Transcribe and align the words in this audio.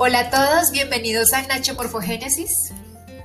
Hola 0.00 0.20
a 0.20 0.30
todos, 0.30 0.70
bienvenidos 0.70 1.32
a 1.32 1.42
Nacho 1.42 1.74
Morfogénesis. 1.74 2.72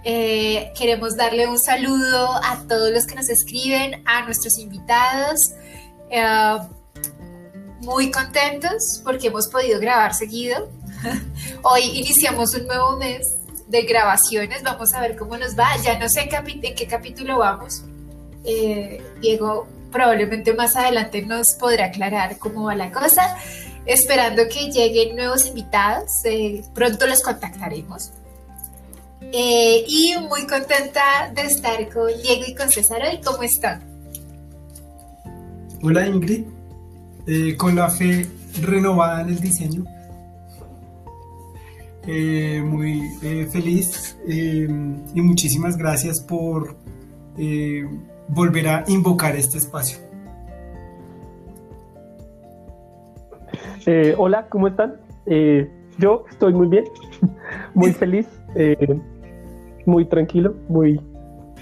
Eh, 0.03 0.71
queremos 0.75 1.15
darle 1.15 1.47
un 1.47 1.59
saludo 1.59 2.31
a 2.43 2.63
todos 2.67 2.91
los 2.91 3.05
que 3.05 3.13
nos 3.13 3.29
escriben, 3.29 4.01
a 4.07 4.25
nuestros 4.25 4.57
invitados. 4.57 5.39
Eh, 6.09 6.57
muy 7.81 8.09
contentos 8.09 9.01
porque 9.03 9.27
hemos 9.27 9.49
podido 9.49 9.79
grabar 9.79 10.15
seguido. 10.15 10.67
Hoy 11.61 11.83
iniciamos 11.93 12.55
un 12.55 12.65
nuevo 12.65 12.97
mes 12.97 13.35
de 13.67 13.83
grabaciones, 13.83 14.63
vamos 14.63 14.95
a 14.95 15.01
ver 15.01 15.15
cómo 15.15 15.37
nos 15.37 15.55
va. 15.55 15.77
Ya 15.83 15.99
no 15.99 16.09
sé 16.09 16.27
en 16.27 16.75
qué 16.75 16.87
capítulo 16.87 17.37
vamos. 17.37 17.83
Eh, 18.45 18.99
Diego 19.21 19.67
probablemente 19.91 20.55
más 20.55 20.75
adelante 20.75 21.21
nos 21.21 21.53
podrá 21.53 21.85
aclarar 21.85 22.39
cómo 22.39 22.63
va 22.63 22.73
la 22.73 22.91
cosa 22.91 23.37
esperando 23.85 24.43
que 24.49 24.71
lleguen 24.71 25.15
nuevos 25.15 25.45
invitados. 25.45 26.23
Eh, 26.25 26.63
pronto 26.73 27.07
los 27.07 27.21
contactaremos. 27.21 28.11
Eh, 29.31 29.83
y 29.87 30.15
muy 30.29 30.45
contenta 30.45 31.31
de 31.33 31.43
estar 31.43 31.89
con 31.89 32.07
Diego 32.21 32.43
y 32.47 32.55
con 32.55 32.69
César 32.69 33.01
hoy. 33.01 33.19
¿Cómo 33.23 33.43
están? 33.43 33.81
Hola 35.81 36.07
Ingrid, 36.07 36.45
eh, 37.27 37.57
con 37.57 37.75
la 37.75 37.89
fe 37.89 38.27
renovada 38.61 39.21
en 39.21 39.29
el 39.29 39.39
diseño. 39.39 39.85
muy 42.05 43.01
feliz 43.51 44.17
y 44.27 45.21
muchísimas 45.21 45.77
gracias 45.77 46.19
por 46.19 46.75
volver 48.27 48.67
a 48.67 48.83
invocar 48.87 49.35
este 49.35 49.57
espacio. 49.57 50.12
Eh, 53.85 54.15
hola, 54.17 54.47
¿cómo 54.49 54.67
están? 54.67 54.95
Eh, 55.25 55.69
yo 55.97 56.23
estoy 56.29 56.53
muy 56.53 56.67
bien, 56.67 56.85
muy 57.73 57.91
feliz, 57.91 58.27
eh, 58.55 58.97
muy 59.85 60.05
tranquilo, 60.05 60.55
muy 60.69 61.01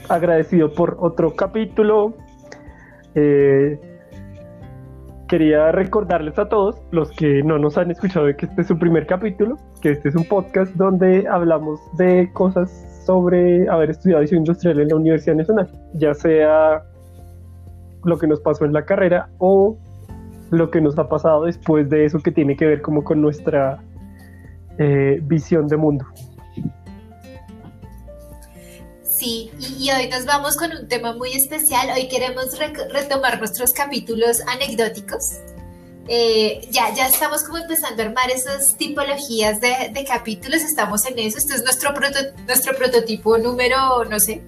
agradecido 0.07 0.71
por 0.71 0.97
otro 0.99 1.35
capítulo. 1.35 2.13
quería 5.27 5.71
recordarles 5.71 6.37
a 6.37 6.47
todos, 6.47 6.75
los 6.91 7.09
que 7.11 7.41
no 7.41 7.57
nos 7.57 7.77
han 7.77 7.89
escuchado, 7.89 8.27
que 8.35 8.45
este 8.45 8.61
es 8.61 8.67
su 8.67 8.77
primer 8.77 9.07
capítulo, 9.07 9.57
que 9.81 9.91
este 9.91 10.09
es 10.09 10.15
un 10.15 10.25
podcast 10.25 10.75
donde 10.75 11.27
hablamos 11.27 11.79
de 11.97 12.29
cosas 12.33 12.69
sobre 13.05 13.67
haber 13.67 13.89
estudiado 13.89 14.21
diseño 14.21 14.39
industrial 14.41 14.79
en 14.79 14.89
la 14.89 14.95
Universidad 14.95 15.35
Nacional, 15.37 15.71
ya 15.95 16.13
sea 16.13 16.83
lo 18.03 18.17
que 18.17 18.27
nos 18.27 18.41
pasó 18.41 18.65
en 18.65 18.73
la 18.73 18.85
carrera 18.85 19.29
o 19.39 19.77
lo 20.51 20.69
que 20.69 20.81
nos 20.81 20.97
ha 20.99 21.07
pasado 21.07 21.45
después 21.45 21.89
de 21.89 22.05
eso 22.05 22.19
que 22.19 22.31
tiene 22.31 22.55
que 22.55 22.65
ver 22.65 22.81
como 22.81 23.03
con 23.03 23.21
nuestra 23.21 23.81
eh, 24.77 25.19
visión 25.23 25.67
de 25.67 25.77
mundo. 25.77 26.05
Sí, 29.03 29.51
y, 29.79 29.89
hoy 29.91 30.09
nos 30.09 30.25
vamos 30.25 30.57
con 30.57 30.71
un 30.75 30.87
tema 30.87 31.13
muy 31.15 31.31
especial. 31.33 31.89
Hoy 31.95 32.07
queremos 32.07 32.57
retomar 32.91 33.37
nuestros 33.37 33.71
capítulos 33.71 34.41
anecdóticos. 34.47 35.37
Eh, 36.07 36.67
ya, 36.71 36.93
ya 36.93 37.07
estamos 37.07 37.43
como 37.43 37.59
empezando 37.59 38.01
a 38.01 38.07
armar 38.07 38.31
esas 38.31 38.75
tipologías 38.75 39.61
de, 39.61 40.05
capítulos, 40.05 40.63
estamos 40.63 41.05
en 41.05 41.19
eso. 41.19 41.37
Este 41.37 41.53
es 41.53 41.63
nuestro, 41.63 41.93
nuestro 42.47 42.75
prototipo 42.75 43.37
número, 43.37 44.03
no 44.05 44.19
sé. 44.19 44.41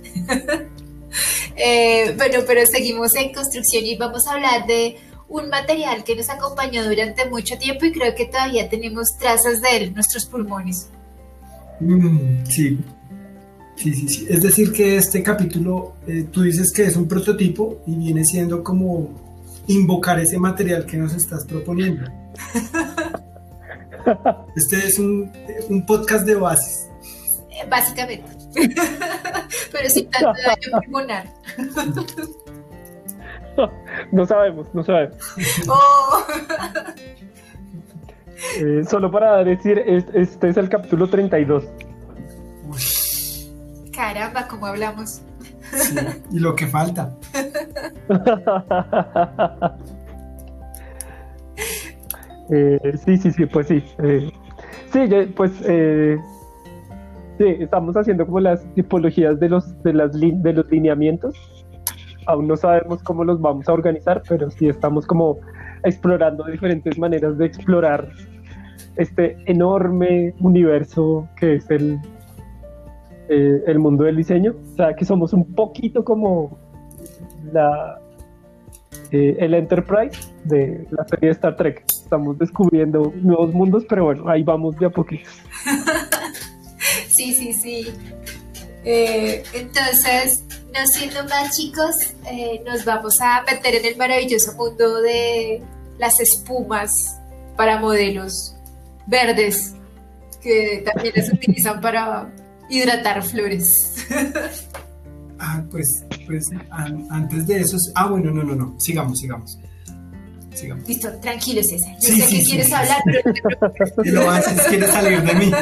eh, 1.55 2.13
bueno, 2.17 2.39
pero 2.45 2.65
seguimos 2.65 3.15
en 3.15 3.31
construcción 3.31 3.85
y 3.85 3.95
vamos 3.95 4.27
a 4.27 4.33
hablar 4.33 4.65
de 4.65 4.97
un 5.33 5.49
material 5.49 6.03
que 6.03 6.15
nos 6.15 6.29
acompañó 6.29 6.83
durante 6.83 7.27
mucho 7.27 7.57
tiempo 7.57 7.85
y 7.85 7.91
creo 7.91 8.13
que 8.13 8.25
todavía 8.25 8.69
tenemos 8.69 9.17
trazas 9.17 9.61
de 9.61 9.77
él 9.77 9.83
en 9.85 9.95
nuestros 9.95 10.27
pulmones. 10.27 10.89
Mm, 11.79 12.45
sí. 12.45 12.79
sí, 13.75 13.93
sí, 13.95 14.07
sí. 14.07 14.27
Es 14.29 14.43
decir, 14.43 14.71
que 14.71 14.95
este 14.97 15.23
capítulo, 15.23 15.95
eh, 16.07 16.27
tú 16.31 16.43
dices 16.43 16.71
que 16.71 16.83
es 16.83 16.95
un 16.95 17.07
prototipo 17.07 17.81
y 17.87 17.95
viene 17.95 18.23
siendo 18.23 18.63
como 18.63 19.09
invocar 19.65 20.19
ese 20.19 20.37
material 20.37 20.85
que 20.85 20.97
nos 20.97 21.13
estás 21.15 21.45
proponiendo. 21.45 22.09
Este 24.57 24.85
es 24.85 24.99
un, 24.99 25.31
un 25.69 25.85
podcast 25.85 26.25
de 26.25 26.35
bases. 26.35 26.89
Eh, 27.49 27.65
básicamente. 27.69 28.29
Pero 29.71 29.89
sin 29.89 30.09
tanto 30.09 30.33
daño 30.45 30.81
pulmonar. 30.81 31.33
no 34.11 34.25
sabemos, 34.25 34.67
no 34.73 34.83
sabemos. 34.83 35.17
Oh. 35.67 36.25
Eh, 38.59 38.83
solo 38.83 39.09
para 39.09 39.43
decir, 39.43 39.79
este 39.79 40.49
es 40.49 40.57
el 40.57 40.69
capítulo 40.69 41.07
32. 41.07 41.65
Caramba, 43.95 44.47
¿cómo 44.47 44.65
hablamos? 44.65 45.21
y 46.31 46.39
lo 46.39 46.55
que 46.55 46.67
falta. 46.67 47.15
Eh, 52.49 52.97
sí, 53.05 53.17
sí, 53.17 53.31
sí, 53.31 53.45
pues 53.45 53.67
sí. 53.67 53.81
Eh, 54.03 54.29
sí, 54.91 54.99
pues 55.33 55.51
sí, 57.37 57.45
estamos 57.61 57.95
haciendo 57.95 58.25
como 58.25 58.41
las 58.41 58.61
tipologías 58.75 59.39
de 59.39 59.47
los, 59.47 59.81
de 59.81 59.93
las 59.93 60.11
de 60.11 60.53
los 60.53 60.69
lineamientos 60.69 61.33
aún 62.25 62.47
no 62.47 62.57
sabemos 62.57 63.03
cómo 63.03 63.23
los 63.23 63.41
vamos 63.41 63.67
a 63.67 63.73
organizar, 63.73 64.21
pero 64.27 64.49
sí 64.51 64.67
estamos 64.67 65.05
como 65.05 65.39
explorando 65.83 66.45
diferentes 66.45 66.97
maneras 66.97 67.37
de 67.37 67.45
explorar 67.45 68.09
este 68.95 69.37
enorme 69.45 70.33
universo 70.39 71.27
que 71.35 71.55
es 71.55 71.69
el, 71.69 71.99
eh, 73.29 73.63
el 73.67 73.79
mundo 73.79 74.03
del 74.03 74.17
diseño. 74.17 74.55
O 74.73 74.75
sea, 74.75 74.95
que 74.95 75.05
somos 75.05 75.33
un 75.33 75.53
poquito 75.53 76.03
como 76.03 76.57
la, 77.51 77.99
eh, 79.11 79.37
el 79.39 79.53
Enterprise 79.53 80.33
de 80.45 80.87
la 80.91 81.05
serie 81.07 81.29
de 81.29 81.33
Star 81.33 81.55
Trek. 81.55 81.83
Estamos 81.87 82.37
descubriendo 82.37 83.13
nuevos 83.21 83.53
mundos, 83.53 83.85
pero 83.87 84.05
bueno, 84.05 84.29
ahí 84.29 84.43
vamos 84.43 84.75
de 84.77 84.85
a 84.85 84.89
poquito. 84.89 85.29
sí, 87.09 87.33
sí, 87.33 87.53
sí. 87.53 87.87
Eh, 88.85 89.43
entonces, 89.53 90.45
no 90.73 90.87
siendo 90.87 91.23
más 91.25 91.55
chicos, 91.55 91.95
eh, 92.25 92.61
nos 92.65 92.83
vamos 92.83 93.21
a 93.21 93.43
meter 93.43 93.75
en 93.75 93.85
el 93.85 93.95
maravilloso 93.95 94.53
mundo 94.53 95.01
de 95.01 95.61
las 95.99 96.19
espumas 96.19 97.15
para 97.55 97.79
modelos 97.79 98.55
verdes 99.05 99.75
que 100.41 100.83
también 100.83 101.13
se 101.23 101.33
utilizan 101.33 101.79
para 101.79 102.33
hidratar 102.69 103.23
flores. 103.23 103.95
ah, 105.39 105.63
pues, 105.69 106.03
pues 106.25 106.49
antes 107.09 107.47
de 107.47 107.61
eso, 107.61 107.77
ah, 107.95 108.07
bueno, 108.07 108.31
no, 108.31 108.43
no, 108.43 108.55
no, 108.55 108.79
sigamos, 108.79 109.19
sigamos. 109.19 109.59
Sigamos. 110.53 110.87
Listo, 110.87 111.11
tranquilo 111.19 111.63
César. 111.63 111.95
Yo 111.99 112.15
sé 112.15 112.27
que 112.27 112.43
quieres 112.43 112.71
hablar, 112.71 113.01
pero 113.05 113.23
lo 114.23 114.29
haces, 114.29 114.61
quieres 114.67 114.91
salir 114.91 115.21
de 115.23 115.33
mí. 115.33 115.51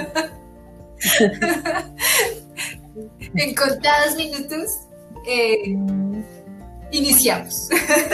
en 3.35 3.55
contados 3.55 4.15
minutos 4.17 4.69
eh, 5.25 5.75
iniciamos. 6.91 7.69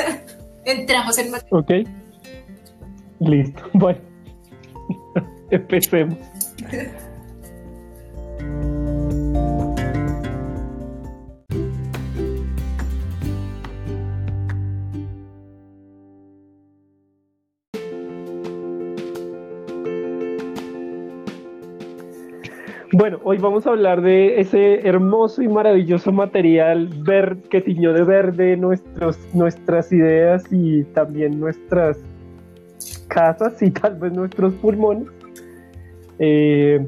Entramos 0.65 1.17
en 1.17 1.31
Ok. 1.51 1.71
Listo. 3.19 3.63
Bueno. 3.73 3.99
Empecemos. 5.51 6.17
Bueno, 22.93 23.19
hoy 23.25 23.37
vamos 23.37 23.67
a 23.67 23.71
hablar 23.71 24.01
de 24.01 24.39
ese 24.39 24.87
hermoso 24.87 25.41
y 25.41 25.49
maravilloso 25.49 26.13
material 26.13 26.87
verde 27.03 27.41
que 27.49 27.59
tiñó 27.59 27.91
de 27.91 28.03
verde 28.03 28.55
nuestros, 28.55 29.19
nuestras 29.33 29.91
ideas 29.91 30.45
y 30.51 30.85
también 30.85 31.37
nuestras 31.37 31.97
casas 33.09 33.61
y 33.61 33.71
tal 33.71 33.95
vez 33.95 34.13
nuestros 34.13 34.53
pulmones. 34.53 35.09
Eh, 36.19 36.87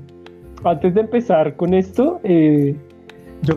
antes 0.63 0.93
de 0.93 1.01
empezar 1.01 1.57
con 1.57 1.73
esto, 1.73 2.21
eh, 2.23 2.77
yo 3.41 3.55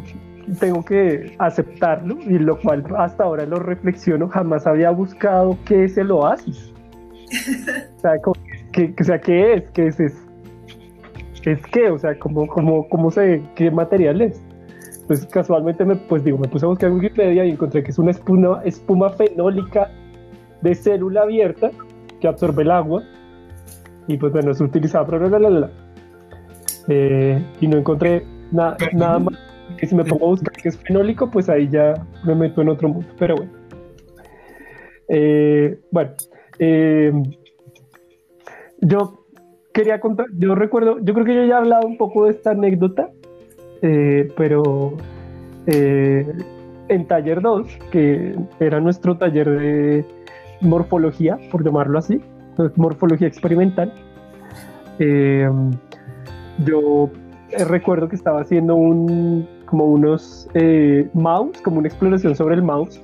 tengo 0.59 0.85
que 0.85 1.37
aceptarlo 1.39 2.19
y 2.23 2.41
lo 2.41 2.59
cual 2.59 2.85
hasta 2.99 3.23
ahora 3.23 3.47
lo 3.47 3.61
reflexiono, 3.61 4.29
jamás 4.29 4.67
había 4.67 4.91
buscado 4.91 5.57
qué 5.65 5.85
es 5.85 5.97
el 5.97 6.11
oasis. 6.11 6.73
o 7.99 8.01
sea, 8.01 8.15
¿qué, 8.73 8.93
o 9.01 9.05
sea, 9.05 9.21
¿qué 9.21 9.55
es? 9.55 9.71
¿Qué 9.71 9.87
es 9.87 10.01
eso? 10.01 10.32
Es 11.45 11.67
qué, 11.67 11.91
o 11.91 11.99
sea, 11.99 12.19
cómo, 12.19 12.47
cómo, 12.47 12.89
cómo 12.89 13.11
sé 13.11 13.43
qué 13.55 13.71
material 13.71 14.21
es. 14.23 14.43
Pues 15.07 15.27
casualmente 15.27 15.85
me, 15.85 15.97
pues 15.97 16.23
digo, 16.25 16.39
me 16.39 16.49
puse 16.49 16.65
a 16.65 16.69
buscar 16.69 16.91
en 16.91 16.97
Wikipedia 16.97 17.45
y 17.45 17.51
encontré 17.51 17.83
que 17.83 17.91
es 17.91 17.99
una 17.99 18.13
espuma, 18.13 18.63
espuma 18.65 19.11
fenólica 19.11 19.91
de 20.61 20.75
célula 20.75 21.23
abierta 21.23 21.71
que 22.21 22.29
absorbe 22.29 22.63
el 22.63 22.71
agua 22.71 23.03
y 24.07 24.17
pues 24.17 24.33
bueno, 24.33 24.53
es 24.53 24.61
utilizada 24.61 25.07
para 25.07 25.29
la, 25.29 25.39
la, 25.39 25.71
Eh, 26.89 27.43
y 27.61 27.67
no 27.67 27.79
encontré 27.79 28.25
nada 28.51 28.77
más 29.19 29.39
que 29.77 29.87
si 29.87 29.95
me 29.95 30.05
pongo 30.05 30.27
a 30.27 30.29
buscar 30.31 30.53
que 30.53 30.69
es 30.69 30.77
fenólico, 30.79 31.31
pues 31.31 31.49
ahí 31.49 31.69
ya 31.69 31.95
me 32.25 32.35
meto 32.35 32.63
en 32.63 32.69
otro 32.69 32.89
mundo. 32.89 33.09
Pero 33.19 33.37
bueno. 33.37 33.53
Eh, 35.09 35.81
bueno, 35.91 36.13
eh, 36.59 37.13
yo 38.81 39.22
quería 39.73 40.01
contar, 40.01 40.27
yo 40.37 40.55
recuerdo, 40.55 40.99
yo 41.01 41.15
creo 41.15 41.27
que 41.27 41.35
yo 41.35 41.45
ya 41.45 41.55
he 41.55 41.59
hablado 41.59 41.87
un 41.87 41.97
poco 41.97 42.25
de 42.25 42.33
esta 42.33 42.51
anécdota, 42.51 43.11
pero 44.37 44.97
en 45.67 47.07
taller 47.07 47.41
2, 47.41 47.67
que 47.91 48.37
era 48.61 48.81
nuestro 48.81 49.17
taller 49.17 49.51
de 49.51 50.05
morfología, 50.61 51.39
por 51.51 51.65
llamarlo 51.65 51.99
así, 51.99 52.21
morfología 52.77 53.27
experimental, 53.29 53.93
eh, 54.99 55.51
yo 56.65 57.11
recuerdo 57.67 58.09
que 58.09 58.17
estaba 58.17 58.41
haciendo 58.41 58.77
un, 58.77 59.49
como 59.67 59.87
unos 59.87 60.49
eh, 60.55 61.09
mouse, 61.15 61.61
como 61.63 61.79
una 61.79 61.89
exploración 61.89 62.37
sobre 62.37 62.55
el 62.55 62.63
mouse. 62.63 63.01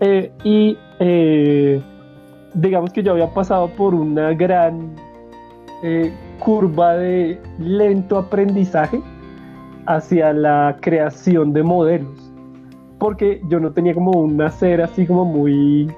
Eh, 0.00 0.30
y 0.44 0.76
digamos 2.54 2.92
que 2.92 3.02
yo 3.02 3.12
había 3.12 3.32
pasado 3.32 3.68
por 3.68 3.94
una 3.94 4.32
gran 4.32 4.94
curva 6.38 6.94
de 6.94 7.38
lento 7.58 8.18
aprendizaje 8.18 9.00
hacia 9.86 10.32
la 10.32 10.76
creación 10.80 11.52
de 11.52 11.62
modelos. 11.62 12.32
Porque 12.98 13.40
yo 13.48 13.60
no 13.60 13.72
tenía 13.72 13.94
como 13.94 14.10
un 14.12 14.40
hacer 14.42 14.82
así 14.82 15.06
como 15.06 15.24
muy 15.24 15.88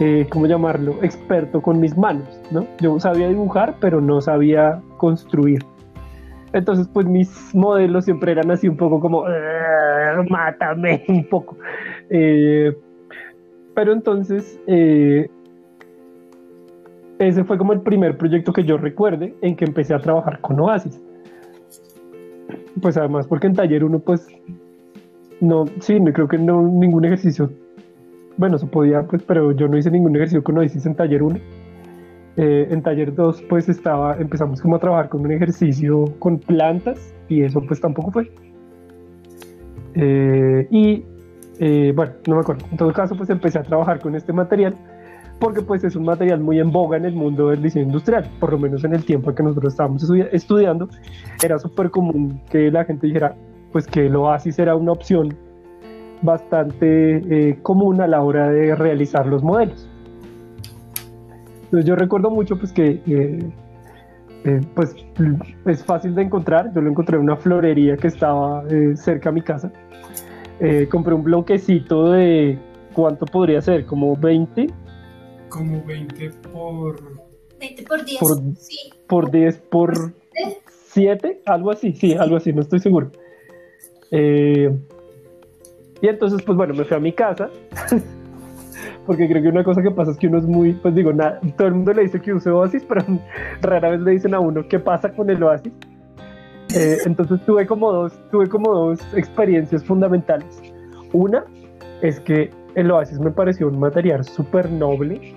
eh, 0.00 0.26
¿cómo 0.28 0.46
llamarlo? 0.46 0.96
Experto 1.02 1.62
con 1.62 1.78
mis 1.78 1.96
manos, 1.96 2.28
¿no? 2.50 2.66
Yo 2.80 2.98
sabía 2.98 3.28
dibujar, 3.28 3.76
pero 3.80 4.00
no 4.00 4.20
sabía 4.20 4.82
construir. 4.96 5.64
Entonces, 6.52 6.88
pues 6.92 7.06
mis 7.06 7.54
modelos 7.54 8.04
siempre 8.04 8.32
eran 8.32 8.50
así 8.50 8.68
un 8.68 8.76
poco 8.76 8.98
como, 8.98 9.24
mátame 10.28 11.04
un 11.08 11.28
poco. 11.28 11.56
Eh, 12.10 12.76
pero 13.74 13.92
entonces, 13.92 14.60
eh, 14.66 15.28
ese 17.18 17.44
fue 17.44 17.58
como 17.58 17.72
el 17.72 17.80
primer 17.80 18.16
proyecto 18.16 18.52
que 18.52 18.64
yo 18.64 18.76
recuerde 18.76 19.34
en 19.42 19.56
que 19.56 19.64
empecé 19.64 19.94
a 19.94 19.98
trabajar 20.00 20.40
con 20.40 20.58
Oasis. 20.60 21.00
Pues 22.80 22.96
además, 22.96 23.26
porque 23.26 23.46
en 23.46 23.54
taller 23.54 23.84
uno, 23.84 23.98
pues, 24.00 24.26
no, 25.40 25.66
sí, 25.80 26.00
no 26.00 26.12
creo 26.12 26.28
que 26.28 26.38
no 26.38 26.62
ningún 26.62 27.04
ejercicio 27.04 27.50
bueno, 28.36 28.58
se 28.58 28.66
podía, 28.66 29.02
pues, 29.04 29.22
pero 29.22 29.52
yo 29.52 29.68
no 29.68 29.76
hice 29.76 29.90
ningún 29.90 30.14
ejercicio 30.16 30.42
con 30.42 30.58
Oasis 30.58 30.86
en 30.86 30.94
taller 30.94 31.22
1. 31.22 31.38
Eh, 32.36 32.66
en 32.70 32.82
taller 32.82 33.14
2, 33.14 33.42
pues 33.48 33.68
estaba, 33.68 34.16
empezamos 34.16 34.60
como 34.60 34.76
a 34.76 34.78
trabajar 34.80 35.08
con 35.08 35.20
un 35.20 35.30
ejercicio 35.30 36.06
con 36.18 36.38
plantas 36.38 37.14
y 37.28 37.42
eso 37.42 37.62
pues 37.62 37.80
tampoco 37.80 38.10
fue. 38.10 38.32
Eh, 39.94 40.66
y 40.70 41.04
eh, 41.60 41.92
bueno, 41.94 42.12
no 42.26 42.34
me 42.34 42.40
acuerdo. 42.40 42.66
En 42.72 42.76
todo 42.76 42.92
caso, 42.92 43.14
pues 43.14 43.30
empecé 43.30 43.60
a 43.60 43.62
trabajar 43.62 44.00
con 44.00 44.16
este 44.16 44.32
material 44.32 44.74
porque 45.44 45.60
pues 45.60 45.84
es 45.84 45.94
un 45.94 46.06
material 46.06 46.40
muy 46.40 46.58
en 46.58 46.72
boga 46.72 46.96
en 46.96 47.04
el 47.04 47.14
mundo 47.14 47.50
del 47.50 47.60
diseño 47.60 47.84
industrial, 47.84 48.26
por 48.40 48.50
lo 48.52 48.58
menos 48.58 48.82
en 48.82 48.94
el 48.94 49.04
tiempo 49.04 49.34
que 49.34 49.42
nosotros 49.42 49.74
estábamos 49.74 50.02
estudiando, 50.32 50.88
era 51.42 51.58
súper 51.58 51.90
común 51.90 52.40
que 52.48 52.70
la 52.70 52.86
gente 52.86 53.08
dijera 53.08 53.36
pues 53.70 53.86
que 53.86 54.06
el 54.06 54.16
oasis 54.16 54.58
era 54.58 54.74
una 54.74 54.92
opción 54.92 55.36
bastante 56.22 57.16
eh, 57.50 57.58
común 57.60 58.00
a 58.00 58.06
la 58.06 58.22
hora 58.22 58.48
de 58.48 58.74
realizar 58.74 59.26
los 59.26 59.42
modelos. 59.42 59.86
Entonces 61.64 61.84
yo 61.84 61.94
recuerdo 61.94 62.30
mucho 62.30 62.56
pues 62.56 62.72
que 62.72 63.02
eh, 63.06 63.50
eh, 64.44 64.60
pues 64.74 64.96
es 65.66 65.84
fácil 65.84 66.14
de 66.14 66.22
encontrar, 66.22 66.72
yo 66.74 66.80
lo 66.80 66.88
encontré 66.88 67.18
en 67.18 67.24
una 67.24 67.36
florería 67.36 67.98
que 67.98 68.06
estaba 68.06 68.64
cerca 68.94 69.28
a 69.28 69.32
mi 69.32 69.42
casa. 69.42 69.70
compré 70.90 71.12
un 71.12 71.22
bloquecito 71.22 72.12
de 72.12 72.58
cuánto 72.94 73.26
podría 73.26 73.60
ser, 73.60 73.84
como 73.84 74.16
20. 74.16 74.83
Como 75.54 75.84
20 75.84 76.30
por 76.52 77.00
20 77.60 77.82
por 77.84 78.04
10. 78.04 78.18
Por, 78.18 78.56
sí. 78.56 78.90
por 79.06 79.30
10 79.30 79.58
por 79.70 80.12
7, 80.88 81.42
algo 81.46 81.70
así, 81.70 81.92
sí, 81.92 82.14
algo 82.14 82.36
así, 82.36 82.52
no 82.52 82.62
estoy 82.62 82.80
seguro. 82.80 83.12
Eh, 84.10 84.68
y 86.02 86.08
entonces, 86.08 86.42
pues 86.42 86.56
bueno, 86.56 86.74
me 86.74 86.84
fui 86.84 86.96
a 86.96 87.00
mi 87.00 87.12
casa, 87.12 87.50
porque 89.06 89.28
creo 89.28 89.42
que 89.42 89.48
una 89.48 89.62
cosa 89.62 89.80
que 89.80 89.92
pasa 89.92 90.10
es 90.10 90.16
que 90.18 90.26
uno 90.26 90.38
es 90.38 90.44
muy, 90.44 90.72
pues 90.72 90.92
digo, 90.96 91.12
nada, 91.12 91.40
todo 91.56 91.68
el 91.68 91.74
mundo 91.74 91.92
le 91.92 92.02
dice 92.02 92.20
que 92.20 92.34
use 92.34 92.50
Oasis, 92.50 92.84
pero 92.88 93.04
rara 93.62 93.90
vez 93.90 94.00
le 94.00 94.10
dicen 94.10 94.34
a 94.34 94.40
uno 94.40 94.66
qué 94.68 94.80
pasa 94.80 95.12
con 95.12 95.30
el 95.30 95.40
Oasis. 95.40 95.72
Eh, 96.74 96.98
entonces 97.06 97.40
tuve 97.46 97.64
como, 97.64 97.92
dos, 97.92 98.12
tuve 98.32 98.48
como 98.48 98.74
dos 98.74 99.00
experiencias 99.14 99.84
fundamentales. 99.84 100.60
Una 101.12 101.44
es 102.02 102.18
que 102.18 102.50
el 102.74 102.90
Oasis 102.90 103.20
me 103.20 103.30
pareció 103.30 103.68
un 103.68 103.78
material 103.78 104.24
súper 104.24 104.70
noble. 104.70 105.34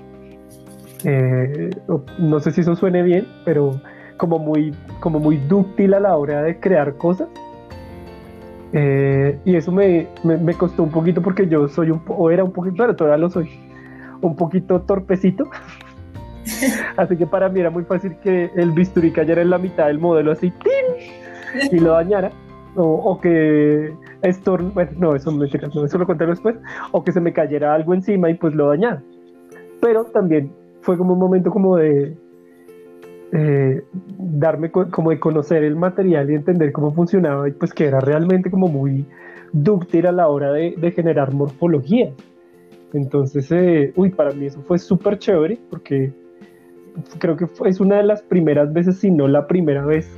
Eh, 1.04 1.70
no 2.18 2.40
sé 2.40 2.52
si 2.52 2.62
eso 2.62 2.76
suene 2.76 3.04
bien, 3.04 3.28
pero 3.46 3.80
como 4.18 4.40
muy, 4.40 4.74
como 5.00 5.20
muy 5.20 5.38
dúctil 5.38 5.94
a 5.94 6.00
la 6.00 6.16
hora 6.18 6.42
de 6.42 6.60
crear 6.60 6.96
cosas. 6.96 7.30
Eh, 8.74 9.40
y 9.46 9.56
eso 9.56 9.72
me, 9.72 10.08
me, 10.24 10.54
costó 10.54 10.84
un 10.84 10.92
poquito 10.92 11.22
porque 11.22 11.48
yo 11.48 11.70
soy 11.70 11.92
un 11.92 12.02
o 12.08 12.30
era 12.30 12.44
un 12.44 12.52
poquito, 12.52 12.76
pero 12.78 12.96
todavía 12.96 13.18
lo 13.18 13.30
soy, 13.30 13.50
un 14.22 14.36
poquito 14.36 14.82
torpecito. 14.82 15.46
así 16.98 17.16
que 17.16 17.26
para 17.28 17.50
mí 17.50 17.60
era 17.60 17.70
muy 17.70 17.84
fácil 17.84 18.18
que 18.22 18.52
el 18.56 18.72
bisturí 18.72 19.12
cayera 19.12 19.42
en 19.42 19.50
la 19.50 19.58
mitad 19.58 19.88
del 19.88 20.00
modelo 20.00 20.32
así 20.32 20.52
y 21.72 21.80
lo 21.80 21.94
dañara. 21.94 22.32
O, 22.76 22.84
o 22.84 23.20
que 23.20 23.92
esto, 24.22 24.58
bueno, 24.58 24.92
no, 24.98 25.16
eso, 25.16 25.32
me, 25.32 25.48
no, 25.48 25.86
eso 25.86 25.98
lo 25.98 26.06
conté 26.06 26.28
después, 26.28 26.56
o 26.92 27.04
que 27.04 27.12
se 27.12 27.20
me 27.20 27.34
cayera 27.34 27.74
algo 27.74 27.94
encima 27.94 28.30
y 28.30 28.36
pues 28.36 28.54
lo 28.54 28.68
dañara. 28.68 29.02
Pero 29.82 30.06
también 30.06 30.52
fue 30.88 30.98
como 30.98 31.12
un 31.16 31.20
momento 31.20 31.52
como 31.52 31.76
de, 31.76 32.16
eh, 33.34 33.84
darme 34.18 34.72
como 34.72 35.10
de 35.10 35.20
conocer 35.20 35.66
el 35.66 35.76
material 35.76 36.32
y 36.32 36.36
entender 36.36 36.72
cómo 36.72 36.94
funcionaba 36.94 37.50
y 37.50 37.52
pues 37.52 37.74
que 37.74 37.88
era 37.88 38.00
realmente 38.00 38.50
como 38.50 38.70
muy 38.70 39.06
dúctil 39.52 40.08
a 40.08 40.14
la 40.14 40.30
hora 40.30 40.54
de, 40.54 40.94
generar 40.96 41.34
morfología. 41.34 42.14
Entonces, 42.94 43.52
eh, 43.52 43.92
uy, 43.98 44.12
para 44.12 44.32
mí 44.32 44.46
eso 44.46 44.62
fue 44.62 44.80
súper 44.80 45.20
chévere 45.20 45.60
porque 45.70 46.14
creo 47.20 47.36
que 47.36 47.48
es 47.66 47.82
una 47.82 47.98
de 47.98 48.04
las 48.04 48.22
primeras 48.22 48.72
veces, 48.72 48.98
si 48.98 49.12
no 49.12 49.28
la 49.28 49.46
primera 49.46 49.86
vez, 49.86 50.10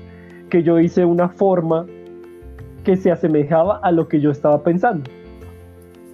que 0.51 0.61
yo 0.61 0.79
hice 0.79 1.03
una 1.03 1.29
forma 1.29 1.87
que 2.83 2.95
se 2.95 3.11
asemejaba 3.11 3.79
a 3.79 3.91
lo 3.91 4.07
que 4.07 4.21
yo 4.21 4.29
estaba 4.29 4.61
pensando. 4.61 5.09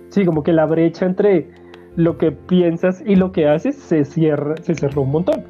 Sí, 0.08 0.24
como 0.24 0.44
que 0.44 0.53
la 0.53 0.65
brecha 0.65 1.06
entre 1.06 1.50
lo 1.96 2.18
que 2.18 2.32
piensas 2.32 3.02
y 3.06 3.16
lo 3.16 3.32
que 3.32 3.48
haces 3.48 3.75
se 3.75 4.06
cierra, 4.06 4.56
se 4.62 4.75
cerró 4.75 5.04
un 5.04 5.12
montón. 5.12 5.44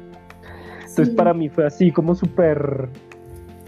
Entonces 0.80 1.14
para 1.14 1.34
mí 1.34 1.48
fue 1.48 1.66
así 1.66 1.90
como 1.90 2.14
súper, 2.14 2.88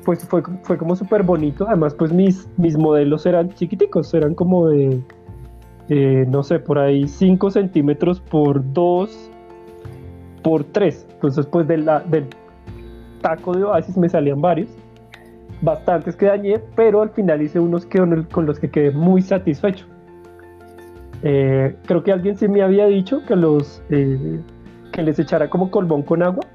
pues 0.05 0.25
fue, 0.27 0.43
fue 0.63 0.79
como 0.79 0.97
súper 0.97 1.23
bonito. 1.23 1.67
Además 1.69 1.95
pues 1.95 2.13
mis, 2.13 2.49
mis 2.57 2.77
modelos 2.77 3.27
eran 3.27 3.51
chiquiticos, 3.51 4.15
eran 4.15 4.35
como 4.35 4.69
de, 4.69 5.03
no 6.29 6.43
sé, 6.43 6.59
por 6.59 6.79
ahí 6.79 7.07
5 7.07 7.51
centímetros 7.51 8.21
por 8.21 8.63
2 8.73 9.31
por 10.43 10.65
3. 10.65 11.07
Entonces 11.15 11.47
pues 11.47 11.67
del, 11.67 11.85
del 12.09 12.27
taco 13.21 13.53
de 13.53 13.65
Oasis 13.65 13.97
me 13.97 14.09
salían 14.09 14.41
varios. 14.41 14.71
Bastantes 15.61 16.15
que 16.15 16.27
dañé, 16.27 16.61
pero 16.77 17.03
al 17.03 17.11
final 17.11 17.43
hice 17.43 17.59
unos 17.59 17.85
que, 17.85 17.99
con 18.31 18.47
los 18.47 18.61
que 18.61 18.71
quedé 18.71 18.93
muy 18.93 19.23
satisfecho. 19.23 19.87
Eh, 21.23 21.77
creo 21.87 22.03
que 22.03 22.13
alguien 22.13 22.37
sí 22.37 22.47
me 22.49 22.63
había 22.63 22.87
dicho 22.87 23.25
que 23.27 23.35
los 23.35 23.83
eh, 23.91 24.41
que 24.93 25.03
les 25.03 25.19
echara 25.19 25.51
como 25.51 25.71
colbón 25.71 26.03
con 26.03 26.23
agua 26.23 26.47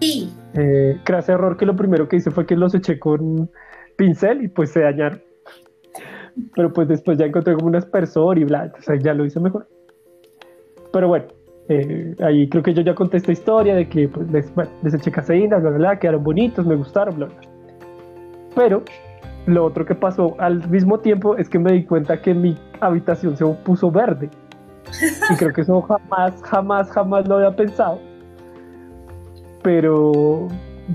Sí. 0.00 0.32
Eh, 0.54 0.98
error 1.28 1.56
que 1.56 1.66
lo 1.66 1.76
primero 1.76 2.08
que 2.08 2.16
hice 2.16 2.30
fue 2.30 2.46
que 2.46 2.56
los 2.56 2.74
eché 2.74 2.98
con 2.98 3.50
pincel 3.96 4.42
y 4.44 4.48
pues 4.48 4.70
se 4.70 4.80
dañaron. 4.80 5.22
Pero 6.54 6.72
pues 6.72 6.88
después 6.88 7.18
ya 7.18 7.26
encontré 7.26 7.54
como 7.54 7.68
un 7.68 7.76
aspersor 7.76 8.38
y 8.38 8.44
bla, 8.44 8.64
entonces 8.64 9.02
ya 9.02 9.14
lo 9.14 9.24
hice 9.24 9.40
mejor. 9.40 9.68
Pero 10.92 11.08
bueno, 11.08 11.26
eh, 11.68 12.16
ahí 12.22 12.48
creo 12.48 12.62
que 12.62 12.72
yo 12.72 12.82
ya 12.82 12.94
conté 12.94 13.18
esta 13.18 13.32
historia 13.32 13.74
de 13.74 13.88
que 13.88 14.08
pues, 14.08 14.26
les, 14.82 14.94
eché 14.94 15.10
caseína, 15.10 15.58
bla, 15.58 15.70
bla, 15.70 15.78
bla, 15.78 15.98
quedaron 15.98 16.24
bonitos, 16.24 16.66
me 16.66 16.76
gustaron, 16.76 17.16
bla, 17.16 17.26
bla. 17.26 17.40
Pero 18.54 18.82
lo 19.46 19.64
otro 19.64 19.84
que 19.84 19.94
pasó 19.94 20.36
al 20.38 20.68
mismo 20.68 20.98
tiempo 20.98 21.36
es 21.36 21.48
que 21.48 21.58
me 21.58 21.72
di 21.72 21.84
cuenta 21.84 22.20
que 22.20 22.34
mi 22.34 22.56
habitación 22.80 23.36
se 23.36 23.44
puso 23.44 23.90
verde. 23.90 24.30
Y 25.30 25.36
creo 25.36 25.52
que 25.52 25.60
eso 25.60 25.80
jamás, 25.82 26.42
jamás, 26.42 26.90
jamás 26.90 27.28
lo 27.28 27.36
había 27.36 27.54
pensado 27.54 27.98
pero, 29.62 30.48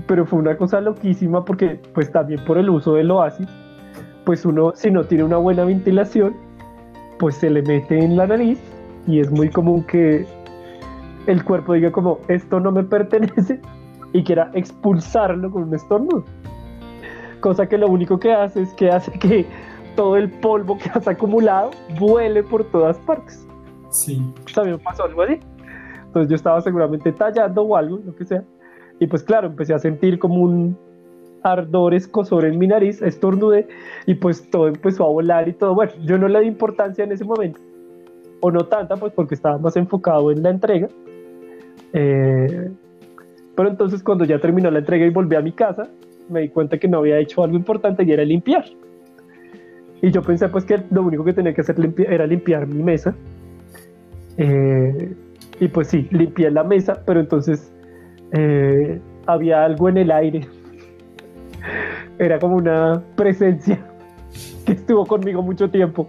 pero 0.06 0.26
fue 0.26 0.38
una 0.38 0.56
cosa 0.56 0.80
loquísima 0.80 1.44
porque 1.44 1.80
pues 1.94 2.10
también 2.10 2.44
por 2.44 2.58
el 2.58 2.70
uso 2.70 2.94
del 2.94 3.10
oasis, 3.10 3.46
pues 4.24 4.44
uno 4.44 4.72
si 4.74 4.90
no 4.90 5.04
tiene 5.04 5.24
una 5.24 5.36
buena 5.36 5.64
ventilación, 5.64 6.34
pues 7.18 7.36
se 7.36 7.50
le 7.50 7.62
mete 7.62 7.98
en 7.98 8.16
la 8.16 8.26
nariz 8.26 8.58
y 9.06 9.20
es 9.20 9.30
muy 9.30 9.48
común 9.50 9.84
que 9.84 10.26
el 11.26 11.44
cuerpo 11.44 11.74
diga 11.74 11.90
como 11.90 12.18
esto 12.28 12.60
no 12.60 12.72
me 12.72 12.82
pertenece 12.84 13.60
y 14.12 14.22
quiera 14.22 14.50
expulsarlo 14.54 15.50
con 15.50 15.64
un 15.64 15.74
estornudo. 15.74 16.24
Cosa 17.40 17.68
que 17.68 17.78
lo 17.78 17.88
único 17.88 18.18
que 18.18 18.32
hace 18.32 18.62
es 18.62 18.72
que 18.74 18.90
hace 18.90 19.12
que 19.12 19.46
todo 19.94 20.16
el 20.16 20.30
polvo 20.30 20.78
que 20.78 20.90
has 20.90 21.08
acumulado 21.08 21.70
vuele 21.98 22.42
por 22.42 22.64
todas 22.64 22.98
partes. 22.98 23.46
Sí. 23.90 24.22
También 24.54 24.78
pasó 24.78 25.04
algo 25.04 25.22
así. 25.22 25.38
Entonces 26.06 26.30
yo 26.30 26.36
estaba 26.36 26.60
seguramente 26.60 27.12
tallando 27.12 27.62
o 27.62 27.76
algo, 27.76 27.98
lo 28.04 28.14
que 28.14 28.24
sea. 28.24 28.42
Y 28.98 29.06
pues 29.06 29.22
claro, 29.22 29.48
empecé 29.48 29.74
a 29.74 29.78
sentir 29.78 30.18
como 30.18 30.36
un 30.36 30.78
ardor 31.42 31.94
escosor 31.94 32.44
en 32.44 32.58
mi 32.58 32.66
nariz, 32.66 33.02
estornudé 33.02 33.68
y 34.06 34.14
pues 34.14 34.50
todo 34.50 34.68
empezó 34.68 35.04
a 35.04 35.08
volar 35.08 35.48
y 35.48 35.52
todo. 35.52 35.74
Bueno, 35.74 35.92
yo 36.04 36.18
no 36.18 36.28
le 36.28 36.40
di 36.40 36.46
importancia 36.46 37.04
en 37.04 37.12
ese 37.12 37.24
momento, 37.24 37.60
o 38.40 38.50
no 38.50 38.66
tanta, 38.66 38.96
pues 38.96 39.12
porque 39.12 39.34
estaba 39.34 39.58
más 39.58 39.76
enfocado 39.76 40.30
en 40.30 40.42
la 40.42 40.50
entrega. 40.50 40.88
Eh, 41.92 42.70
pero 43.54 43.68
entonces 43.68 44.02
cuando 44.02 44.24
ya 44.24 44.38
terminó 44.38 44.70
la 44.70 44.80
entrega 44.80 45.06
y 45.06 45.10
volví 45.10 45.36
a 45.36 45.40
mi 45.40 45.52
casa, 45.52 45.88
me 46.28 46.40
di 46.40 46.48
cuenta 46.48 46.78
que 46.78 46.88
no 46.88 46.98
había 46.98 47.18
hecho 47.18 47.42
algo 47.42 47.56
importante 47.56 48.04
y 48.04 48.12
era 48.12 48.24
limpiar. 48.24 48.64
Y 50.02 50.10
yo 50.10 50.22
pensé 50.22 50.48
pues 50.48 50.64
que 50.64 50.82
lo 50.90 51.02
único 51.02 51.24
que 51.24 51.32
tenía 51.32 51.54
que 51.54 51.62
hacer 51.62 51.76
era 52.08 52.26
limpiar 52.26 52.66
mi 52.66 52.82
mesa. 52.82 53.14
Eh, 54.36 55.14
y 55.60 55.68
pues 55.68 55.88
sí, 55.88 56.06
limpié 56.10 56.50
la 56.50 56.64
mesa, 56.64 57.02
pero 57.06 57.20
entonces 57.20 57.72
eh, 58.32 59.00
había 59.26 59.64
algo 59.64 59.88
en 59.88 59.98
el 59.98 60.10
aire. 60.10 60.46
Era 62.18 62.38
como 62.38 62.56
una 62.56 63.02
presencia 63.16 63.78
que 64.66 64.72
estuvo 64.72 65.06
conmigo 65.06 65.42
mucho 65.42 65.70
tiempo. 65.70 66.06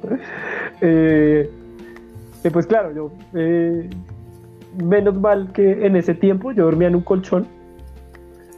Eh, 0.82 1.50
pues 2.52 2.66
claro, 2.66 2.94
yo, 2.94 3.12
menos 4.84 5.20
mal 5.20 5.52
que 5.52 5.86
en 5.86 5.96
ese 5.96 6.14
tiempo 6.14 6.52
yo 6.52 6.66
dormía 6.66 6.88
en 6.88 6.96
un 6.96 7.02
colchón. 7.02 7.48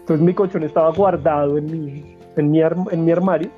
Entonces 0.09 0.25
mi 0.25 0.33
colchón 0.33 0.63
estaba 0.63 0.91
guardado 0.91 1.59
en 1.59 1.65
mi, 1.65 2.17
en 2.35 2.49
mi, 2.49 2.61
en 2.61 3.05
mi 3.05 3.11
armario 3.11 3.51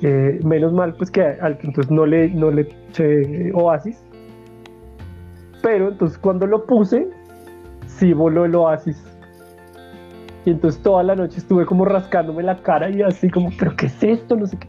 eh, 0.00 0.38
menos 0.44 0.72
mal, 0.72 0.94
pues 0.94 1.10
que 1.10 1.22
al 1.22 1.58
entonces 1.60 1.90
no 1.90 2.06
le, 2.06 2.28
no 2.30 2.52
le 2.52 2.68
eché 2.88 3.50
Oasis. 3.52 4.00
Pero 5.64 5.88
entonces 5.88 6.18
cuando 6.18 6.46
lo 6.46 6.66
puse, 6.66 7.08
sí 7.88 8.12
voló 8.12 8.44
el 8.44 8.54
Oasis. 8.54 9.02
Y 10.44 10.50
entonces 10.50 10.80
toda 10.80 11.02
la 11.02 11.16
noche 11.16 11.38
estuve 11.38 11.66
como 11.66 11.84
rascándome 11.84 12.44
la 12.44 12.62
cara 12.62 12.88
y 12.88 13.02
así 13.02 13.28
como, 13.28 13.50
¿pero 13.58 13.74
qué 13.74 13.86
es 13.86 14.00
esto? 14.04 14.36
No 14.36 14.46
sé 14.46 14.60
qué. 14.60 14.68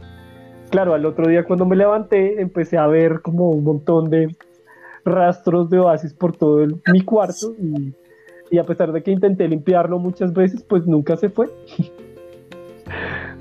Claro, 0.71 0.95
al 0.95 1.05
otro 1.05 1.27
día 1.27 1.43
cuando 1.43 1.67
me 1.67 1.75
levanté 1.75 2.41
empecé 2.41 2.75
a 2.75 2.87
ver 2.87 3.21
como 3.21 3.51
un 3.51 3.63
montón 3.63 4.09
de 4.09 4.35
rastros 5.05 5.69
de 5.69 5.77
oasis 5.77 6.15
por 6.15 6.35
todo 6.35 6.65
mi 6.91 7.01
cuarto 7.01 7.53
y 8.49 8.57
a 8.57 8.63
pesar 8.63 8.91
de 8.91 9.03
que 9.03 9.11
intenté 9.11 9.47
limpiarlo 9.47 9.99
muchas 9.99 10.33
veces, 10.33 10.63
pues 10.63 10.85
nunca 10.85 11.17
se 11.17 11.29
fue. 11.29 11.47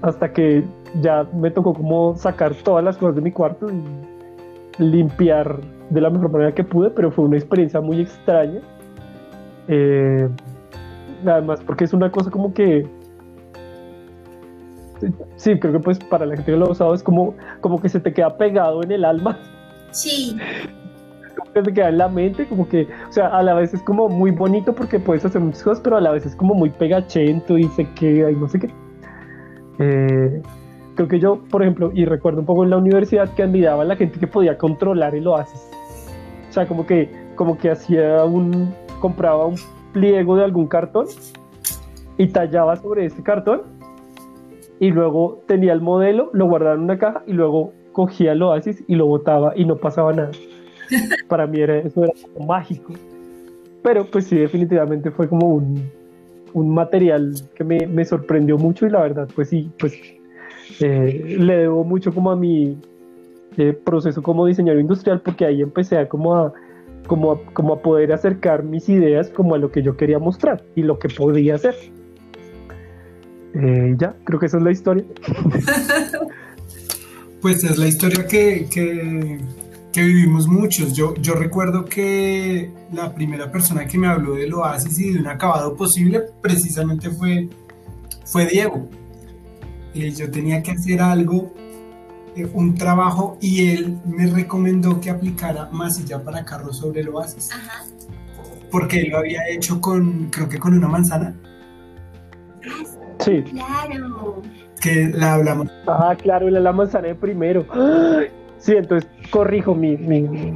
Hasta 0.02 0.32
que 0.32 0.64
ya 1.00 1.26
me 1.34 1.50
tocó 1.50 1.74
como 1.74 2.16
sacar 2.16 2.54
todas 2.54 2.84
las 2.84 2.96
cosas 2.96 3.16
de 3.16 3.22
mi 3.22 3.32
cuarto 3.32 3.68
y 3.70 4.82
limpiar 4.82 5.60
de 5.90 6.00
la 6.00 6.10
mejor 6.10 6.30
manera 6.30 6.54
que 6.54 6.64
pude, 6.64 6.90
pero 6.90 7.10
fue 7.10 7.24
una 7.24 7.36
experiencia 7.36 7.80
muy 7.80 8.00
extraña. 8.00 8.60
Eh, 9.68 10.28
además, 11.24 11.60
porque 11.64 11.84
es 11.84 11.92
una 11.92 12.10
cosa 12.10 12.30
como 12.30 12.52
que... 12.52 12.86
Sí, 15.36 15.58
creo 15.58 15.74
que 15.74 15.80
pues 15.80 15.98
para 15.98 16.24
la 16.24 16.36
gente 16.36 16.52
que 16.52 16.56
lo 16.56 16.66
ha 16.66 16.70
usado 16.70 16.94
es 16.94 17.02
como, 17.02 17.34
como 17.60 17.80
que 17.80 17.88
se 17.88 18.00
te 18.00 18.12
queda 18.12 18.36
pegado 18.36 18.82
en 18.82 18.92
el 18.92 19.04
alma. 19.04 19.38
Sí. 19.90 20.36
Que 21.54 21.64
se 21.64 21.72
queda 21.72 21.88
en 21.88 21.98
la 21.98 22.08
mente, 22.08 22.46
como 22.46 22.68
que, 22.68 22.86
o 23.08 23.12
sea, 23.12 23.28
a 23.28 23.42
la 23.42 23.54
vez 23.54 23.72
es 23.72 23.82
como 23.82 24.08
muy 24.08 24.30
bonito 24.30 24.74
porque 24.74 24.98
puedes 24.98 25.24
hacer 25.24 25.40
muchas 25.40 25.62
cosas, 25.62 25.80
pero 25.82 25.96
a 25.96 26.00
la 26.00 26.10
vez 26.12 26.26
es 26.26 26.36
como 26.36 26.54
muy 26.54 26.70
pegachento 26.70 27.56
y 27.56 27.64
se 27.68 27.84
queda 27.94 28.30
y 28.30 28.36
no 28.36 28.48
sé 28.48 28.58
qué. 28.60 28.68
Eh, 29.78 30.42
creo 30.94 31.08
que 31.08 31.18
yo, 31.18 31.42
por 31.50 31.62
ejemplo, 31.62 31.90
y 31.94 32.04
recuerdo 32.04 32.40
un 32.40 32.46
poco 32.46 32.64
en 32.64 32.70
la 32.70 32.78
universidad 32.78 33.32
que 33.34 33.42
admiraba 33.42 33.82
a 33.82 33.86
la 33.86 33.96
gente 33.96 34.18
que 34.18 34.26
podía 34.26 34.58
controlar 34.58 35.14
el 35.14 35.26
oasis. 35.26 35.70
O 36.48 36.52
sea, 36.52 36.66
como 36.66 36.86
que, 36.86 37.10
como 37.36 37.56
que 37.58 37.70
hacía 37.70 38.24
un, 38.24 38.74
compraba 39.00 39.46
un 39.46 39.56
pliego 39.92 40.36
de 40.36 40.44
algún 40.44 40.66
cartón 40.66 41.06
y 42.18 42.28
tallaba 42.28 42.76
sobre 42.76 43.06
ese 43.06 43.22
cartón 43.22 43.62
y 44.78 44.90
luego 44.90 45.42
tenía 45.46 45.72
el 45.72 45.80
modelo, 45.80 46.30
lo 46.32 46.46
guardaba 46.46 46.74
en 46.74 46.82
una 46.82 46.98
caja 46.98 47.22
y 47.26 47.32
luego 47.32 47.72
cogía 47.92 48.32
el 48.32 48.42
oasis 48.42 48.84
y 48.86 48.94
lo 48.94 49.06
botaba 49.06 49.52
y 49.56 49.64
no 49.64 49.76
pasaba 49.76 50.12
nada. 50.12 50.30
Para 51.28 51.46
mí 51.46 51.60
era, 51.60 51.78
eso 51.78 52.04
era 52.04 52.12
como 52.34 52.46
mágico. 52.46 52.92
Pero 53.82 54.06
pues 54.06 54.26
sí, 54.26 54.36
definitivamente 54.36 55.10
fue 55.10 55.28
como 55.28 55.48
un, 55.48 55.90
un 56.52 56.74
material 56.74 57.34
que 57.54 57.64
me, 57.64 57.86
me, 57.86 58.04
sorprendió 58.04 58.58
mucho 58.58 58.86
y 58.86 58.90
la 58.90 59.02
verdad, 59.02 59.28
pues 59.34 59.50
sí, 59.50 59.70
pues 59.78 59.94
eh, 60.80 61.36
le 61.38 61.58
debo 61.58 61.84
mucho 61.84 62.12
como 62.12 62.30
a 62.30 62.36
mi 62.36 62.76
eh, 63.56 63.72
proceso 63.72 64.22
como 64.22 64.46
diseñador 64.46 64.80
industrial 64.80 65.20
porque 65.20 65.44
ahí 65.44 65.62
empecé 65.62 65.96
a 65.96 66.08
como 66.08 66.34
a, 66.34 66.52
como, 67.06 67.72
a, 67.72 67.80
poder 67.80 68.12
acercar 68.12 68.64
mis 68.64 68.88
ideas 68.88 69.30
como 69.30 69.54
a 69.54 69.58
lo 69.58 69.70
que 69.70 69.82
yo 69.82 69.96
quería 69.96 70.18
mostrar 70.18 70.64
y 70.74 70.82
lo 70.82 70.98
que 70.98 71.08
podía 71.08 71.54
hacer. 71.54 71.74
Eh, 73.54 73.94
ya, 73.96 74.14
creo 74.24 74.38
que 74.38 74.46
esa 74.46 74.58
es 74.58 74.62
la 74.62 74.72
historia. 74.72 75.04
pues 77.40 77.64
es 77.64 77.78
la 77.78 77.86
historia 77.86 78.26
que, 78.26 78.66
que, 78.70 79.38
que, 79.96 80.02
vivimos 80.02 80.46
muchos. 80.46 80.92
Yo, 80.92 81.14
yo 81.14 81.34
recuerdo 81.34 81.84
que 81.84 82.70
la 82.92 83.14
primera 83.14 83.50
persona 83.50 83.86
que 83.86 83.98
me 83.98 84.06
habló 84.06 84.34
del 84.34 84.52
oasis 84.54 84.98
y 84.98 85.12
de 85.12 85.20
un 85.20 85.26
acabado 85.26 85.74
posible 85.74 86.22
precisamente 86.42 87.10
fue, 87.10 87.48
fue 88.24 88.46
Diego 88.46 88.88
yo 90.04 90.30
tenía 90.30 90.62
que 90.62 90.72
hacer 90.72 91.00
algo, 91.00 91.52
eh, 92.36 92.48
un 92.52 92.74
trabajo, 92.74 93.38
y 93.40 93.70
él 93.70 93.98
me 94.04 94.26
recomendó 94.26 95.00
que 95.00 95.10
aplicara 95.10 95.68
masilla 95.72 96.22
para 96.22 96.44
carros 96.44 96.78
sobre 96.78 97.00
el 97.00 97.08
oasis. 97.08 97.50
Porque 98.70 99.00
él 99.00 99.10
lo 99.10 99.18
había 99.18 99.48
hecho 99.48 99.80
con, 99.80 100.26
creo 100.26 100.48
que 100.48 100.58
con 100.58 100.74
una 100.74 100.88
manzana. 100.88 101.34
Sí. 103.20 103.42
Claro. 103.42 104.42
Que 104.80 105.08
la 105.08 105.34
hablamos. 105.34 105.68
Ah, 105.86 106.14
claro, 106.20 106.50
la, 106.50 106.60
la 106.60 106.72
manzana 106.72 107.08
de 107.08 107.14
primero. 107.14 107.66
Sí, 108.58 108.72
entonces 108.72 109.08
corrijo 109.30 109.74
mi, 109.74 109.96
mi, 109.96 110.54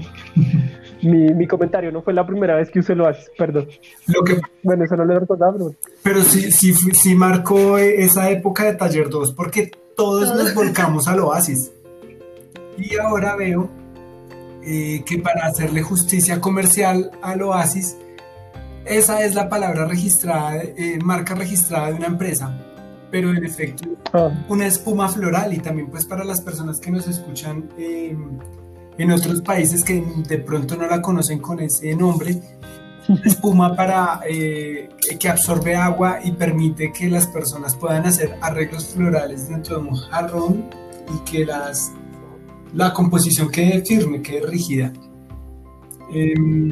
mi, 1.03 1.47
comentario. 1.47 1.93
No 1.93 2.03
fue 2.03 2.13
la 2.13 2.27
primera 2.27 2.57
vez 2.57 2.71
que 2.71 2.81
usé 2.81 2.93
el 2.95 3.01
Oasis, 3.03 3.31
perdón. 3.37 3.69
Lo 4.07 4.23
que, 4.23 4.41
bueno, 4.63 4.85
eso 4.85 4.97
no 4.97 5.05
le 5.05 5.19
recordaba, 5.19 5.53
pero... 5.53 5.75
pero 6.03 6.23
sí, 6.23 6.51
sí, 6.53 6.73
sí 6.73 7.15
marcó 7.15 7.79
esa 7.79 8.31
época 8.31 8.65
de 8.65 8.75
Taller 8.75 9.09
2, 9.09 9.35
porque 9.35 9.71
todos 9.97 10.35
nos 10.35 10.55
volcamos 10.55 11.09
al 11.09 11.21
Oasis. 11.21 11.73
Y 12.79 12.97
ahora 12.97 13.37
veo 13.37 13.69
eh, 14.63 15.03
que 15.07 15.19
para 15.19 15.47
hacerle 15.47 15.83
justicia 15.83 16.41
comercial 16.41 17.11
al 17.23 17.43
Oasis, 17.43 17.97
esa 18.85 19.23
es 19.25 19.35
la 19.35 19.49
palabra 19.49 19.85
registrada, 19.87 20.63
eh, 20.63 20.99
marca 21.05 21.35
registrada 21.35 21.89
de 21.89 21.95
una 21.95 22.07
empresa, 22.07 22.59
pero 23.11 23.31
en 23.31 23.45
efecto 23.45 23.89
ah. 24.13 24.31
una 24.49 24.67
espuma 24.67 25.09
floral 25.09 25.53
y 25.53 25.59
también 25.59 25.89
pues 25.91 26.05
para 26.05 26.25
las 26.25 26.41
personas 26.41 26.81
que 26.81 26.91
nos 26.91 27.07
escuchan 27.07 27.69
eh, 27.79 28.17
en 29.01 29.11
otros 29.11 29.41
países 29.41 29.83
que 29.83 30.05
de 30.29 30.39
pronto 30.39 30.77
no 30.77 30.87
la 30.87 31.01
conocen 31.01 31.39
con 31.39 31.59
ese 31.61 31.95
nombre, 31.95 32.39
espuma 33.25 33.75
para 33.75 34.21
eh, 34.29 34.91
que 35.19 35.27
absorbe 35.27 35.75
agua 35.75 36.19
y 36.23 36.33
permite 36.33 36.93
que 36.93 37.09
las 37.09 37.27
personas 37.27 37.75
puedan 37.75 38.05
hacer 38.05 38.37
arreglos 38.43 38.89
florales 38.89 39.49
dentro 39.49 39.81
de 39.81 39.89
un 39.89 39.97
jarrón 39.97 40.67
y 41.15 41.31
que 41.31 41.47
las, 41.47 41.93
la 42.75 42.93
composición 42.93 43.51
quede 43.51 43.83
firme, 43.83 44.21
quede 44.21 44.47
rígida. 44.47 44.93
Em, 46.13 46.71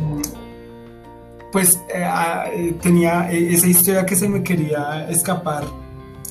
pues 1.51 1.81
eh, 1.95 2.05
ah, 2.05 2.45
eh, 2.53 2.75
tenía 2.83 3.31
esa 3.31 3.69
historia 3.69 4.05
que 4.05 4.17
se 4.17 4.29
me 4.29 4.43
quería 4.43 5.09
escapar 5.09 5.65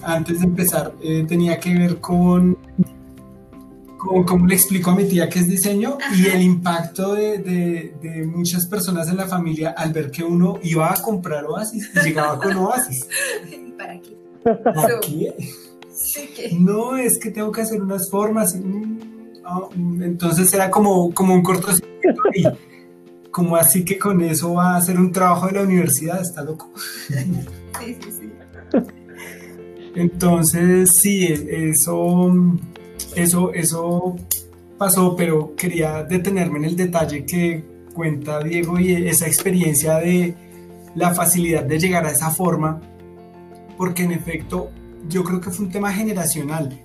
antes 0.04 0.42
de 0.42 0.46
empezar, 0.46 0.94
tenía 1.28 1.60
que 1.60 1.74
ver 1.74 2.00
con 2.00 2.56
como, 4.26 4.46
le 4.48 4.56
explico 4.56 4.92
a 4.92 4.96
mi 4.96 5.06
tía 5.06 5.30
que 5.30 5.40
es 5.40 5.48
diseño 5.48 5.98
y 6.16 6.28
el 6.28 6.42
impacto 6.42 7.14
de, 7.14 7.38
de, 7.40 8.26
muchas 8.26 8.66
personas 8.66 9.08
en 9.10 9.18
la 9.18 9.28
familia 9.28 9.72
al 9.78 9.94
ver 9.94 10.12
que 10.12 10.24
uno 10.24 10.60
iba 10.64 10.92
a 10.92 11.02
comprar 11.02 11.46
Oasis 11.46 11.90
y 11.96 12.00
llegaba 12.00 12.40
con 12.40 12.56
Oasis. 12.58 13.08
¿Para 13.78 14.00
qué? 14.00 14.18
¿Para 14.44 15.00
qué? 15.02 15.36
No, 16.60 16.98
es 16.98 17.18
que 17.20 17.32
tengo 17.32 17.52
que 17.52 17.62
hacer 17.62 17.82
unas 17.82 18.10
formas. 18.10 18.56
Mm, 18.56 19.00
ah, 19.46 19.68
mm, 19.76 20.04
entonces 20.04 20.54
era 20.54 20.70
como, 20.70 21.14
como 21.14 21.34
un 21.34 21.42
cortocircuito 21.42 22.22
y 22.34 22.44
como 23.32 23.56
así 23.56 23.84
que 23.86 23.98
con 23.98 24.22
eso 24.22 24.54
va 24.54 24.74
a 24.74 24.78
hacer 24.78 25.00
un 25.00 25.12
trabajo 25.12 25.48
de 25.48 25.54
la 25.54 25.62
universidad, 25.64 26.22
está 26.22 26.44
loco. 26.44 26.72
Sí, 27.08 27.98
sí, 28.02 28.12
sí. 28.12 28.32
Entonces, 29.96 30.92
sí, 31.02 31.26
eso 31.26 32.32
eso, 33.18 33.54
eso 33.54 34.16
pasó, 34.78 35.16
pero 35.16 35.56
quería 35.56 36.04
detenerme 36.04 36.60
en 36.60 36.66
el 36.66 36.76
detalle 36.76 37.26
que 37.26 37.64
cuenta 37.94 38.40
Diego 38.44 38.80
y 38.80 39.08
esa 39.08 39.26
experiencia 39.26 39.96
de 39.96 40.36
la 40.96 41.14
facilidad 41.14 41.64
de 41.64 41.80
llegar 41.80 42.06
a 42.06 42.12
esa 42.12 42.30
forma 42.30 42.80
porque 43.78 44.04
en 44.04 44.12
efecto 44.12 44.72
yo 45.08 45.24
creo 45.24 45.40
que 45.40 45.52
fue 45.52 45.66
un 45.66 45.72
tema 45.72 45.94
generacional. 45.94 46.80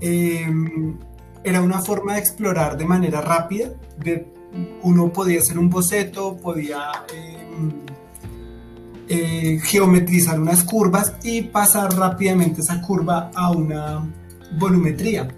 Em, 0.00 0.96
era 1.44 1.60
una 1.60 1.80
forma 1.80 2.14
de 2.14 2.20
explorar 2.20 2.76
de 2.76 2.84
manera 2.84 3.20
rápida, 3.20 3.70
de, 3.98 4.26
uno 4.82 5.12
podía 5.12 5.38
hacer 5.38 5.58
un 5.58 5.70
boceto, 5.70 6.36
podía 6.36 6.90
em, 7.14 7.72
eh, 9.08 9.58
geometrizar 9.62 10.40
unas 10.40 10.64
curvas 10.64 11.14
y 11.22 11.42
pasar 11.42 11.94
rápidamente 11.94 12.60
esa 12.60 12.80
curva 12.80 13.30
a 13.34 13.50
una 13.50 14.10
volumetría. 14.58 15.28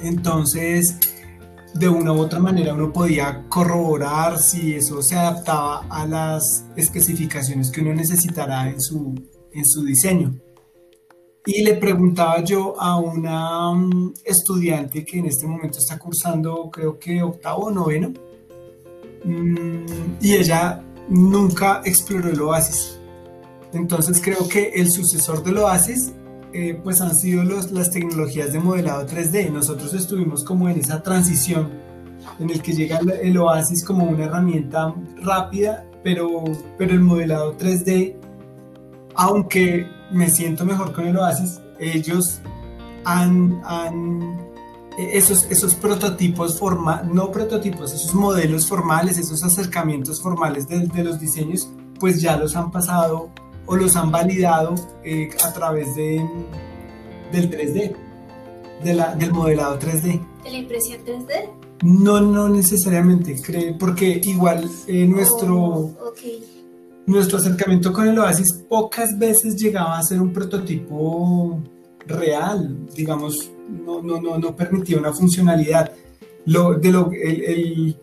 Entonces, 0.00 0.96
de 1.74 1.88
una 1.88 2.12
u 2.12 2.20
otra 2.20 2.40
manera 2.40 2.74
uno 2.74 2.92
podía 2.92 3.44
corroborar 3.48 4.38
si 4.38 4.74
eso 4.74 5.02
se 5.02 5.16
adaptaba 5.16 5.86
a 5.88 6.06
las 6.06 6.64
especificaciones 6.76 7.70
que 7.70 7.80
uno 7.80 7.94
necesitará 7.94 8.68
en 8.68 8.80
su, 8.80 9.14
en 9.52 9.64
su 9.64 9.84
diseño. 9.84 10.34
Y 11.46 11.62
le 11.62 11.74
preguntaba 11.74 12.42
yo 12.44 12.78
a 12.80 12.98
una 12.98 13.72
mm, 13.72 14.14
estudiante 14.24 15.04
que 15.04 15.18
en 15.18 15.26
este 15.26 15.46
momento 15.46 15.78
está 15.78 15.98
cursando, 15.98 16.70
creo 16.70 16.98
que 16.98 17.22
octavo 17.22 17.66
o 17.66 17.70
noveno, 17.70 18.12
mm, 19.24 20.18
y 20.20 20.34
ella 20.34 20.84
nunca 21.08 21.80
exploró 21.84 22.28
el 22.28 22.40
oasis. 22.40 22.98
Entonces 23.72 24.20
creo 24.22 24.48
que 24.48 24.70
el 24.74 24.90
sucesor 24.90 25.42
del 25.42 25.58
oasis 25.58 26.12
eh, 26.52 26.80
pues 26.82 27.00
han 27.00 27.14
sido 27.14 27.44
los, 27.44 27.70
las 27.72 27.90
tecnologías 27.90 28.52
de 28.52 28.60
modelado 28.60 29.06
3D. 29.06 29.50
Nosotros 29.50 29.94
estuvimos 29.94 30.44
como 30.44 30.68
en 30.68 30.78
esa 30.78 31.02
transición 31.02 31.68
en 32.38 32.50
el 32.50 32.60
que 32.62 32.72
llega 32.72 32.98
el, 32.98 33.38
oasis 33.38 33.84
como 33.84 34.04
una 34.04 34.24
herramienta 34.24 34.94
rápida, 35.22 35.86
pero, 36.02 36.44
pero 36.76 36.92
el 36.92 37.00
modelado 37.00 37.56
3D, 37.56 38.16
aunque 39.14 39.86
me 40.10 40.28
siento 40.28 40.64
mejor 40.64 40.92
con 40.92 41.06
el 41.06 41.16
oasis, 41.16 41.60
ellos 41.78 42.40
han, 43.04 43.60
han 43.64 44.38
esos, 44.98 45.44
esos 45.50 45.74
prototipos 45.74 46.60
no 47.10 47.30
prototipos, 47.30 47.92
esos 47.92 48.14
modelos 48.14 48.66
formales, 48.66 49.18
esos 49.18 49.42
acercamientos 49.42 50.20
formales 50.20 50.68
de, 50.68 51.04
los 51.04 51.20
diseños, 51.20 51.70
pues 51.98 52.20
ya 52.20 52.36
los 52.36 52.56
han 52.56 52.70
pasado 52.70 53.30
o 53.70 53.76
los 53.76 53.94
han 53.94 54.10
validado 54.10 54.74
eh, 55.04 55.30
a 55.44 55.52
través 55.52 55.94
de, 55.94 56.20
del 57.30 57.48
3D, 57.48 57.94
de 58.82 58.94
la, 58.94 59.14
del 59.14 59.32
modelado 59.32 59.78
3D. 59.78 60.20
¿De 60.42 60.50
la 60.50 60.58
impresión 60.58 60.98
3D? 61.04 61.32
No, 61.84 62.20
no 62.20 62.48
necesariamente, 62.48 63.40
cree, 63.40 63.74
porque 63.74 64.20
igual 64.24 64.68
eh, 64.88 65.06
nuestro, 65.06 65.56
Oh, 65.56 66.12
nuestro 67.06 67.38
acercamiento 67.38 67.92
con 67.92 68.08
el 68.08 68.18
Oasis 68.18 68.52
pocas 68.68 69.16
veces 69.18 69.54
llegaba 69.56 69.98
a 69.98 70.02
ser 70.02 70.20
un 70.20 70.32
prototipo 70.32 71.60
real, 72.06 72.86
digamos, 72.94 73.50
no, 73.68 74.02
no, 74.02 74.20
no, 74.20 74.36
no 74.36 74.56
permitía 74.56 74.98
una 74.98 75.12
funcionalidad. 75.12 75.92
Lo, 76.46 76.74
de 76.74 76.90
lo, 76.90 77.10
el, 77.12 77.42
el- 77.44 77.96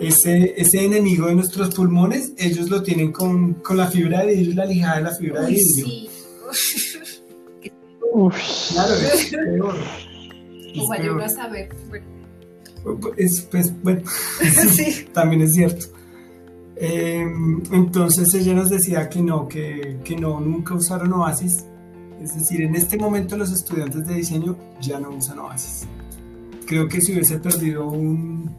ese, 0.00 0.54
ese 0.56 0.84
enemigo 0.84 1.26
de 1.26 1.34
nuestros 1.34 1.74
pulmones, 1.74 2.32
ellos 2.36 2.68
lo 2.70 2.82
tienen 2.82 3.12
con, 3.12 3.54
con 3.54 3.76
la 3.76 3.88
fibra 3.88 4.24
de 4.24 4.34
vidrio 4.34 4.54
la 4.54 4.66
lijada 4.66 4.96
de 4.96 5.02
la 5.02 5.14
fibra 5.14 5.42
de 5.42 5.48
vidrio. 5.48 5.86
sí. 5.86 6.08
Uf. 8.12 8.34
Claro, 8.72 8.94
es 8.94 9.26
peor. 9.26 9.74
Es 10.74 10.88
peor. 10.88 11.02
yo 11.02 11.14
no 11.14 11.28
saber. 11.28 11.68
Bueno, 11.88 12.06
Es, 13.16 13.42
pues, 13.42 13.72
bueno, 13.82 14.02
Sí. 14.72 15.06
también 15.12 15.42
es 15.42 15.54
cierto. 15.54 15.86
Eh, 16.76 17.26
entonces 17.72 18.32
ella 18.34 18.54
nos 18.54 18.70
decía 18.70 19.08
que 19.08 19.20
no, 19.20 19.48
que, 19.48 19.98
que 20.04 20.16
no, 20.16 20.40
nunca 20.40 20.74
usaron 20.74 21.12
Oasis. 21.12 21.64
Es 22.22 22.34
decir, 22.34 22.62
en 22.62 22.74
este 22.74 22.96
momento 22.96 23.36
los 23.36 23.52
estudiantes 23.52 24.06
de 24.06 24.14
diseño 24.14 24.56
ya 24.80 24.98
no 24.98 25.10
usan 25.10 25.38
Oasis. 25.38 25.86
Creo 26.66 26.88
que 26.88 27.00
se 27.00 27.12
hubiese 27.12 27.38
perdido 27.38 27.88
un, 27.88 28.50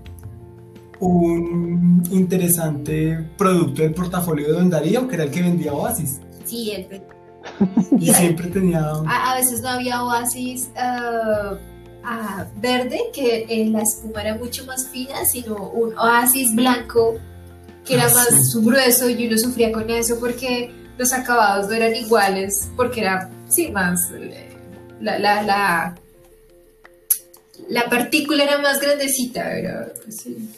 un 0.99 2.03
interesante 2.12 3.17
producto 3.38 3.81
del 3.83 3.93
portafolio 3.93 4.47
de 4.47 4.53
Don 4.53 4.69
Darío, 4.69 5.07
que 5.07 5.15
era 5.15 5.23
el 5.25 5.31
que 5.31 5.41
vendía 5.41 5.73
Oasis. 5.73 6.19
sí, 6.45 6.71
el- 6.71 7.01
Y 7.99 8.12
siempre 8.13 8.47
tenía... 8.47 8.79
a, 8.81 9.31
a 9.31 9.35
veces 9.35 9.62
no 9.62 9.69
había 9.69 10.03
oasis 10.03 10.69
ah, 10.75 12.45
verde, 12.57 12.99
que 13.13 13.45
eh, 13.49 13.65
la 13.67 13.81
espuma 13.81 14.21
era 14.21 14.35
mucho 14.35 14.65
más 14.65 14.88
fina, 14.88 15.23
sino 15.25 15.69
un 15.69 15.97
oasis 15.97 16.53
blanco 16.55 17.15
que 17.85 17.93
era 17.95 18.05
Ah, 18.07 18.13
más 18.13 18.51
sí. 18.51 18.59
grueso 18.62 19.09
y 19.09 19.27
uno 19.27 19.38
sufría 19.38 19.71
con 19.71 19.89
eso 19.89 20.19
porque 20.19 20.71
los 20.97 21.13
acabados 21.13 21.67
no 21.67 21.73
eran 21.73 21.95
iguales, 21.95 22.69
porque 22.75 23.01
era, 23.01 23.29
sí, 23.47 23.71
más, 23.71 24.12
eh, 24.12 24.49
la, 24.99 25.17
la, 25.17 25.41
la, 25.43 25.95
la 27.69 27.85
partícula 27.89 28.43
era 28.43 28.57
más 28.59 28.79
grandecita, 28.81 29.57
era, 29.57 29.93
sí. 30.09 30.49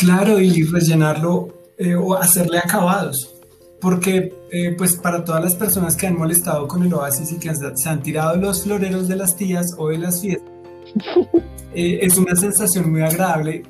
Claro, 0.00 0.40
y 0.40 0.62
rellenarlo 0.64 1.48
eh, 1.78 1.94
o 1.94 2.14
hacerle 2.14 2.58
acabados. 2.58 3.34
Porque, 3.80 4.34
eh, 4.50 4.74
pues, 4.76 4.96
para 4.96 5.24
todas 5.24 5.42
las 5.42 5.54
personas 5.54 5.96
que 5.96 6.06
han 6.06 6.16
molestado 6.18 6.66
con 6.68 6.82
el 6.82 6.92
oasis 6.92 7.32
y 7.32 7.38
que 7.38 7.48
han- 7.50 7.76
se 7.78 7.88
han 7.88 8.02
tirado 8.02 8.36
los 8.36 8.64
floreros 8.64 9.08
de 9.08 9.16
las 9.16 9.36
tías 9.36 9.74
o 9.78 9.88
de 9.88 9.98
las 9.98 10.20
fiestas, 10.20 10.48
eh, 11.74 11.98
es 12.02 12.18
una 12.18 12.34
sensación 12.36 12.90
muy 12.90 13.00
agradable 13.02 13.62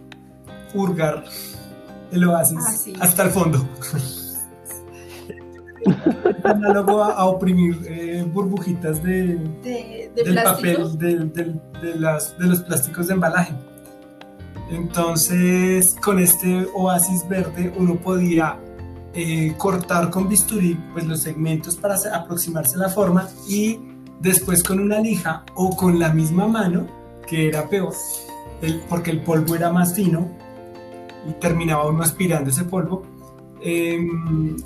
hurgar 0.74 1.24
el 2.12 2.24
oasis 2.24 2.58
Ah, 2.66 2.72
sí. 2.72 2.92
hasta 3.00 3.22
el 3.24 3.30
fondo. 3.30 3.68
Análogo 6.44 7.02
a, 7.02 7.12
a 7.14 7.24
oprimir 7.26 7.80
eh, 7.88 8.24
burbujitas 8.30 9.02
de, 9.02 9.38
de, 9.62 10.10
de 10.14 10.22
del 10.24 10.32
plástico. 10.34 10.90
papel, 10.92 11.60
las, 11.98 12.36
de 12.38 12.46
los 12.46 12.60
plásticos 12.62 13.06
de 13.06 13.14
embalaje. 13.14 13.54
Entonces, 14.70 15.96
con 16.00 16.20
este 16.20 16.66
oasis 16.74 17.28
verde 17.28 17.72
uno 17.76 17.96
podía 17.96 18.58
eh, 19.12 19.54
cortar 19.58 20.10
con 20.10 20.28
bisturí 20.28 20.78
pues, 20.92 21.04
los 21.06 21.22
segmentos 21.22 21.74
para 21.74 21.96
aproximarse 22.14 22.76
a 22.76 22.78
la 22.78 22.88
forma 22.88 23.28
y 23.48 23.80
después 24.20 24.62
con 24.62 24.78
una 24.78 25.00
lija 25.00 25.44
o 25.56 25.76
con 25.76 25.98
la 25.98 26.12
misma 26.12 26.46
mano, 26.46 26.86
que 27.26 27.48
era 27.48 27.68
peor, 27.68 27.94
porque 28.88 29.10
el 29.10 29.22
polvo 29.22 29.56
era 29.56 29.72
más 29.72 29.94
fino 29.94 30.30
y 31.28 31.32
terminaba 31.32 31.88
uno 31.88 32.02
aspirando 32.02 32.50
ese 32.50 32.64
polvo, 32.64 33.02
em, 33.62 34.56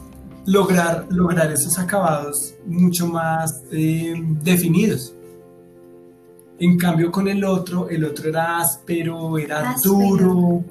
lograr, 0.44 1.06
lograr 1.08 1.50
esos 1.50 1.78
acabados 1.78 2.54
mucho 2.66 3.06
más 3.06 3.62
em, 3.72 4.38
definidos. 4.40 5.14
En 6.58 6.78
cambio 6.78 7.10
con 7.10 7.26
el 7.28 7.44
otro, 7.44 7.88
el 7.88 8.04
otro 8.04 8.28
era 8.28 8.58
áspero, 8.60 9.36
era 9.38 9.70
Áspero. 9.70 9.94
duro. 9.94 10.64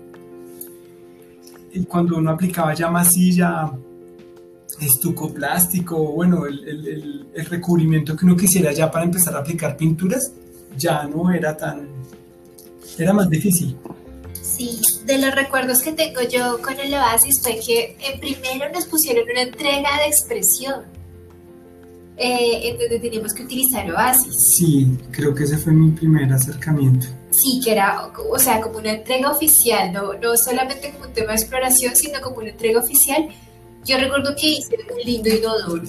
Y 1.74 1.84
cuando 1.86 2.17
uno 2.17 2.32
aplicaba 2.32 2.74
ya 2.74 2.89
masilla, 2.89 3.72
estuco 4.80 5.34
plástico, 5.34 5.98
bueno, 6.13 6.46
el, 6.46 6.67
el- 6.67 6.88
el- 6.88 7.28
el 7.34 7.46
recubrimiento 7.48 8.15
que 8.15 8.26
uno 8.26 8.36
quisiera 8.38 8.72
ya 8.72 8.89
para 8.91 9.06
empezar 9.06 9.36
a 9.36 9.39
aplicar 9.39 9.76
pinturas, 9.76 10.32
ya 10.78 11.04
no 11.04 11.32
era 11.32 11.56
tan... 11.58 11.88
Era 12.98 13.12
más 13.13 13.30
difícil. 13.30 13.76
Sí, 14.41 14.80
de 15.06 15.17
los 15.17 15.34
recuerdos 15.34 15.82
que 15.82 15.93
tengo 15.93 16.22
yo 16.22 16.62
con 16.62 16.80
el 16.80 16.93
Oasis 16.93 17.41
fue 17.41 17.60
que 17.65 17.98
en 18.00 18.19
primero 18.19 18.72
nos 18.72 18.86
pusieron 18.86 19.24
una 19.32 19.41
entrega 19.41 19.89
de 20.00 20.08
expresión 20.08 20.84
eh, 22.15 22.69
en 22.69 22.78
donde 22.78 22.99
teníamos 22.99 23.34
que 23.34 23.43
utilizar 23.43 23.89
Oasis. 23.91 24.56
Sí, 24.56 24.97
creo 25.12 25.34
que 25.34 25.45
ese 25.45 25.58
fue 25.58 25.73
mi 25.73 25.91
primer 25.91 26.32
acercamiento. 26.32 27.08
Sí, 27.32 27.60
que 27.63 27.71
era, 27.71 28.12
o 28.30 28.38
sea, 28.38 28.62
como 28.62 28.78
una 28.78 28.91
entrega 28.91 29.32
oficial, 29.32 29.91
no, 29.91 30.13
no 30.13 30.38
solamente 30.38 30.91
como 30.91 31.06
un 31.06 31.13
tema 31.13 31.30
de 31.30 31.38
exploración, 31.39 31.95
sino 31.95 32.21
como 32.21 32.38
una 32.38 32.49
entrega 32.49 32.80
oficial. 32.80 33.28
Yo 33.84 33.97
recuerdo 33.97 34.36
que 34.36 34.47
hice 34.47 34.76
un 34.76 34.99
lindo 35.04 35.30
inodoro. 35.30 35.84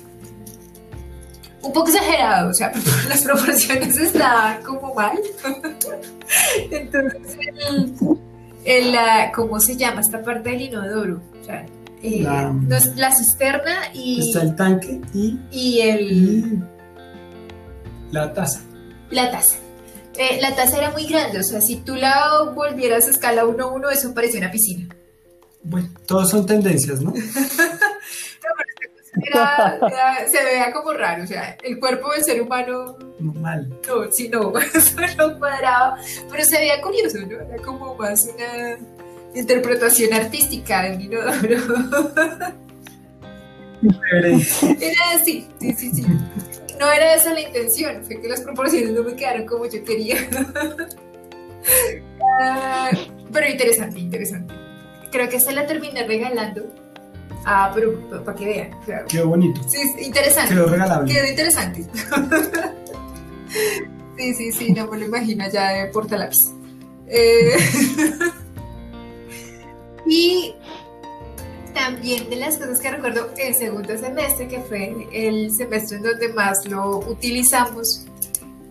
Un 1.62 1.72
poco 1.72 1.88
exagerado, 1.88 2.50
o 2.50 2.54
sea, 2.54 2.72
las 3.08 3.22
proporciones 3.22 3.96
estaban 3.96 4.62
como 4.62 4.94
mal. 4.94 5.18
Entonces, 6.70 7.36
el, 7.68 7.94
el, 8.64 8.96
¿cómo 9.34 9.60
se 9.60 9.76
llama 9.76 10.00
esta 10.00 10.22
parte 10.22 10.50
del 10.50 10.62
inodoro? 10.62 11.20
O 11.40 11.44
sea, 11.44 11.66
eh, 12.04 12.20
La- 12.22 12.50
no 12.52 12.76
es- 12.76 12.94
la 12.96 13.10
cisterna 13.14 13.74
y, 13.94 14.20
Está 14.28 14.42
el 14.42 14.54
tanque 14.56 15.00
y, 15.14 15.38
y 15.50 15.80
el, 15.80 16.12
y 16.12 16.62
la 18.12 18.32
taza. 18.32 18.60
la 19.10 19.30
taza. 19.30 19.56
Eh, 20.16 20.38
la 20.40 20.54
taza 20.54 20.78
era 20.78 20.90
muy 20.90 21.06
grande, 21.06 21.40
o 21.40 21.42
sea, 21.42 21.60
si 21.60 21.76
tú 21.76 21.96
la 21.96 22.42
volvieras 22.54 23.06
a 23.08 23.10
escala 23.10 23.44
1-1, 23.44 23.90
eso 23.90 24.14
parecía 24.14 24.38
una 24.40 24.50
piscina. 24.50 24.94
Bueno, 25.64 25.88
todos 26.06 26.30
son 26.30 26.44
tendencias, 26.46 27.00
¿no? 27.00 27.12
Era- 29.26 29.76
era- 29.76 30.28
se 30.28 30.42
veía 30.44 30.72
como 30.72 30.92
raro, 30.92 31.22
o 31.22 31.26
sea, 31.26 31.56
el 31.62 31.78
cuerpo 31.78 32.10
del 32.12 32.24
ser 32.24 32.42
humano, 32.42 32.98
Normal. 33.20 33.68
no, 33.86 34.10
sí, 34.10 34.28
no, 34.28 34.52
eso 34.74 34.96
no 35.16 35.38
cuadraba, 35.38 35.96
pero 36.30 36.44
se 36.44 36.58
veía 36.58 36.80
curioso, 36.82 37.18
¿no? 37.20 37.40
Era 37.40 37.62
como 37.64 37.94
más 37.94 38.28
una 38.34 38.76
interpretación 39.34 40.12
artística 40.12 40.82
de 40.82 40.96
un 40.96 41.00
inodoro. 41.00 41.56
Era 44.12 45.10
así, 45.14 45.46
sí, 45.60 45.72
sí, 45.74 45.90
sí. 45.92 46.06
No 46.78 46.90
era 46.90 47.14
esa 47.14 47.32
la 47.32 47.40
intención, 47.40 48.04
fue 48.04 48.20
que 48.20 48.28
las 48.28 48.40
proporciones 48.40 48.92
no 48.92 49.02
me 49.02 49.14
quedaron 49.14 49.46
como 49.46 49.66
yo 49.66 49.84
quería. 49.84 50.16
Ah, 52.40 52.90
pero 53.32 53.48
interesante, 53.48 53.98
interesante. 54.00 54.54
Creo 55.10 55.28
que 55.28 55.40
se 55.40 55.52
la 55.52 55.66
terminé 55.66 56.06
regalando. 56.06 56.62
Ah, 57.44 57.70
pero 57.74 58.00
para 58.24 58.36
que 58.36 58.44
vean. 58.44 58.70
Claro. 58.84 59.06
Qué 59.08 59.22
bonito. 59.22 59.60
Sí, 59.68 59.78
interesante. 60.00 60.54
Quedó 60.54 60.66
regalable. 60.66 61.12
Quedó 61.12 61.26
interesante. 61.26 61.84
sí, 64.16 64.34
sí, 64.34 64.52
sí, 64.52 64.72
no 64.72 64.86
me 64.88 64.98
lo 64.98 65.06
imagino 65.06 65.48
ya 65.50 65.70
de 65.72 65.86
portalápiz. 65.86 66.52
Eh, 67.06 67.54
y 70.06 70.54
también 71.74 72.30
de 72.30 72.36
las 72.36 72.56
cosas 72.56 72.80
que 72.80 72.90
recuerdo 72.90 73.30
el 73.36 73.54
segundo 73.54 73.98
semestre, 73.98 74.48
que 74.48 74.60
fue 74.60 75.06
el 75.12 75.50
semestre 75.52 75.98
en 75.98 76.04
donde 76.04 76.28
más 76.32 76.64
lo 76.66 76.98
utilizamos, 76.98 78.06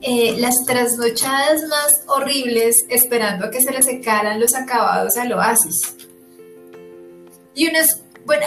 eh, 0.02 0.36
las 0.38 0.66
trasnochadas 0.66 1.64
más 1.70 2.04
horribles 2.08 2.86
esperando 2.90 3.46
a 3.46 3.52
que 3.52 3.62
se 3.62 3.72
le 3.72 3.82
secaran 3.84 4.40
los 4.40 4.56
acabados 4.56 5.18
al 5.18 5.32
oasis. 5.34 5.96
Y 7.56 7.70
unas, 7.70 8.02
bueno, 8.26 8.46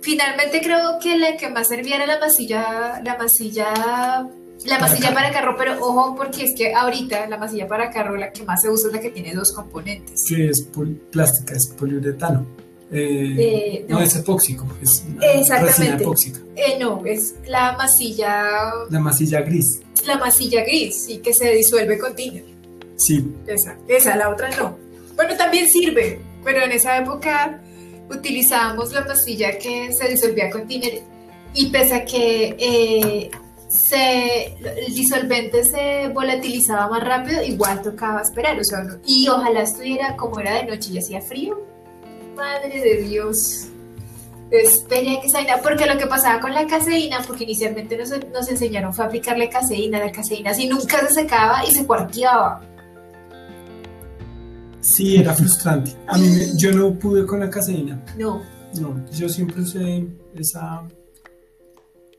finalmente 0.00 0.60
creo 0.60 0.98
que 1.00 1.16
la 1.16 1.36
que 1.36 1.48
más 1.48 1.68
servía 1.68 1.96
era 1.96 2.06
la 2.06 2.18
masilla, 2.18 3.00
la 3.02 3.16
masilla, 3.16 4.28
la 4.66 4.78
masilla 4.78 5.14
para 5.14 5.30
carro, 5.30 5.54
pero 5.56 5.78
ojo 5.80 6.14
porque 6.16 6.44
es 6.44 6.54
que 6.56 6.74
ahorita 6.74 7.28
la 7.28 7.38
masilla 7.38 7.68
para 7.68 7.90
carro 7.90 8.16
la 8.16 8.32
que 8.32 8.42
más 8.44 8.62
se 8.62 8.68
usa 8.68 8.88
es 8.88 8.94
la 8.94 9.00
que 9.00 9.10
tiene 9.10 9.34
dos 9.34 9.52
componentes. 9.52 10.22
Sí, 10.24 10.42
es 10.42 10.68
plástica, 11.10 11.54
es 11.54 11.68
poliuretano. 11.68 12.46
Eh, 12.90 13.34
eh, 13.38 13.86
no. 13.86 14.00
es 14.00 14.16
epóxico, 14.16 14.66
es 14.82 15.04
resina 15.60 15.96
epóxica. 15.96 16.40
Eh, 16.56 16.78
no, 16.80 17.02
es 17.04 17.34
la 17.46 17.76
masilla. 17.76 18.72
La 18.90 18.98
masilla 18.98 19.42
gris. 19.42 19.80
La 20.06 20.16
masilla 20.16 20.62
gris, 20.64 21.04
sí, 21.04 21.18
que 21.18 21.34
se 21.34 21.52
disuelve 21.52 21.98
con 21.98 22.14
tiner. 22.14 22.44
Sí. 22.96 23.30
Esa, 23.46 23.76
esa, 23.86 24.16
la 24.16 24.30
otra 24.30 24.50
no. 24.56 24.76
Bueno, 25.14 25.36
también 25.36 25.68
sirve, 25.68 26.20
pero 26.42 26.62
en 26.62 26.72
esa 26.72 26.96
época 26.96 27.60
utilizábamos 28.10 28.92
la 28.92 29.04
masilla 29.04 29.58
que 29.58 29.92
se 29.92 30.08
disolvía 30.08 30.50
con 30.50 30.66
tiner 30.66 31.02
y 31.52 31.66
pese 31.66 31.94
a 31.94 32.04
que 32.04 33.30
se, 33.68 34.46
el 34.46 34.94
disolvente 34.94 35.62
se 35.64 36.08
volatilizaba 36.08 36.88
más 36.88 37.04
rápido, 37.04 37.42
igual 37.42 37.82
tocaba 37.82 38.22
esperar, 38.22 38.58
o 38.58 38.64
sea, 38.64 38.84
y 39.06 39.28
ojalá 39.28 39.62
estuviera 39.62 40.16
como 40.16 40.40
era 40.40 40.54
de 40.54 40.64
noche 40.64 40.90
y 40.92 40.98
hacía 40.98 41.20
frío, 41.20 41.60
madre 42.34 42.80
de 42.80 43.02
Dios. 43.02 43.66
Espería 44.50 45.20
que 45.20 45.28
salga, 45.28 45.60
porque 45.62 45.84
lo 45.84 45.98
que 45.98 46.06
pasaba 46.06 46.40
con 46.40 46.54
la 46.54 46.66
caseína, 46.66 47.22
porque 47.26 47.44
inicialmente 47.44 47.98
nos, 47.98 48.10
nos 48.32 48.48
enseñaron 48.48 48.94
fue 48.94 49.04
aplicarle 49.04 49.50
caseína, 49.50 49.98
la 49.98 50.10
caseína 50.10 50.52
así 50.52 50.66
nunca 50.66 51.06
se 51.06 51.12
secaba 51.12 51.62
y 51.66 51.70
se 51.70 51.86
cuarteaba. 51.86 52.62
Sí, 54.80 55.16
era 55.16 55.34
frustrante. 55.34 55.92
A 56.06 56.16
mí 56.16 56.26
yo 56.56 56.72
no 56.72 56.98
pude 56.98 57.26
con 57.26 57.40
la 57.40 57.50
caseína. 57.50 58.02
No. 58.16 58.42
No, 58.80 59.04
yo 59.12 59.28
siempre 59.28 59.60
usé 59.60 60.06
esa 60.34 60.82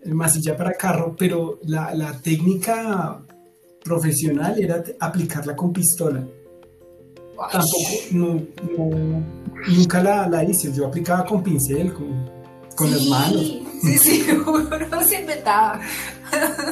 masilla 0.05 0.55
para 0.55 0.73
carro, 0.73 1.15
pero 1.17 1.59
la, 1.63 1.93
la 1.93 2.13
técnica 2.19 3.21
profesional 3.83 4.61
era 4.61 4.83
aplicarla 4.99 5.55
con 5.55 5.73
pistola. 5.73 6.25
Tampoco, 7.51 7.89
no, 8.11 8.33
no, 8.77 9.23
nunca 9.69 10.03
la, 10.03 10.27
la, 10.27 10.43
hice. 10.43 10.73
Yo 10.73 10.87
aplicaba 10.87 11.25
con 11.25 11.41
pincel, 11.41 11.93
con, 11.93 12.29
con 12.75 12.91
las 12.91 13.05
manos. 13.07 13.59
Sí, 13.81 13.97
sí, 13.97 14.27
uno 14.47 15.03
se 15.03 15.21
inventaba. 15.21 15.79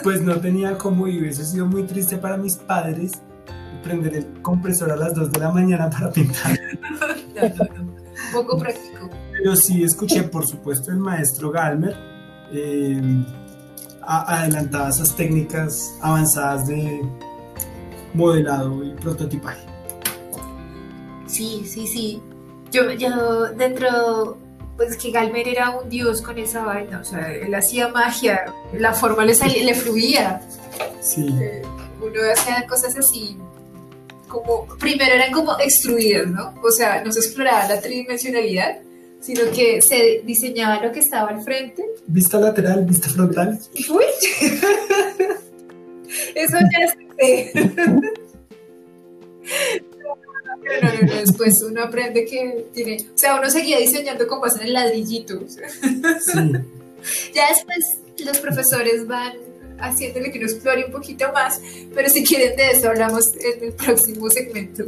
Pues 0.04 0.22
no 0.22 0.40
tenía 0.40 0.78
como, 0.78 1.08
y 1.08 1.20
hubiese 1.20 1.46
sido 1.46 1.66
muy 1.66 1.84
triste 1.84 2.18
para 2.18 2.36
mis 2.38 2.56
padres 2.56 3.14
prender 3.82 4.16
el 4.16 4.42
compresor 4.42 4.92
a 4.92 4.98
las 4.98 5.14
2 5.14 5.32
de 5.32 5.40
la 5.40 5.52
mañana 5.52 5.90
para 5.90 6.12
pintar. 6.12 6.60
No, 6.82 7.66
no. 7.86 7.98
Poco 8.34 8.58
práctico. 8.58 9.10
Pero 9.32 9.56
sí 9.56 9.84
escuché, 9.84 10.24
por 10.24 10.46
supuesto, 10.46 10.92
el 10.92 10.98
maestro 10.98 11.52
Galmer. 11.52 12.17
Eh, 12.54 13.24
adelantaba 14.02 14.90
esas 14.90 15.16
técnicas 15.16 15.98
avanzadas 16.02 16.68
de 16.68 17.02
modelado 18.14 18.84
y 18.84 18.92
prototipaje. 18.92 19.62
Sí, 21.28 21.64
sí, 21.66 21.86
sí. 21.88 22.22
Yo, 22.72 22.92
yo 22.92 23.48
dentro, 23.54 24.38
pues 24.78 24.98
que 24.98 25.12
Galmer 25.12 25.48
era 25.48 25.72
un 25.72 25.90
dios 25.90 26.22
con 26.22 26.38
esa 26.38 26.64
vaina, 26.64 27.00
o 27.00 27.04
sea, 27.04 27.32
él 27.34 27.54
hacía 27.54 27.90
magia, 27.90 28.54
la 28.74 28.94
forma 28.94 29.26
le, 29.26 29.36
salía, 29.36 29.64
le 29.64 29.76
fluía. 29.76 30.42
Sí. 31.02 31.28
Eh, 31.42 31.62
uno 32.02 32.20
hacía 32.34 32.66
cosas 32.68 32.98
así, 32.98 33.38
como, 34.28 34.66
primero 34.80 35.14
eran 35.14 35.32
como 35.32 35.58
extruidas, 35.60 36.28
¿no? 36.28 36.54
O 36.64 36.72
sea, 36.72 37.04
no 37.04 37.12
se 37.12 37.20
exploraba 37.20 37.68
la 37.68 37.82
tridimensionalidad, 37.82 38.80
sino 39.28 39.52
que 39.52 39.82
se 39.82 40.22
diseñaba 40.24 40.82
lo 40.82 40.90
que 40.94 41.02
estaba 41.02 41.32
al 41.32 41.42
frente. 41.44 41.84
Vista 42.08 42.40
lateral, 42.40 42.86
vista 42.86 43.10
frontal. 43.10 43.60
Uy, 43.90 44.06
eso 46.36 46.58
ya 46.72 46.88
sé. 47.20 47.52
No, 50.68 50.92
no, 50.92 51.02
no, 51.08 51.14
después 51.22 51.62
uno 51.62 51.84
aprende 51.84 52.26
que 52.26 52.66
tiene, 52.74 52.98
o 52.98 53.18
sea, 53.18 53.40
uno 53.40 53.50
seguía 53.50 53.78
diseñando 53.78 54.28
con 54.28 54.42
base 54.42 54.60
en 54.60 54.68
el 54.68 54.74
ladrillito. 54.74 55.40
Sí. 55.48 55.62
Ya 57.34 57.48
después 57.50 58.00
los 58.26 58.38
profesores 58.40 59.08
van 59.08 59.38
haciéndole 59.80 60.30
que 60.30 60.40
uno 60.40 60.48
explore 60.48 60.86
un 60.86 60.92
poquito 60.92 61.32
más, 61.32 61.62
pero 61.94 62.10
si 62.10 62.26
quieren 62.26 62.58
de 62.58 62.72
eso 62.72 62.90
hablamos 62.90 63.32
en 63.36 63.64
el 63.64 63.74
próximo 63.74 64.30
segmento. 64.30 64.84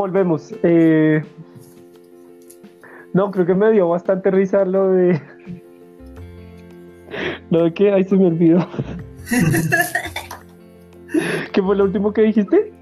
Volvemos. 0.00 0.54
Eh, 0.62 1.22
no, 3.12 3.30
creo 3.30 3.44
que 3.44 3.54
me 3.54 3.70
dio 3.70 3.86
bastante 3.86 4.30
risa 4.30 4.64
lo 4.64 4.92
de. 4.92 5.20
Lo 7.50 7.64
de 7.64 7.74
que. 7.74 7.92
Ay, 7.92 8.04
se 8.04 8.16
me 8.16 8.28
olvidó. 8.28 8.66
¿Qué 11.52 11.62
fue 11.62 11.76
lo 11.76 11.84
último 11.84 12.14
que 12.14 12.22
dijiste? 12.22 12.72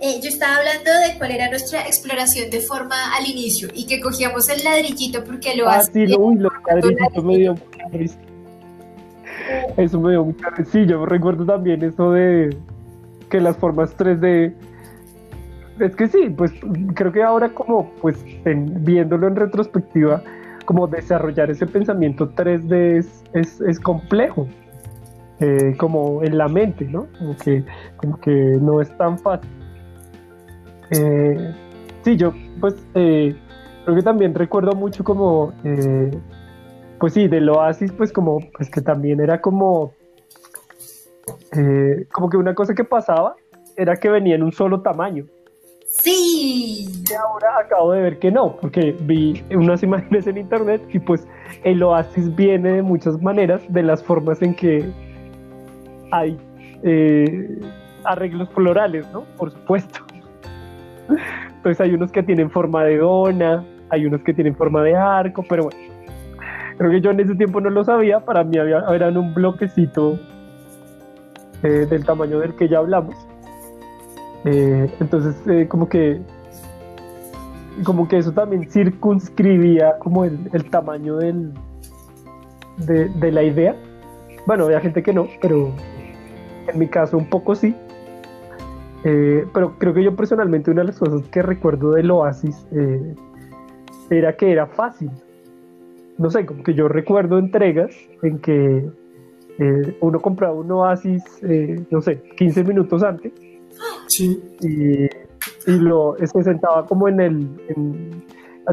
Eh, 0.00 0.18
yo 0.20 0.28
estaba 0.28 0.56
hablando 0.56 0.90
de 0.90 1.16
cuál 1.16 1.30
era 1.30 1.48
nuestra 1.48 1.82
exploración 1.82 2.50
de 2.50 2.58
forma 2.58 3.14
al 3.14 3.26
inicio 3.26 3.68
y 3.72 3.86
que 3.86 4.00
cogíamos 4.00 4.48
el 4.48 4.64
ladrillito 4.64 5.22
porque 5.22 5.54
lo 5.54 5.68
Ah, 5.68 5.82
sí, 5.82 6.08
lo, 6.08 6.18
uy, 6.18 6.40
los 6.40 6.52
ladrillitos 6.66 7.22
me 7.22 7.36
dio 7.36 7.54
mucha 7.54 7.88
risa. 7.92 8.18
Eso 9.76 10.00
me 10.00 10.10
dio 10.10 10.24
mucha 10.24 10.50
risa. 10.50 10.72
Sí, 10.72 10.86
yo 10.86 11.06
recuerdo 11.06 11.46
también 11.46 11.84
eso 11.84 12.10
de 12.10 12.56
que 13.30 13.40
las 13.40 13.56
formas 13.58 13.96
3D 13.96 14.54
es 15.80 15.96
que 15.96 16.08
sí, 16.08 16.30
pues 16.30 16.52
creo 16.94 17.12
que 17.12 17.22
ahora 17.22 17.50
como 17.50 17.90
pues 18.00 18.24
viéndolo 18.44 19.28
en 19.28 19.36
retrospectiva, 19.36 20.22
como 20.68 20.86
desarrollar 20.86 21.50
ese 21.50 21.66
pensamiento 21.66 22.30
3D 22.34 22.98
es, 23.32 23.60
es, 23.62 23.80
complejo, 23.80 24.46
eh, 25.40 25.74
como 25.78 26.22
en 26.22 26.36
la 26.36 26.46
mente, 26.48 26.84
¿no? 26.84 27.06
Como 27.18 27.36
que, 27.36 27.64
como 27.96 28.20
que 28.20 28.30
no 28.60 28.80
es 28.80 28.94
tan 28.98 29.18
fácil. 29.18 29.50
Eh, 30.90 31.54
sí, 32.02 32.16
yo 32.16 32.34
pues 32.60 32.74
eh, 32.94 33.34
creo 33.84 33.96
que 33.96 34.02
también 34.02 34.34
recuerdo 34.34 34.72
mucho 34.72 35.04
como, 35.04 35.54
pues 37.00 37.14
sí, 37.14 37.28
del 37.28 37.48
oasis, 37.48 37.90
pues 37.92 38.12
como, 38.12 38.38
pues 38.54 38.70
que 38.70 38.82
también 38.82 39.20
era 39.20 39.40
como, 39.40 39.94
como 42.12 42.28
que 42.28 42.36
una 42.36 42.54
cosa 42.54 42.74
que 42.74 42.84
pasaba 42.84 43.36
era 43.74 43.96
que 43.96 44.10
venía 44.10 44.34
en 44.34 44.42
un 44.42 44.52
solo 44.52 44.82
tamaño. 44.82 45.24
Sí. 45.88 46.86
Y 47.10 47.14
ahora 47.14 47.60
acabo 47.60 47.92
de 47.92 48.02
ver 48.02 48.18
que 48.18 48.30
no, 48.30 48.56
porque 48.56 48.94
vi 49.00 49.42
unas 49.50 49.82
imágenes 49.88 50.26
en 50.26 50.36
internet 50.36 50.82
y 50.92 50.98
pues 50.98 51.26
el 51.64 51.82
oasis 51.82 52.34
viene 52.36 52.72
de 52.72 52.82
muchas 52.82 53.20
maneras, 53.22 53.62
de 53.68 53.82
las 53.82 54.02
formas 54.02 54.42
en 54.42 54.54
que 54.54 54.84
hay 56.10 56.38
eh, 56.82 57.58
arreglos 58.04 58.48
florales, 58.50 59.10
¿no? 59.12 59.22
Por 59.36 59.50
supuesto. 59.50 60.00
Entonces 61.56 61.80
hay 61.80 61.94
unos 61.94 62.12
que 62.12 62.22
tienen 62.22 62.50
forma 62.50 62.84
de 62.84 62.98
dona, 62.98 63.64
hay 63.88 64.04
unos 64.04 64.22
que 64.22 64.34
tienen 64.34 64.54
forma 64.54 64.82
de 64.82 64.94
arco, 64.94 65.44
pero 65.48 65.64
bueno. 65.64 65.78
Creo 66.76 66.90
que 66.92 67.00
yo 67.00 67.10
en 67.10 67.18
ese 67.18 67.34
tiempo 67.34 67.60
no 67.60 67.70
lo 67.70 67.82
sabía, 67.82 68.20
para 68.20 68.44
mí 68.44 68.56
había, 68.56 68.84
eran 68.94 69.16
un 69.16 69.34
bloquecito 69.34 70.16
eh, 71.64 71.86
del 71.90 72.04
tamaño 72.04 72.38
del 72.38 72.54
que 72.54 72.68
ya 72.68 72.78
hablamos. 72.78 73.27
Eh, 74.44 74.90
entonces, 75.00 75.36
eh, 75.48 75.66
como 75.68 75.88
que 75.88 76.20
como 77.84 78.08
que 78.08 78.18
eso 78.18 78.32
también 78.32 78.68
circunscribía 78.68 79.98
como 80.00 80.24
el, 80.24 80.70
tamaño 80.70 81.16
del, 81.16 81.52
de, 82.76 83.32
la 83.32 83.44
idea. 83.44 83.76
Bueno, 84.46 84.64
había 84.64 84.80
gente 84.80 85.00
que 85.00 85.12
no, 85.12 85.28
pero 85.40 85.70
en 86.66 86.78
mi 86.78 86.88
caso 86.88 87.16
un 87.16 87.26
poco 87.26 87.54
sí. 87.54 87.76
Eh, 89.04 89.46
pero 89.54 89.78
creo 89.78 89.94
que 89.94 90.02
yo 90.02 90.16
personalmente 90.16 90.72
una 90.72 90.80
de 90.80 90.88
las 90.88 90.98
cosas 90.98 91.22
que 91.28 91.40
recuerdo 91.40 91.92
del 91.92 92.10
Oasis 92.10 92.66
era 94.10 94.36
que 94.36 94.50
era 94.50 94.66
fácil. 94.66 95.12
No 96.16 96.30
sé, 96.30 96.46
como 96.46 96.64
que 96.64 96.74
yo 96.74 96.88
recuerdo 96.88 97.38
entregas 97.38 97.94
en 98.24 98.40
que 98.40 98.90
uno 100.00 100.18
compraba 100.18 100.54
un 100.54 100.70
Oasis, 100.72 101.22
no 101.90 102.00
sé, 102.00 102.20
15 102.36 102.64
minutos 102.64 103.04
antes 103.04 103.32
Sí, 104.08 104.42
y, 104.60 105.04
y 105.70 105.78
lo 105.78 106.16
se 106.18 106.42
sentaba 106.42 106.84
como 106.86 107.08
en 107.08 107.20
el 107.20 107.48
en- 107.68 108.24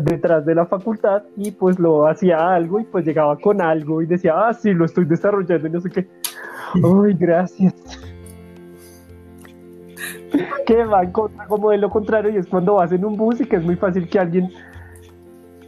detrás 0.01 0.45
de 0.45 0.53
la 0.55 0.65
facultad 0.65 1.23
y 1.37 1.51
pues 1.51 1.79
lo 1.79 2.05
hacía 2.07 2.53
algo 2.53 2.81
y 2.81 2.83
pues 2.83 3.05
llegaba 3.05 3.37
con 3.37 3.61
algo 3.61 4.01
y 4.01 4.05
decía, 4.05 4.33
ah, 4.35 4.53
sí, 4.53 4.73
lo 4.73 4.83
estoy 4.85 5.05
desarrollando 5.05 5.67
y 5.67 5.71
no 5.71 5.79
sé 5.79 5.89
qué. 5.89 6.07
Ay, 6.75 7.13
gracias. 7.17 7.73
que 10.65 10.83
va 10.83 11.03
en 11.03 11.11
contra 11.11 11.45
como 11.47 11.69
de 11.71 11.77
lo 11.77 11.89
contrario 11.89 12.29
y 12.31 12.37
es 12.37 12.47
cuando 12.47 12.73
vas 12.75 12.91
en 12.91 13.05
un 13.05 13.15
bus 13.15 13.39
y 13.39 13.45
que 13.45 13.55
es 13.57 13.63
muy 13.63 13.75
fácil 13.75 14.09
que 14.09 14.19
alguien 14.19 14.49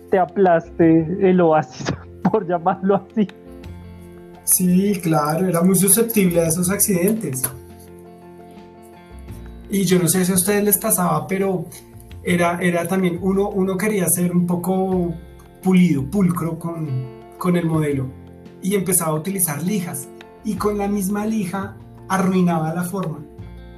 te 0.10 0.18
aplaste 0.20 1.30
el 1.30 1.40
oasis, 1.40 1.94
por 2.32 2.46
llamarlo 2.48 2.96
así. 2.96 3.28
sí, 4.44 5.00
claro, 5.02 5.46
era 5.46 5.62
muy 5.62 5.76
susceptible 5.76 6.42
a 6.42 6.48
esos 6.48 6.70
accidentes. 6.70 7.44
Y 9.70 9.84
yo 9.86 10.00
no 10.00 10.08
sé 10.08 10.24
si 10.26 10.32
a 10.32 10.36
ustedes 10.36 10.64
les 10.64 10.78
pasaba, 10.78 11.28
pero 11.28 11.66
era, 12.24 12.60
era 12.62 12.88
también, 12.88 13.20
uno, 13.22 13.50
uno 13.50 13.78
quería 13.78 14.08
ser 14.08 14.32
un 14.32 14.46
poco 14.48 15.14
pulido, 15.62 16.04
pulcro 16.06 16.58
con, 16.58 16.88
con 17.38 17.56
el 17.58 17.66
modelo 17.66 18.08
y 18.62 18.76
empezaba 18.76 19.12
a 19.12 19.16
utilizar 19.16 19.62
lijas. 19.64 20.08
Y 20.44 20.56
con 20.56 20.78
la 20.78 20.88
misma 20.88 21.26
lija 21.26 21.76
arruinaba 22.08 22.74
la 22.74 22.84
forma. 22.84 23.20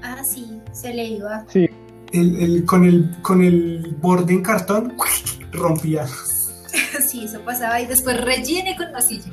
Ah, 0.03 0.23
sí, 0.23 0.61
se 0.71 0.93
le 0.93 1.05
iba. 1.05 1.45
Sí, 1.49 1.67
El, 2.11 2.35
el- 2.41 2.65
con, 2.65 2.85
el, 2.85 3.15
con 3.21 3.41
el 3.43 3.95
borde 3.99 4.33
en 4.33 4.41
cartón 4.43 4.93
rompía. 5.51 6.05
Sí, 7.07 7.23
eso 7.25 7.39
pasaba 7.41 7.81
y 7.81 7.87
después 7.87 8.21
rellene 8.21 8.75
con 8.77 8.91
masilla. 8.91 9.31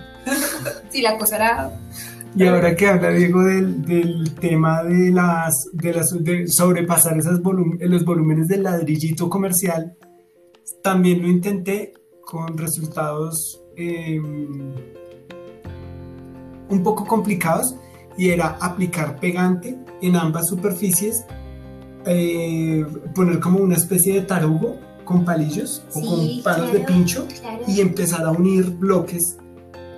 Sí, 0.89 1.03
la 1.03 1.19
cosa 1.19 1.37
era. 1.37 1.79
Y 2.35 2.45
ahora 2.47 2.75
que 2.77 2.87
habla 2.87 3.11
Diego 3.11 3.43
del, 3.45 3.83
del 3.87 4.35
tema 4.35 4.83
de 4.83 5.11
las 5.11 5.55
de 5.73 5.93
las 5.95 6.11
de 6.23 6.47
sobrepasar 6.49 7.17
esas 7.19 7.41
volum- 7.41 7.79
los 7.81 8.05
volúmenes 8.05 8.49
del 8.49 8.63
ladrillito 8.65 9.31
comercial, 9.31 9.95
también 10.83 11.23
lo 11.23 11.29
intenté 11.29 11.95
con 12.23 12.59
resultados 12.59 13.63
eh, 13.77 14.21
un 16.69 16.83
poco 16.83 17.07
complicados 17.07 17.75
y 18.19 18.31
era 18.31 18.59
aplicar 18.61 19.19
pegante 19.21 19.79
en 20.03 20.17
ambas 20.17 20.49
superficies, 20.49 21.25
eh, 22.07 22.85
poner 23.15 23.41
como 23.41 23.61
una 23.61 23.77
especie 23.77 24.15
de 24.15 24.23
tarugo 24.23 24.77
con 25.05 25.25
palillos 25.25 25.85
o 25.95 26.01
Sí, 26.01 26.07
con 26.07 26.43
palos 26.43 26.73
de 26.73 26.81
claro. 26.81 26.95
pincho 26.95 27.27
Claro, 27.41 27.63
y 27.69 27.81
empezar 27.81 28.25
a 28.25 28.31
unir 28.33 28.71
bloques 28.71 29.39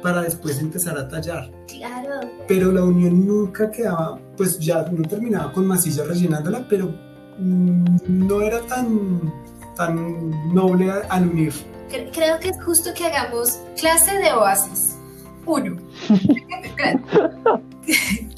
para 0.02 0.22
después 0.22 0.58
empezar 0.61 0.96
a 0.98 1.08
tallar 1.08 1.50
claro. 1.66 2.20
pero 2.46 2.70
la 2.72 2.82
unión 2.84 3.26
nunca 3.26 3.70
quedaba, 3.70 4.18
pues 4.37 4.58
ya 4.58 4.82
no 4.90 5.02
terminaba 5.08 5.52
con 5.52 5.66
masilla 5.66 6.04
rellenándola, 6.04 6.66
pero 6.68 6.94
mm, 7.38 7.96
no 8.08 8.40
era 8.42 8.61
tan, 8.62 9.32
tan 9.76 10.54
noble 10.54 10.90
al 11.08 11.28
unir. 11.28 11.52
Cre- 11.90 12.11
Creo 12.12 12.38
que 12.38 12.48
es 12.50 12.62
justo 12.64 12.90
que 12.94 13.06
hagamos 13.06 13.58
clase 13.80 14.14
de 14.18 14.32
oasis. 14.32 14.96
Uno. 15.46 15.76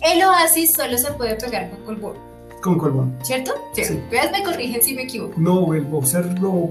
El 0.02 0.22
oasis 0.22 0.72
solo 0.74 0.96
se 0.96 1.10
puede 1.12 1.34
pegar 1.36 1.70
con 1.70 1.80
colbón, 1.84 2.16
Con 2.62 2.78
colbón. 2.78 3.18
¿cierto? 3.22 3.52
Sí. 3.74 3.84
Sí. 3.84 3.94
Ustedes 3.94 4.30
me 4.32 4.42
corrigen 4.44 4.82
si 4.82 4.94
me 4.94 5.02
equivoco. 5.02 5.34
No, 5.36 5.74
el 5.74 5.82
boxer 5.84 6.38
lo... 6.40 6.70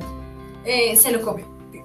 Eh, 0.66 0.96
se 0.98 1.12
lo 1.12 1.22
come. 1.22 1.44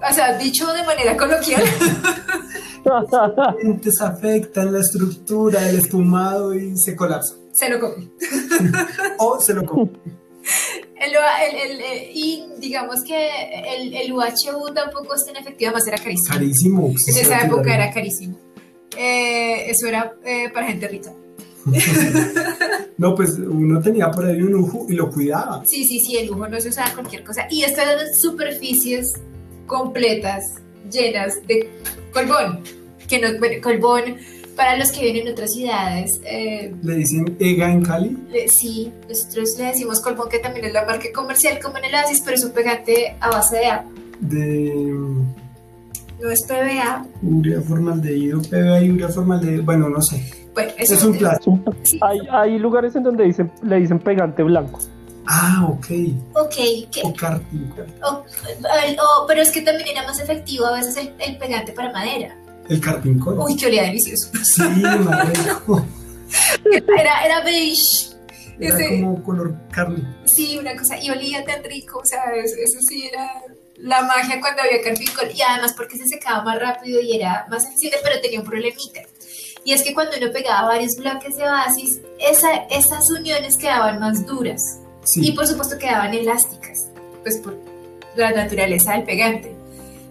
O 0.09 0.13
sea, 0.15 0.37
dicho 0.39 0.73
de 0.73 0.83
manera 0.85 1.17
coloquial,Entes 2.85 4.01
afectan 4.01 4.73
la 4.73 4.81
estructura 4.81 5.63
del 5.63 5.79
espumado 5.79 6.55
y 6.55 6.77
se 6.77 6.95
colapsa. 6.95 7.35
se 7.53 7.69
lo 7.71 7.81
come. 7.81 8.09
O 9.19 9.41
se 9.41 9.55
lo 9.55 9.65
come. 9.65 9.91
El, 11.01 11.13
el- 11.13 11.81
el- 11.81 12.11
y 12.15 12.45
digamos 12.59 13.03
que 13.03 13.29
el, 13.77 13.95
el 13.95 14.13
UHU 14.13 14.73
tampoco 14.75 15.15
es 15.15 15.25
tan 15.27 15.37
efectivo, 15.37 15.71
además 15.71 15.87
era 15.89 15.99
carísimo. 15.99 16.35
Carísimo. 16.35 16.89
En 16.89 17.17
esa 17.17 17.45
época 17.45 17.75
era 17.75 17.93
carísimo. 17.93 18.39
Eh, 18.97 19.71
eso 19.71 19.87
era 19.89 20.15
eh, 20.25 20.51
para 20.53 20.67
gente 20.67 20.87
rica. 20.89 21.11
No, 22.97 23.13
pues 23.17 23.31
uno 23.39 23.81
tenía 23.83 24.09
por 24.09 24.25
ahí 24.25 24.41
un 24.41 24.53
lujo 24.53 24.87
y 24.89 24.93
lo 24.95 25.11
cuidaba. 25.11 25.65
Sí, 25.67 25.85
sí, 25.85 25.99
sí, 25.99 26.17
el 26.17 26.29
lujo 26.29 26.47
no 26.47 26.61
se 26.61 26.69
usaba 26.69 26.93
cualquier 26.95 27.25
cosa. 27.25 27.49
Y 27.51 27.65
estas 27.65 27.89
eran 27.89 28.15
superficies 28.15 29.15
completas, 29.67 30.45
llenas 30.91 31.45
de 31.49 31.69
colbón. 32.15 32.61
Que 33.09 33.19
no, 33.21 33.29
bueno, 33.39 33.57
colbón, 33.63 34.17
para 34.57 34.77
los 34.79 34.91
que 34.93 35.01
viven 35.05 35.27
en 35.27 35.33
otras 35.35 35.53
ciudades, 35.53 36.21
eh, 36.25 36.73
Le 36.83 36.95
dicen 36.95 37.37
EGA 37.39 37.71
en 37.73 37.83
Cali. 37.83 38.17
le- 38.31 38.49
sí, 38.49 38.91
nosotros 39.09 39.57
le 39.59 39.65
decimos 39.67 40.01
colbón, 40.01 40.29
que 40.31 40.39
también 40.39 40.65
es 40.67 40.73
la 40.73 40.87
marca 40.87 41.07
comercial 41.15 41.59
como 41.63 41.77
en 41.79 41.85
el 41.87 41.95
Oasis, 41.95 42.23
pero 42.25 42.37
es 42.37 42.45
un 42.45 42.53
pegante 42.53 43.17
a 43.21 43.31
base 43.31 43.57
de 43.59 43.67
agua. 43.67 43.91
de 44.21 44.73
No 46.23 46.31
es 46.31 46.43
PVA. 46.47 47.05
urea 47.23 47.61
formaldehído, 47.61 48.41
PVA 48.43 48.81
y 48.83 48.91
urea 48.93 49.09
formaldehído. 49.09 49.65
Bueno, 49.65 49.89
no 49.91 50.01
sé. 50.01 50.25
Bueno, 50.55 50.71
eso 50.79 50.95
Es 50.95 51.05
un 51.05 51.19
plástico. 51.19 51.59
Es 51.67 51.77
un- 51.81 51.87
Sí. 51.87 51.99
hay, 52.01 52.21
hay 52.31 52.59
lugares 52.59 52.95
en 52.97 53.03
donde 53.03 53.25
dicen, 53.25 53.51
le 53.63 53.81
dicen 53.81 53.99
pegante 53.99 54.43
blanco. 54.45 54.79
Ah, 55.27 55.67
ok. 55.69 55.87
Ok, 56.35 56.55
que- 56.91 57.01
O 57.03 57.13
karting. 57.15 57.71
oh, 58.03 59.25
pero 59.27 59.43
es 59.43 59.51
que 59.51 59.63
también 59.63 59.89
era 59.89 60.03
más 60.07 60.19
efectivo 60.21 60.67
a 60.67 60.73
veces 60.77 60.97
el, 60.97 61.15
el 61.19 61.39
pegante 61.39 61.73
para 61.73 61.93
madera. 61.93 62.37
El 62.69 62.81
carpincol. 62.81 63.39
Uy, 63.39 63.57
que 63.57 63.67
olía 63.67 63.83
delicioso. 63.85 64.31
Sí, 64.43 64.63
rico. 64.63 65.85
Era, 66.99 67.25
era 67.25 67.41
beige. 67.45 68.09
Era 68.59 68.75
Ese- 68.77 68.89
como 69.03 69.23
color 69.23 69.55
carne. 69.71 70.03
Sí, 70.25 70.57
una 70.59 70.75
cosa, 70.77 70.99
y 70.99 71.11
olía 71.11 71.45
tan 71.45 71.63
rico, 71.65 72.01
o 72.01 72.05
sea, 72.07 72.25
eso, 72.43 72.55
eso 72.63 72.79
sí 72.89 73.07
era 73.07 73.31
la 73.77 74.03
magia 74.03 74.41
cuando 74.41 74.63
había 74.63 74.81
carpicol, 74.83 75.29
y 75.35 75.43
además 75.43 75.75
porque 75.75 75.97
se 75.99 76.07
secaba 76.09 76.43
más 76.43 76.59
rápido 76.59 77.01
y 77.01 77.17
era 77.17 77.47
más 77.51 77.65
eficiente, 77.67 77.99
pero 78.03 78.21
tenía 78.21 78.41
un 78.41 78.47
problemita. 78.47 79.01
Y 79.65 79.73
es 79.73 79.83
que 79.83 79.95
cuando 79.95 80.17
uno 80.17 80.31
pegaba 80.33 80.69
varios 80.69 80.97
bloques 80.97 81.37
de 81.37 81.45
oasis, 81.45 82.01
esa, 82.19 82.55
esas 82.71 83.11
uniones 83.11 83.57
quedaban 83.57 83.99
más 84.01 84.25
duras 84.27 84.79
y 85.05 85.07
Sí. 85.27 85.33
por 85.33 85.47
supuesto 85.47 85.77
quedaban 85.79 86.13
elásticas, 86.15 86.87
pues 87.23 87.39
por 87.39 87.57
la 88.17 88.31
naturaleza 88.33 88.93
del 88.93 89.05
pegante. 89.05 89.55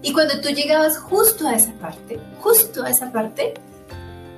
Y 0.01 0.11
cuando 0.13 0.39
tú 0.41 0.49
llegabas 0.49 0.97
justo 0.97 1.47
a 1.47 1.55
esa 1.55 1.71
parte, 1.73 2.19
justo 2.41 2.83
a 2.83 2.89
esa 2.89 3.11
parte, 3.11 3.53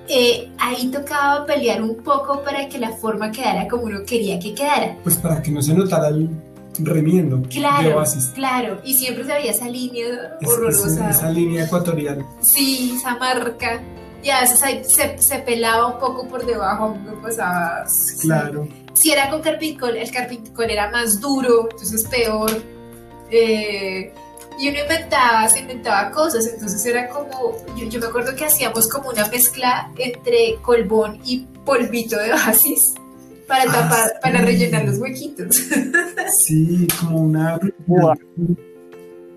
eh, 0.07 0.51
ahí 0.59 0.87
tocaba 0.91 1.45
pelear 1.45 1.81
un 1.81 1.95
poco 2.03 2.43
para 2.43 2.69
que 2.69 2.77
la 2.77 2.89
forma 2.91 3.31
quedara 3.31 3.67
como 3.67 3.83
uno 3.85 3.99
quería 4.05 4.39
que 4.39 4.53
quedara. 4.53 4.95
Pues 5.03 5.17
para 5.17 5.41
que 5.41 5.49
no 5.51 5.61
se 5.63 5.73
notara 5.73 6.09
el 6.09 6.29
remiendo 6.77 7.37
de 7.37 7.47
Claro, 7.49 7.97
oasis. 7.97 8.31
claro. 8.35 8.79
Y 8.83 8.93
siempre 8.93 9.23
se 9.23 9.33
veía 9.33 9.51
esa 9.51 9.67
línea 9.67 10.37
Es- 10.39 10.47
horrorosa. 10.49 11.09
es- 11.09 11.17
esa 11.17 11.29
línea 11.31 11.65
ecuatorial. 11.65 12.23
Sí, 12.41 12.93
esa 12.99 13.15
marca. 13.17 13.81
Y 14.21 14.29
a 14.29 14.41
veces 14.41 14.61
ahí 14.61 14.83
se, 14.83 15.17
se 15.19 15.39
pelaba 15.39 15.87
un 15.87 15.99
poco 15.99 16.27
por 16.27 16.45
debajo, 16.45 16.95
no 17.03 17.19
pasaba. 17.21 17.87
sí. 17.87 18.27
Si 18.95 19.11
era 19.11 19.29
con 19.29 19.41
carpicol, 19.41 19.95
el 19.97 20.09
carpicol 20.11 20.69
era 20.71 20.89
más 20.89 21.19
duro, 21.21 21.67
entonces 21.71 22.03
peor. 22.05 22.51
Eh, 23.29 24.11
y 24.57 24.69
uno 24.69 24.79
inventaba, 24.79 25.47
se 25.49 25.59
inventaba 25.59 26.11
cosas, 26.11 26.47
entonces 26.47 26.85
era 26.85 27.09
como, 27.09 27.57
yo, 27.75 27.87
yo 27.89 27.99
me 27.99 28.05
acuerdo 28.07 28.35
que 28.35 28.45
hacíamos 28.45 28.87
como 28.87 29.09
una 29.09 29.27
mezcla 29.27 29.91
entre 29.97 30.55
colbón 30.61 31.19
y 31.25 31.39
polvito 31.65 32.17
de 32.17 32.31
oasis 32.31 32.93
para 33.47 33.63
Ah, 33.63 33.73
tapar, 33.73 34.07
sí. 34.07 34.13
para 34.21 34.41
rellenar 34.41 34.85
los 34.85 34.97
huequitos. 34.97 35.55
Sí, 36.45 36.87
como 36.99 37.19
una. 37.21 37.59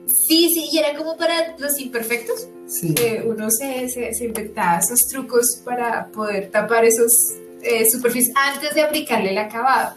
Sí, 0.06 0.50
sí, 0.54 0.68
y 0.72 0.78
era 0.78 0.96
como 0.96 1.16
para 1.16 1.56
los 1.58 1.78
imperfectos. 1.80 2.48
Sí. 2.66 2.94
que 2.94 3.22
uno 3.26 3.50
se, 3.50 3.88
se, 3.88 4.12
se 4.12 4.24
inventaba 4.26 4.78
esos 4.78 5.06
trucos 5.08 5.62
para 5.64 6.06
poder 6.08 6.50
tapar 6.50 6.84
esos 6.84 7.32
eh, 7.62 7.88
superficies 7.90 8.34
antes 8.36 8.74
de 8.74 8.82
aplicarle 8.82 9.30
el 9.30 9.38
acabado. 9.38 9.94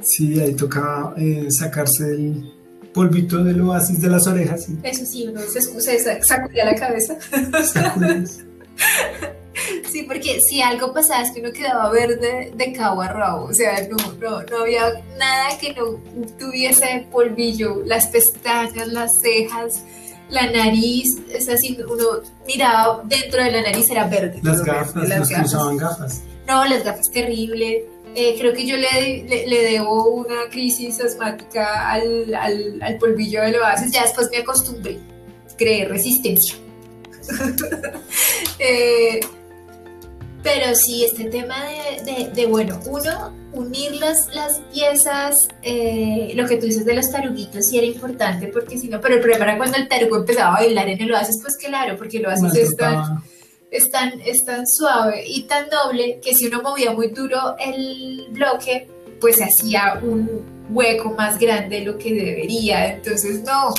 Sí, 0.00 0.38
ahí 0.40 0.54
tocaba 0.54 1.14
eh, 1.16 1.46
sacarse 1.50 2.04
el 2.04 2.52
polvito 2.92 3.42
del 3.42 3.60
oasis 3.62 4.00
de 4.00 4.08
las 4.08 4.26
orejas. 4.26 4.66
Eso 4.82 5.06
sí, 5.06 5.26
uno 5.28 5.40
se, 5.40 5.60
se 5.62 5.98
sa- 5.98 6.22
sacudía 6.22 6.64
la 6.64 6.74
cabeza. 6.74 7.16
Sí, 9.90 10.02
porque 10.02 10.40
si 10.40 10.60
algo 10.60 10.92
pasaba 10.92 11.22
es 11.22 11.30
que 11.30 11.40
uno 11.40 11.52
quedaba 11.52 11.88
verde 11.88 12.52
de 12.56 12.72
cabo 12.72 13.00
a 13.02 13.08
rabo, 13.08 13.44
o 13.44 13.54
sea, 13.54 13.86
no, 13.88 13.96
no, 14.20 14.42
no 14.42 14.58
había 14.62 14.92
nada 15.16 15.56
que 15.60 15.72
no 15.74 16.00
tuviese 16.36 17.06
polvillo, 17.12 17.80
las 17.86 18.08
pestañas, 18.08 18.88
las 18.88 19.20
cejas, 19.20 19.82
la 20.30 20.50
nariz, 20.50 21.18
es 21.30 21.48
así, 21.48 21.78
uno 21.88 22.04
miraba 22.46 23.02
dentro 23.04 23.42
de 23.42 23.52
la 23.52 23.62
nariz 23.62 23.90
era 23.90 24.06
verde. 24.06 24.40
Las 24.42 24.64
gafas, 24.64 25.08
las 25.08 25.18
los 25.18 25.28
que 25.28 25.40
usaban 25.40 25.76
gafas. 25.76 26.22
No, 26.46 26.64
las 26.64 26.84
gafas 26.84 27.10
terrible. 27.10 27.86
Eh, 28.16 28.36
creo 28.38 28.52
que 28.52 28.64
yo 28.64 28.76
le, 28.76 29.24
le, 29.24 29.62
debo 29.72 30.08
una 30.08 30.48
crisis 30.48 31.00
asmática 31.00 31.90
al, 31.90 32.32
al, 32.34 32.80
al 32.80 32.96
polvillo 32.98 33.42
de 33.42 33.50
los 33.52 33.60
ya 33.90 34.02
después 34.02 34.28
me 34.30 34.38
acostumbré, 34.38 35.00
creé 35.58 35.88
resistencia. 35.88 36.54
eh, 38.60 39.20
pero 40.44 40.74
sí, 40.74 41.06
este 41.06 41.24
tema 41.24 41.56
de, 42.04 42.30
de, 42.34 42.46
bueno, 42.46 42.78
uno, 42.86 43.32
unir 43.54 43.96
las, 43.96 44.28
las 44.34 44.60
piezas, 44.70 45.48
eh, 45.62 46.32
lo 46.36 46.46
que 46.46 46.58
tú 46.58 46.66
dices 46.66 46.84
de 46.84 46.94
los 46.94 47.10
taruguitos 47.10 47.66
sí 47.66 47.78
era 47.78 47.86
importante, 47.86 48.48
porque 48.48 48.76
si 48.78 48.88
no, 48.88 49.00
pero 49.00 49.14
el 49.14 49.20
problema 49.22 49.46
era 49.46 49.56
cuando 49.56 49.78
el 49.78 49.88
tarugo 49.88 50.18
empezaba 50.18 50.56
a 50.56 50.60
bailar 50.60 50.86
en 50.90 51.00
el 51.00 51.12
oasis, 51.12 51.40
pues 51.40 51.56
claro, 51.56 51.96
porque 51.96 52.18
el 52.18 52.26
oasis 52.26 52.54
es 52.56 52.76
tan, 52.76 53.24
es, 53.70 53.90
tan, 53.90 54.20
es 54.20 54.44
tan 54.44 54.66
suave 54.66 55.24
y 55.26 55.44
tan 55.44 55.66
noble 55.70 56.20
que 56.22 56.34
si 56.34 56.46
uno 56.46 56.60
movía 56.60 56.92
muy 56.92 57.08
duro 57.08 57.56
el 57.58 58.26
bloque, 58.32 58.86
pues 59.22 59.40
hacía 59.40 59.98
un 60.02 60.66
hueco 60.68 61.14
más 61.14 61.38
grande 61.38 61.80
de 61.80 61.86
lo 61.86 61.96
que 61.96 62.12
debería, 62.12 62.92
entonces 62.92 63.42
no, 63.44 63.72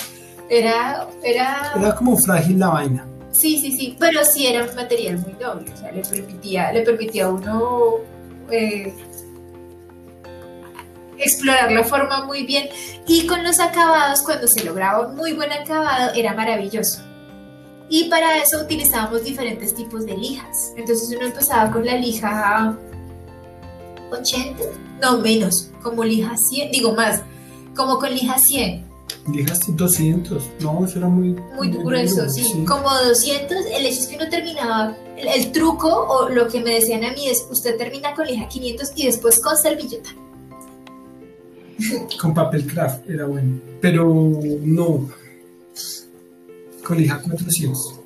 era... 0.49 1.07
Era, 1.21 1.73
era 1.77 1.95
como 1.95 2.17
frágil 2.17 2.59
la 2.59 2.69
vaina. 2.69 3.14
Sí, 3.35 3.59
sí, 3.59 3.73
sí, 3.73 3.97
pero 3.99 4.23
sí 4.23 4.47
era 4.47 4.63
un 4.63 4.73
material 4.75 5.17
muy 5.19 5.33
noble, 5.33 5.69
o 5.69 5.77
sea, 5.77 5.91
le 5.91 6.01
permitía, 6.03 6.71
le 6.71 6.83
permitía 6.83 7.25
a 7.25 7.29
uno 7.31 7.95
eh, 8.49 8.93
explorar 11.17 11.69
la 11.69 11.83
forma 11.83 12.23
muy 12.23 12.45
bien 12.45 12.69
y 13.05 13.27
con 13.27 13.43
los 13.43 13.59
acabados, 13.59 14.21
cuando 14.21 14.47
se 14.47 14.63
lograba 14.63 15.07
un 15.07 15.17
muy 15.17 15.33
buen 15.33 15.51
acabado, 15.51 16.13
era 16.15 16.33
maravilloso. 16.33 17.01
Y 17.89 18.05
para 18.05 18.37
eso 18.37 18.61
utilizábamos 18.61 19.25
diferentes 19.25 19.75
tipos 19.75 20.05
de 20.05 20.15
lijas. 20.17 20.73
Entonces 20.77 21.13
uno 21.15 21.27
empezaba 21.27 21.69
con 21.71 21.85
la 21.85 21.97
lija 21.97 22.77
80, 24.11 24.63
no 25.01 25.17
menos, 25.17 25.71
como 25.83 26.05
lija 26.05 26.37
100, 26.37 26.71
digo 26.71 26.93
más, 26.93 27.21
como 27.75 27.99
con 27.99 28.11
lija 28.11 28.39
100 28.39 28.94
Dejaste 29.27 29.71
200, 29.71 30.43
no, 30.61 30.85
eso 30.85 30.99
era 30.99 31.07
muy... 31.07 31.29
Muy, 31.55 31.69
grueso, 31.69 32.29
sí. 32.29 32.63
Como 32.67 32.89
200, 33.07 33.57
el 33.73 33.85
hecho 33.85 33.99
es 33.99 34.07
que 34.07 34.15
uno 34.17 34.29
terminaba, 34.29 34.95
el, 35.17 35.51
truco 35.51 35.89
o 35.89 36.29
lo 36.29 36.47
que 36.47 36.61
me 36.61 36.75
decían 36.75 37.03
a 37.03 37.11
mí 37.11 37.27
es, 37.27 37.47
usted 37.49 37.75
termina 37.75 38.13
con 38.13 38.27
lija 38.27 38.47
500 38.47 38.91
y 38.95 39.07
después 39.07 39.39
con 39.39 39.57
servilleta. 39.57 40.11
Con 42.21 42.33
papel 42.33 42.67
craft 42.67 43.09
era 43.09 43.25
bueno, 43.25 43.59
pero 43.81 44.05
no, 44.05 45.09
con 46.85 46.97
lija 46.97 47.19
400. 47.19 47.99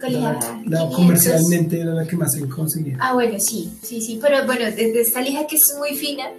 Con 0.00 0.12
lija 0.12 0.62
la, 0.66 0.88
comercialmente 0.90 1.80
era 1.80 1.92
la 1.92 2.06
que 2.06 2.16
más 2.16 2.32
se 2.32 2.48
conseguía. 2.48 2.96
Ah, 3.00 3.14
bueno, 3.14 3.38
sí, 3.40 3.70
sí, 3.82 4.00
sí, 4.00 4.18
pero 4.22 4.46
bueno, 4.46 4.64
desde 4.64 5.00
esta 5.00 5.20
lija 5.20 5.46
que 5.46 5.56
es 5.56 5.74
muy 5.76 5.96
fina, 5.96 6.30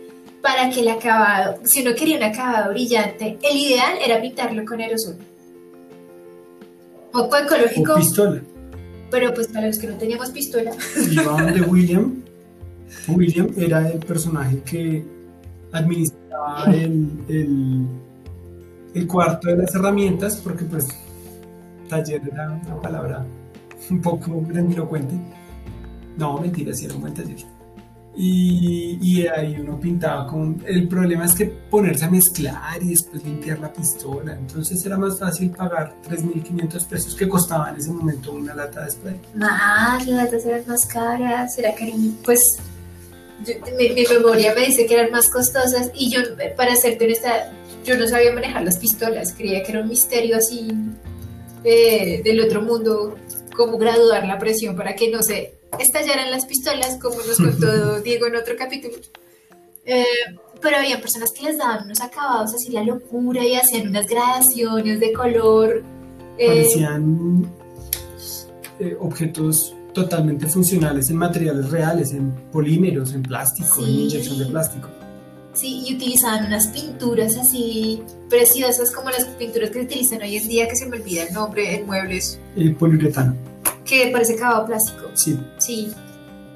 para 0.44 0.70
que 0.70 0.82
el 0.82 0.90
acabado, 0.90 1.56
si 1.64 1.82
uno 1.82 1.96
quería 1.96 2.18
un 2.18 2.24
acabado 2.24 2.72
brillante, 2.72 3.40
el 3.42 3.58
ideal 3.58 3.94
era 4.06 4.22
pintarlo 4.22 4.66
con 4.66 4.82
aerosol. 4.82 5.16
Poco 7.14 7.38
ecológico. 7.38 7.94
O 7.94 7.96
pistola. 7.96 8.42
Pero 9.10 9.34
pues 9.34 9.48
para 9.48 9.68
los 9.68 9.80
que 9.80 9.88
no 9.88 9.96
teníamos 9.96 10.32
pistola. 10.32 10.72
Iban 11.10 11.54
de 11.54 11.62
William. 11.62 12.22
William 13.08 13.54
era 13.56 13.90
el 13.90 14.00
personaje 14.00 14.62
que 14.64 15.06
administraba 15.72 16.66
el, 16.74 17.10
el, 17.30 17.88
el 18.94 19.08
cuarto 19.08 19.48
de 19.48 19.56
las 19.56 19.74
herramientas, 19.74 20.42
porque 20.44 20.66
pues 20.66 20.90
taller 21.88 22.22
era 22.30 22.52
una 22.66 22.82
palabra 22.82 23.26
un 23.90 24.02
poco 24.02 24.44
grandilocuente. 24.46 25.16
No, 26.18 26.38
mentira, 26.38 26.74
sí 26.74 26.84
era 26.84 26.96
un 26.96 27.02
buen 27.02 27.14
taller. 27.14 27.53
Y, 28.16 29.26
ahí 29.28 29.58
uno 29.60 29.80
pintaba 29.80 30.28
con... 30.28 30.64
El 30.68 30.88
problema 30.88 31.26
es 31.26 31.34
que 31.34 31.46
ponerse 31.46 32.06
a 32.06 32.10
mezclar 32.10 32.82
y 32.82 32.90
después 32.90 33.24
limpiar 33.24 33.60
la 33.60 33.72
pistola. 33.74 34.34
Entonces 34.34 34.86
era 34.86 34.98
más 34.98 35.20
fácil 35.20 35.50
pagar 35.52 35.96
3.500 36.08 36.88
pesos 36.88 37.16
que 37.16 37.28
costaba 37.28 37.70
en 37.70 37.78
ese 37.78 37.92
momento 37.92 38.34
una 38.34 38.54
lata 38.54 38.86
de 38.86 38.92
spray. 38.92 39.20
Más, 39.34 40.06
las 40.08 40.26
latas 40.26 40.46
eran 40.46 40.64
más 40.68 40.86
caras, 40.86 41.58
era 41.58 41.74
cariño. 41.74 42.14
Pues 42.24 42.58
mi, 43.78 44.06
memoria 44.06 44.54
me 44.54 44.68
dice 44.68 44.86
que 44.86 44.94
eran 44.94 45.12
más 45.12 45.30
costosas 45.30 45.92
y 45.96 46.12
yo, 46.12 46.22
para 46.56 46.76
serte 46.76 47.06
honesta, 47.06 47.52
yo 47.84 47.98
no 47.98 48.08
sabía 48.08 48.32
manejar 48.32 48.64
las 48.64 48.78
pistolas. 48.78 49.34
Creía 49.34 49.64
que 49.64 49.72
era 49.72 49.82
un 49.82 49.90
misterio 49.90 50.38
así 50.38 50.72
eh, 51.64 52.22
del 52.24 52.42
otro 52.42 52.62
mundo, 52.62 53.16
cómo 53.56 53.78
graduar 53.78 54.26
la 54.28 54.38
presión 54.38 54.76
para 54.76 54.96
que 54.96 55.10
no 55.10 55.24
se 55.24 55.56
estallaran 55.80 56.32
las 56.32 56.46
pistolas, 56.46 56.98
como 57.02 57.18
nos 57.18 57.38
contó 57.38 58.02
Diego 58.04 58.28
en 58.28 58.36
otro 58.36 58.56
capítulo. 58.58 58.96
Eh, 59.86 60.06
pero 60.62 60.78
había 60.78 61.00
personas 61.02 61.32
que 61.32 61.44
les 61.44 61.58
daban 61.58 61.86
unos 61.86 62.00
acabados 62.02 62.54
así 62.54 62.72
la 62.72 62.84
locura 62.84 63.44
y 63.44 63.56
hacían 63.56 63.90
unas 63.90 64.08
gradaciones 64.08 65.00
de 65.00 65.14
color. 65.14 65.84
Eh, 66.38 66.48
Parecían 66.48 67.46
eh, 68.80 68.96
objetos 69.00 69.76
totalmente 69.94 70.48
funcionales 70.48 71.10
en 71.10 71.18
materiales 71.18 71.70
reales, 71.70 72.12
en 72.14 72.32
polímeros, 72.52 73.14
en 73.14 73.24
plástico, 73.24 73.84
en 73.84 73.92
inyección 73.92 74.40
de 74.40 74.46
plástico. 74.46 74.90
Sí, 75.54 75.84
y 75.88 75.96
utilizaban 75.96 76.48
unas 76.48 76.68
pinturas 76.68 77.38
así 77.38 78.02
preciosas 78.28 78.90
como 78.90 79.12
las 79.12 79.26
pinturas 79.26 79.70
que 79.70 79.80
se 79.80 79.86
utilizan 79.86 80.22
hoy 80.24 80.38
en 80.38 80.48
día, 80.48 80.68
que 80.68 80.76
se 80.76 80.88
me 80.88 80.98
olvida 80.98 81.24
el 81.24 81.34
nombre, 81.34 81.76
en 81.76 81.86
muebles. 81.86 82.40
El 82.56 82.76
poliuretano 82.76 83.36
que 83.86 84.10
parece 84.12 84.36
acabado 84.36 84.66
plástico. 84.66 85.10
Sí. 85.14 85.40
Sí. 85.58 85.92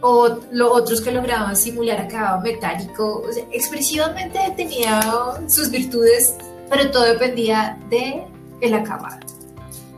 O 0.01 0.39
los 0.51 0.71
otros 0.71 1.01
que 1.01 1.11
lograban 1.11 1.55
simular 1.55 1.99
acabado 1.99 2.41
metálico. 2.41 3.23
expresivamente 3.51 4.39
tenía 4.55 5.01
sus 5.47 5.71
virtudes, 5.71 6.35
pero 6.69 6.91
todo 6.91 7.03
dependía 7.03 7.77
de 7.89 8.23
el 8.61 8.73
acabado. 8.73 9.17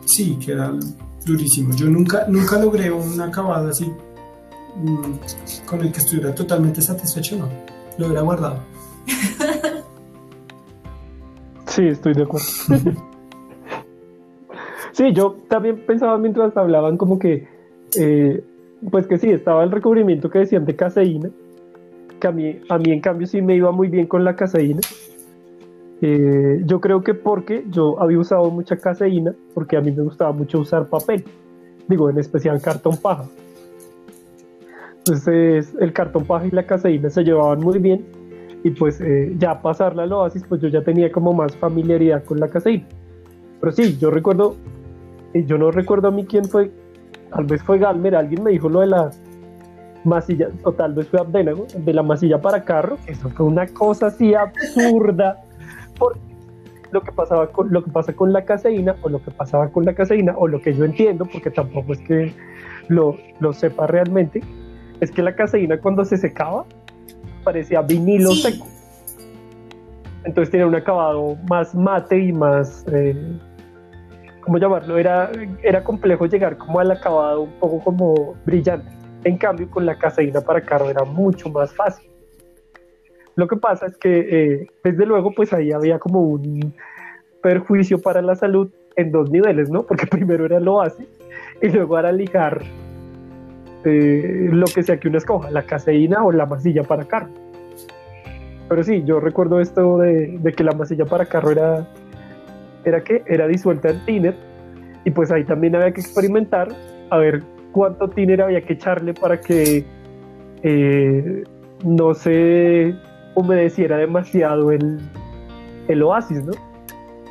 Sí, 0.06 0.38
que 0.44 0.54
era 0.54 0.74
durísimo. 1.26 1.76
Yo 1.76 1.88
nunca, 1.88 2.26
nunca 2.28 2.58
logré 2.60 2.92
un 2.92 3.20
acabado 3.22 3.70
así 3.70 3.92
mm, 4.76 5.65
con 5.65 5.82
el 5.82 5.92
que 5.92 6.00
estuviera 6.00 6.34
totalmente 6.34 6.82
satisfecho, 6.82 7.36
no. 7.38 7.50
Lo 7.98 8.08
hubiera 8.08 8.22
guardado. 8.22 8.63
sí, 11.68 11.88
estoy 11.88 12.13
de 12.13 12.24
acuerdo. 12.24 12.48
Sí, 14.99 15.13
yo 15.13 15.38
también 15.47 15.77
pensaba 15.88 16.17
mientras 16.17 16.57
hablaban 16.57 16.97
como 16.97 17.19
que, 17.19 17.47
eh, 17.97 18.43
pues 18.91 19.07
que 19.07 19.17
sí, 19.17 19.29
estaba 19.29 19.63
el 19.63 19.71
recubrimiento 19.71 20.29
que 20.29 20.39
decían 20.39 20.65
de 20.65 20.75
caseína, 20.75 21.29
que 22.19 22.27
a 22.27 22.31
mí, 22.33 22.59
a 22.67 22.77
mí 22.77 22.91
en 22.91 22.99
cambio 22.99 23.25
sí 23.25 23.41
me 23.41 23.55
iba 23.55 23.71
muy 23.71 23.88
bien 23.88 24.07
con 24.07 24.25
la 24.25 24.35
caseína. 24.35 24.81
Eh, 26.01 26.63
yo 26.65 26.81
creo 26.81 27.01
que 27.01 27.13
porque 27.13 27.63
yo 27.69 27.97
había 28.01 28.19
usado 28.19 28.51
mucha 28.51 28.75
caseína, 28.75 29.33
porque 29.53 29.77
a 29.77 29.81
mí 29.81 29.89
me 29.93 30.03
gustaba 30.03 30.33
mucho 30.33 30.59
usar 30.59 30.88
papel, 30.88 31.23
digo, 31.88 32.09
en 32.09 32.17
especial 32.17 32.59
cartón 32.62 32.97
paja. 32.97 33.23
Entonces 34.97 35.73
el 35.79 35.93
cartón 35.93 36.25
paja 36.25 36.45
y 36.45 36.51
la 36.51 36.65
caseína 36.65 37.09
se 37.09 37.23
llevaban 37.23 37.62
muy 37.62 37.79
bien 37.79 38.03
y 38.65 38.71
pues 38.71 38.99
eh, 38.99 39.33
ya 39.38 39.62
pasarla 39.62 40.03
al 40.03 40.12
oasis, 40.12 40.43
pues 40.43 40.59
yo 40.59 40.67
ya 40.67 40.83
tenía 40.83 41.09
como 41.09 41.31
más 41.31 41.55
familiaridad 41.55 42.21
con 42.25 42.38
la 42.38 42.49
caseína. 42.49 42.85
Pero 43.62 43.71
sí, 43.71 43.97
yo 43.97 44.12
recuerdo 44.12 44.57
yo 45.34 45.58
no 45.58 45.72
recuerdo 45.72 46.08
a 46.08 46.12
mí 46.12 46.26
quién 46.26 46.46
fue, 46.46 46.72
tal 47.32 47.46
vez 47.46 47.62
fue 47.63 47.80
Galmer, 47.80 48.15
alguien 48.15 48.44
me 48.44 48.52
dijo 48.52 48.70
lo 48.70 48.82
de 48.82 48.88
las 48.88 49.22
masillas, 50.04 50.52
o 50.63 50.72
tal 50.72 50.94
vez 50.94 51.08
fue 51.08 51.20
Abdenago, 51.20 51.68
de 51.76 51.94
la 51.94 52.04
masilla 52.04 52.42
para 52.42 52.63
carro, 52.63 52.98
eso 53.06 53.30
fue 53.30 53.46
una 53.46 53.67
cosa 53.67 54.08
así 54.08 54.34
absurda, 54.34 55.44
porque 55.98 56.19
lo 56.92 57.02
que 57.02 57.12
pasaba 57.12 57.48
con 57.52 57.71
lo 57.71 57.84
que 57.84 57.92
pasa 57.92 58.13
con 58.13 58.34
la 58.34 58.44
caseína, 58.44 58.96
o 59.02 59.10
lo 59.10 59.21
que 59.21 59.32
pasaba 59.32 59.69
con 59.69 59.86
la 59.86 59.94
caseína, 59.94 60.34
o 60.38 60.48
lo 60.48 60.62
que 60.62 60.73
yo 60.73 60.86
entiendo, 60.86 61.25
porque 61.25 61.52
tampoco 61.52 61.94
es 61.94 62.00
que 62.00 62.34
lo, 62.88 63.17
lo 63.40 63.54
sepa 63.54 63.88
realmente, 63.88 64.42
es 65.00 65.12
que 65.12 65.21
la 65.21 65.36
caseína 65.36 65.80
cuando 65.80 66.04
se 66.06 66.17
secaba 66.17 66.65
parecía 67.44 67.82
vinilo 67.82 68.32
seco. 68.32 68.67
Entonces 70.25 70.52
tenía 70.52 70.67
un 70.67 70.75
acabado 70.75 71.38
más 71.50 71.73
mate 71.73 72.19
y 72.19 72.34
más 72.34 72.86
eh, 72.92 73.40
¿cómo 74.50 74.58
llamarlo? 74.58 74.97
Era, 74.97 75.31
era 75.62 75.83
complejo 75.83 76.25
llegar 76.25 76.58
como 76.58 76.79
al 76.79 76.89
acabado 76.89 77.43
un 77.43 77.52
poco 77.60 77.83
como 77.83 78.33
brillante. 78.47 78.89
En 79.23 79.37
cambio, 79.37 79.69
con 79.69 79.85
la 79.85 79.95
caseína 79.95 80.41
para 80.41 80.62
carro 80.62 80.89
era 80.89 81.04
mucho 81.04 81.50
más 81.50 81.71
fácil. 81.71 82.10
Lo 83.35 83.47
que 83.47 83.58
pasa 83.58 83.85
es 83.85 83.95
que, 83.97 84.10
eh, 84.17 84.67
desde 84.83 85.06
luego, 85.06 85.35
pues 85.35 85.54
ahí 85.54 85.71
había 85.71 86.00
como 86.00 86.21
un 86.21 86.73
perjuicio 87.43 88.02
para 88.02 88.23
la 88.23 88.35
salud 88.35 88.71
en 88.95 89.12
dos 89.12 89.29
niveles, 89.29 89.69
¿no? 89.69 89.83
Porque 89.83 90.08
primero 90.12 90.45
era 90.45 90.58
el 90.58 90.67
oasis 90.67 91.08
y 91.62 91.67
luego 91.67 92.00
era 92.00 92.12
lijar 92.12 92.63
eh, 93.85 94.50
lo 94.52 94.65
que 94.65 94.81
sea 94.81 95.00
que 95.00 95.10
uno 95.10 95.19
escoja, 95.19 95.52
la 95.52 95.62
caseína 95.62 96.23
o 96.23 96.31
la 96.31 96.47
masilla 96.47 96.81
para 96.81 97.06
carro. 97.06 97.29
Pero 98.67 98.83
sí, 98.83 99.04
yo 99.06 99.19
recuerdo 99.19 99.60
esto 99.60 100.00
de, 100.00 100.41
que 100.58 100.63
la 100.63 100.71
masilla 100.71 101.06
para 101.06 101.27
carro 101.27 101.52
era, 101.52 101.87
era 102.86 103.04
que 103.04 103.23
era 103.27 103.48
disuelta 103.48 103.90
en 103.90 104.06
tiner 104.06 104.36
y 105.06 105.12
pues 105.12 105.32
ahí 105.32 105.44
también 105.44 105.75
había 105.75 105.92
que 105.92 106.02
experimentar 106.02 106.69
a 107.10 107.17
ver 107.17 107.44
cuánto 107.71 108.10
tiner 108.10 108.42
había 108.42 108.62
que 108.62 108.73
echarle 108.73 109.13
para 109.13 109.40
que 109.40 109.86
eh, 110.63 111.44
no 111.84 112.13
se 112.13 112.94
humedeciera 113.36 113.98
demasiado 113.98 114.71
el, 114.71 115.00
el 115.88 116.04
oasis, 116.04 116.44
¿no? 116.44 116.54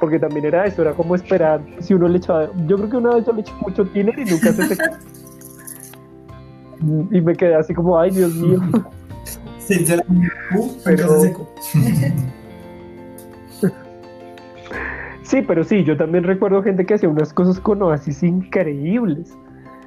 Porque 0.00 0.18
también 0.18 0.46
era 0.46 0.64
eso, 0.66 0.82
era 0.82 0.92
como 0.92 1.14
esperar 1.14 1.60
si 1.80 1.94
uno 1.94 2.08
le 2.08 2.18
echaba. 2.18 2.50
Yo 2.66 2.76
creo 2.76 2.88
que 2.88 2.96
una 2.96 3.14
vez 3.16 3.26
yo 3.26 3.32
le 3.32 3.40
eché 3.40 3.52
mucho 3.60 3.84
tiner 3.86 4.18
y 4.18 4.24
nunca 4.24 4.52
se 4.52 4.68
secó. 4.68 4.84
y 7.10 7.20
me 7.20 7.34
quedé 7.34 7.54
así 7.56 7.74
como, 7.74 7.98
ay, 7.98 8.10
Dios 8.10 8.34
mío. 8.34 8.60
Sí, 9.58 9.84
se 9.84 10.02
pero... 10.82 11.20
sí, 15.28 15.42
pero 15.42 15.62
sí, 15.62 15.84
yo 15.84 15.96
también 15.96 16.24
recuerdo 16.24 16.62
gente 16.62 16.86
que 16.86 16.94
hacía 16.94 17.08
unas 17.08 17.32
cosas 17.32 17.60
con 17.60 17.82
oasis 17.82 18.22
increíbles. 18.22 19.36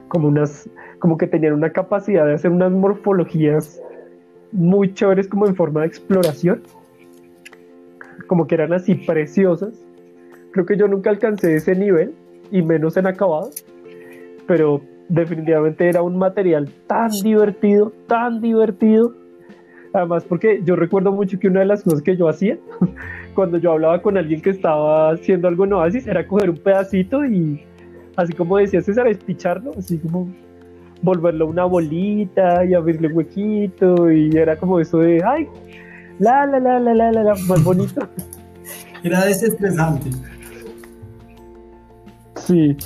Como 0.07 0.27
unas, 0.27 0.69
como 0.99 1.17
que 1.17 1.27
tenían 1.27 1.53
una 1.53 1.71
capacidad 1.71 2.25
de 2.25 2.33
hacer 2.33 2.51
unas 2.51 2.71
morfologías 2.71 3.81
muy 4.51 4.93
chéveres 4.93 5.27
como 5.27 5.47
en 5.47 5.55
forma 5.55 5.81
de 5.81 5.87
exploración. 5.87 6.61
Como 8.27 8.47
que 8.47 8.55
eran 8.55 8.73
así 8.73 8.95
preciosas. 8.95 9.73
Creo 10.51 10.65
que 10.65 10.77
yo 10.77 10.87
nunca 10.87 11.09
alcancé 11.09 11.55
ese 11.55 11.75
nivel 11.75 12.13
y 12.51 12.61
menos 12.61 12.97
en 12.97 13.07
acabado. 13.07 13.49
Pero 14.47 14.81
definitivamente 15.09 15.89
era 15.89 16.01
un 16.01 16.17
material 16.17 16.69
tan 16.87 17.09
divertido, 17.23 17.91
tan 18.07 18.41
divertido. 18.41 19.13
Además, 19.93 20.23
porque 20.23 20.61
yo 20.63 20.75
recuerdo 20.75 21.11
mucho 21.11 21.39
que 21.39 21.47
una 21.47 21.61
de 21.61 21.65
las 21.65 21.83
cosas 21.83 22.01
que 22.01 22.15
yo 22.15 22.29
hacía 22.29 22.57
cuando 23.33 23.57
yo 23.57 23.71
hablaba 23.71 24.01
con 24.01 24.17
alguien 24.17 24.41
que 24.41 24.51
estaba 24.51 25.11
haciendo 25.11 25.47
algo 25.47 25.65
en 25.65 25.73
Oasis 25.73 26.07
era 26.07 26.27
coger 26.27 26.49
un 26.49 26.57
pedacito 26.57 27.25
y, 27.25 27.63
así 28.15 28.33
como 28.33 28.57
decía 28.57 28.81
César, 28.81 29.07
espicharlo, 29.07 29.71
así 29.77 29.97
como 29.97 30.29
volverlo 31.01 31.47
una 31.47 31.65
bolita 31.65 32.63
y 32.65 32.73
abrirle 32.73 33.07
huequito 33.07 34.11
y 34.11 34.35
era 34.35 34.55
como 34.55 34.79
eso 34.79 34.99
de, 34.99 35.23
ay, 35.23 35.47
la, 36.19 36.45
la, 36.45 36.59
la, 36.59 36.79
la, 36.79 36.93
la, 36.93 37.11
la, 37.11 37.23
la 37.23 37.35
más 37.47 37.63
bonito. 37.63 38.07
Era 39.03 39.25
desestresante. 39.25 40.11
Sí. 42.35 42.77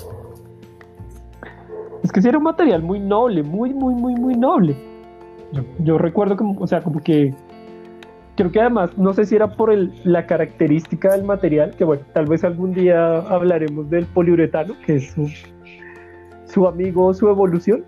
Es 2.03 2.11
que 2.11 2.21
sí 2.21 2.29
era 2.29 2.37
un 2.37 2.43
material 2.45 2.81
muy 2.81 2.99
noble, 2.99 3.43
muy, 3.43 3.73
muy, 3.73 3.93
muy, 3.93 4.15
muy 4.15 4.35
noble. 4.35 4.77
Yo, 5.79 5.97
recuerdo 5.97 6.37
como, 6.37 6.59
o 6.59 6.67
sea, 6.67 6.81
como 6.81 7.01
que 7.01 7.33
creo 8.35 8.51
que 8.51 8.59
además, 8.59 8.97
no 8.97 9.13
sé 9.13 9.25
si 9.25 9.35
era 9.35 9.55
por 9.55 9.71
el, 9.71 9.93
la 10.03 10.25
característica 10.25 11.11
del 11.13 11.23
material, 11.23 11.71
que 11.77 11.83
bueno, 11.83 12.03
tal 12.13 12.25
vez 12.25 12.43
algún 12.43 12.73
día 12.73 13.19
hablaremos 13.19 13.89
del 13.89 14.05
poliuretano, 14.05 14.75
que 14.85 14.97
es 14.97 15.11
su, 15.11 15.29
su 16.45 16.67
amigo, 16.67 17.13
su 17.13 17.29
evolución, 17.29 17.85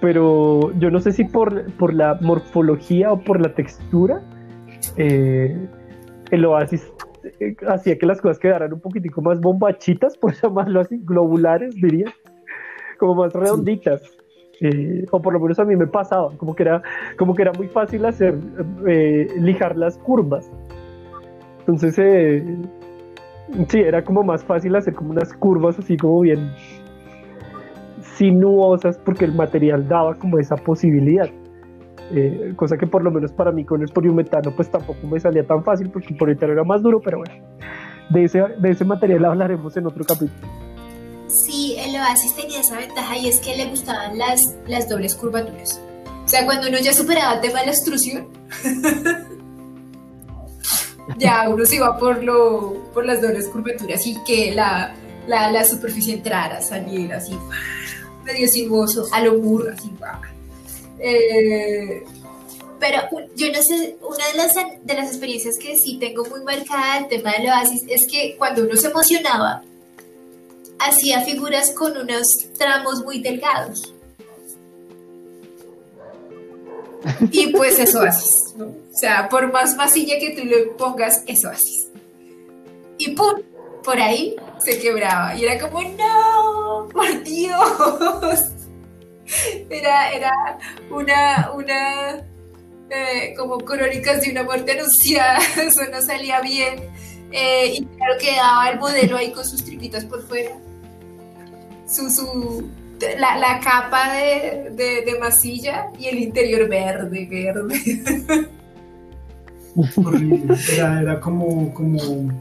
pero 0.00 0.72
yo 0.78 0.90
no 0.90 1.00
sé 1.00 1.12
si 1.12 1.24
por, 1.24 1.72
por 1.74 1.94
la 1.94 2.18
morfología 2.20 3.12
o 3.12 3.20
por 3.20 3.40
la 3.40 3.54
textura, 3.54 4.22
eh, 4.96 5.56
el 6.30 6.44
oasis 6.44 6.92
eh, 7.40 7.56
hacía 7.68 7.98
que 7.98 8.06
las 8.06 8.20
cosas 8.20 8.38
quedaran 8.38 8.72
un 8.72 8.80
poquitico 8.80 9.22
más 9.22 9.40
bombachitas, 9.40 10.16
por 10.20 10.34
llamarlo 10.34 10.80
así, 10.80 11.00
globulares, 11.02 11.74
diría 11.74 12.12
como 12.98 13.14
más 13.16 13.32
redonditas. 13.32 14.02
Eh, 14.60 15.04
o 15.10 15.20
por 15.20 15.34
lo 15.34 15.40
menos 15.40 15.58
a 15.58 15.64
mí 15.64 15.76
me 15.76 15.86
pasaba, 15.86 16.30
como 16.36 16.54
que 16.54 16.62
era, 16.62 16.82
como 17.18 17.34
que 17.34 17.42
era 17.42 17.52
muy 17.52 17.68
fácil 17.68 18.04
hacer, 18.06 18.38
eh, 18.86 19.28
lijar 19.38 19.76
las 19.76 19.98
curvas. 19.98 20.50
Entonces, 21.60 21.98
eh, 21.98 22.44
sí, 23.68 23.80
era 23.80 24.02
como 24.02 24.22
más 24.22 24.44
fácil 24.44 24.74
hacer 24.76 24.94
como 24.94 25.10
unas 25.10 25.32
curvas 25.34 25.78
así 25.78 25.96
como 25.96 26.20
bien 26.20 26.50
sinuosas 28.16 28.96
porque 28.98 29.26
el 29.26 29.34
material 29.34 29.86
daba 29.86 30.14
como 30.14 30.38
esa 30.38 30.56
posibilidad. 30.56 31.28
cosa 32.54 32.78
que 32.78 32.86
por 32.86 33.02
lo 33.02 33.10
menos 33.10 33.32
para 33.32 33.50
mí 33.50 33.64
con 33.64 33.82
el 33.82 33.88
poliuretano 33.88 34.52
pues 34.52 34.70
tampoco 34.70 35.06
me 35.08 35.18
salía 35.18 35.44
tan 35.44 35.64
fácil 35.64 35.90
porque 35.90 36.08
el 36.10 36.16
poliuretano 36.16 36.52
era 36.52 36.64
más 36.64 36.80
duro, 36.82 37.00
pero 37.00 37.18
bueno, 37.18 37.34
de 38.10 38.24
ese, 38.24 38.42
de 38.58 38.70
ese 38.70 38.84
material 38.84 39.24
hablaremos 39.24 39.76
en 39.76 39.86
otro 39.86 40.04
capítulo. 40.04 40.65
Oasis 42.00 42.34
tenía 42.34 42.60
esa 42.60 42.76
ventaja 42.76 43.16
y 43.16 43.28
es 43.28 43.40
que 43.40 43.56
le 43.56 43.66
gustaban 43.66 44.18
las, 44.18 44.54
las 44.66 44.88
dobles 44.88 45.14
curvaturas. 45.14 45.80
O 46.24 46.28
sea, 46.28 46.44
cuando 46.44 46.68
uno 46.68 46.78
ya 46.78 46.92
superaba 46.92 47.34
el 47.34 47.40
tema 47.40 47.60
de 47.60 47.66
la 47.66 47.72
extrusión, 47.72 48.28
ya 51.18 51.48
uno 51.48 51.64
se 51.64 51.76
iba 51.76 51.96
por, 51.98 52.22
lo, 52.22 52.90
por 52.92 53.06
las 53.06 53.22
dobles 53.22 53.46
curvaturas 53.48 54.06
y 54.06 54.16
que 54.24 54.52
la, 54.52 54.94
la, 55.28 55.64
superficie 55.64 56.14
entrara, 56.14 56.60
saliera 56.60 57.18
así, 57.18 57.38
medio 58.24 58.48
sinuoso, 58.48 59.06
a 59.12 59.20
lo 59.20 59.38
burro, 59.38 59.72
así. 59.72 59.90
Eh, 60.98 62.02
pero 62.78 63.02
yo 63.36 63.52
no 63.52 63.62
sé, 63.62 63.96
una 64.02 64.26
de 64.28 64.34
las, 64.34 64.54
de 64.82 64.94
las 64.94 65.08
experiencias 65.08 65.58
que 65.58 65.76
sí 65.76 65.98
tengo 65.98 66.24
muy 66.26 66.40
marcada 66.42 66.98
el 66.98 67.08
tema 67.08 67.32
del 67.32 67.48
oasis 67.48 67.82
es 67.88 68.06
que 68.10 68.36
cuando 68.36 68.62
uno 68.62 68.76
se 68.76 68.88
emocionaba, 68.88 69.62
hacía 70.78 71.22
figuras 71.22 71.70
con 71.70 71.96
unos 71.96 72.48
tramos 72.58 73.02
muy 73.04 73.20
delgados. 73.20 73.94
Y 77.30 77.48
pues 77.48 77.78
eso 77.78 78.02
haces. 78.02 78.54
O 78.58 78.98
sea, 78.98 79.28
por 79.28 79.52
más 79.52 79.76
masilla 79.76 80.18
que 80.18 80.30
tú 80.30 80.44
le 80.44 80.66
pongas, 80.78 81.22
eso 81.26 81.48
haces. 81.48 81.88
Y 82.98 83.10
¡pum! 83.10 83.42
Por 83.84 84.00
ahí 84.00 84.34
se 84.58 84.78
quebraba. 84.80 85.34
Y 85.36 85.44
era 85.44 85.58
como, 85.60 85.82
¡no! 85.82 86.88
¡Por 86.92 87.22
Dios! 87.22 88.40
Era, 89.70 90.12
era 90.12 90.58
una, 90.90 91.50
una 91.54 92.24
eh, 92.90 93.34
como 93.36 93.58
crónicas 93.58 94.22
de 94.22 94.30
una 94.30 94.42
muerte 94.42 94.72
anunciada. 94.72 95.38
Eso 95.62 95.82
no 95.90 96.00
salía 96.02 96.40
bien. 96.40 96.90
Eh, 97.30 97.74
y 97.74 97.84
claro, 97.84 98.14
quedaba 98.20 98.70
el 98.70 98.78
modelo 98.78 99.16
ahí 99.16 99.32
con 99.32 99.44
sus 99.44 99.64
tripitas 99.64 100.04
por 100.04 100.26
fuera 100.26 100.56
su, 101.86 102.10
su 102.10 102.68
la, 103.18 103.38
la, 103.38 103.60
capa 103.60 104.12
de, 104.12 105.02
de, 105.04 105.18
masilla 105.18 105.86
y 105.98 106.06
el 106.06 106.18
interior 106.18 106.68
verde, 106.68 107.26
verde. 107.30 108.48
Horrible. 109.96 110.56
Era, 110.72 111.02
era 111.02 111.20
como, 111.20 111.72
como. 111.74 112.32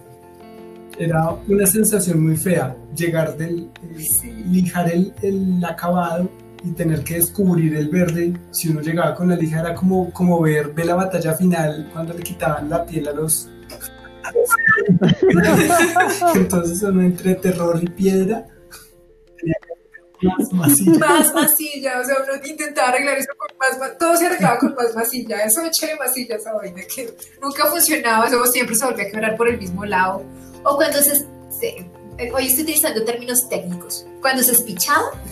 Era 0.98 1.32
una 1.48 1.66
sensación 1.66 2.24
muy 2.24 2.38
fea. 2.38 2.76
Llegar 2.96 3.36
del. 3.38 3.70
Eh, 3.84 4.44
lijar 4.48 4.92
el, 4.92 5.14
el, 5.22 5.64
acabado 5.66 6.30
y 6.64 6.72
tener 6.72 7.04
que 7.04 7.16
descubrir 7.16 7.76
el 7.76 7.90
verde. 7.90 8.34
Si 8.52 8.70
uno 8.70 8.82
llegaba 8.82 9.14
con 9.14 9.28
la 9.28 9.36
lija, 9.36 9.60
era 9.60 9.76
como, 9.76 10.12
como 10.12 10.42
ver, 10.42 10.74
ver 10.74 10.86
la 10.86 10.96
batalla 10.96 11.34
final 11.34 11.90
cuando 11.92 12.14
le 12.14 12.24
quitaban 12.24 12.70
la 12.70 12.86
piel 12.86 13.10
a 13.10 13.12
los. 13.12 13.50
Entonces, 16.36 16.82
uno 16.82 17.02
entre 17.02 17.36
terror 17.36 17.80
y 17.84 17.88
piedra 17.88 18.46
más 20.22 20.52
masilla. 20.54 21.00
Más 21.00 21.34
masilla, 21.34 22.00
o 22.00 22.04
sea, 22.04 22.16
uno 22.24 22.34
intentaba 22.46 22.90
arreglar 22.90 23.18
eso 23.18 23.32
con 23.38 23.50
más 23.58 23.98
todo 23.98 24.16
se 24.16 24.28
arreglaba 24.28 24.58
con 24.60 24.76
más 24.76 24.96
masilla, 24.96 25.44
eso 25.44 25.62
échale 25.62 25.96
masilla 25.96 26.36
esa 26.36 26.54
vaina 26.54 26.82
que 26.94 27.14
nunca 27.42 27.66
funcionaba, 27.66 28.28
eso 28.28 28.46
siempre 28.46 28.76
se 28.76 28.86
volvía 28.86 29.06
a 29.06 29.10
quebrar 29.10 29.36
por 29.38 29.48
el 29.48 29.58
mismo 29.58 29.86
lado. 29.86 30.24
O 30.64 30.76
cuando 30.76 31.00
se, 31.02 31.26
hoy 32.34 32.48
estoy 32.48 32.64
utilizando 32.64 33.04
términos 33.04 33.48
técnicos, 33.50 34.06
cuando 34.22 34.42
se 34.44 34.54
espichaba, 34.54 35.12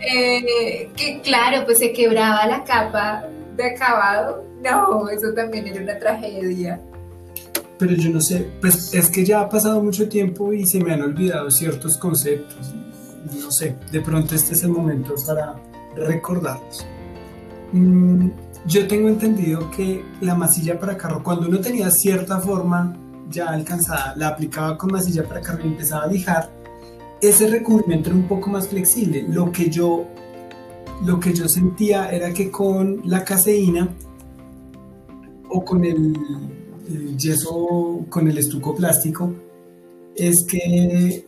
eh, 0.00 0.90
que 0.96 1.20
claro, 1.22 1.64
pues 1.64 1.78
se 1.78 1.92
quebraba 1.92 2.46
la 2.46 2.64
capa 2.64 3.24
de 3.56 3.64
acabado, 3.70 4.44
no, 4.60 5.08
eso 5.08 5.32
también 5.34 5.66
era 5.66 5.80
una 5.80 5.98
tragedia 5.98 6.80
pero 7.80 7.94
yo 7.94 8.10
no 8.10 8.20
sé, 8.20 8.46
pues 8.60 8.92
es 8.92 9.08
que 9.08 9.24
ya 9.24 9.40
ha 9.40 9.48
pasado 9.48 9.82
mucho 9.82 10.06
tiempo 10.06 10.52
y 10.52 10.66
se 10.66 10.84
me 10.84 10.92
han 10.92 11.00
olvidado 11.00 11.50
ciertos 11.50 11.96
conceptos. 11.96 12.74
No 13.40 13.50
sé, 13.50 13.74
de 13.90 14.02
pronto 14.02 14.34
este 14.34 14.52
es 14.52 14.62
el 14.64 14.70
momento 14.70 15.14
para 15.26 15.56
recordarlos. 15.96 16.86
Mm, 17.72 18.28
yo 18.66 18.86
tengo 18.86 19.08
entendido 19.08 19.70
que 19.70 20.04
la 20.20 20.34
masilla 20.34 20.78
para 20.78 20.98
carro, 20.98 21.22
cuando 21.22 21.48
uno 21.48 21.58
tenía 21.60 21.90
cierta 21.90 22.38
forma 22.38 22.94
ya 23.30 23.48
alcanzada, 23.48 24.14
la 24.14 24.28
aplicaba 24.28 24.76
con 24.76 24.92
masilla 24.92 25.26
para 25.26 25.40
carro 25.40 25.64
y 25.64 25.68
empezaba 25.68 26.04
a 26.04 26.08
lijar, 26.08 26.50
ese 27.22 27.48
recubrimiento 27.48 28.10
era 28.10 28.18
un 28.18 28.28
poco 28.28 28.50
más 28.50 28.68
flexible. 28.68 29.24
Lo 29.26 29.50
que 29.50 29.70
yo, 29.70 30.04
lo 31.02 31.18
que 31.18 31.32
yo 31.32 31.48
sentía 31.48 32.10
era 32.10 32.34
que 32.34 32.50
con 32.50 33.00
la 33.06 33.24
caseína 33.24 33.88
o 35.48 35.64
con 35.64 35.86
el 35.86 36.59
el 36.94 37.16
yeso 37.16 38.04
con 38.08 38.28
el 38.28 38.38
estuco 38.38 38.74
plástico 38.74 39.34
es 40.14 40.44
que 40.48 41.24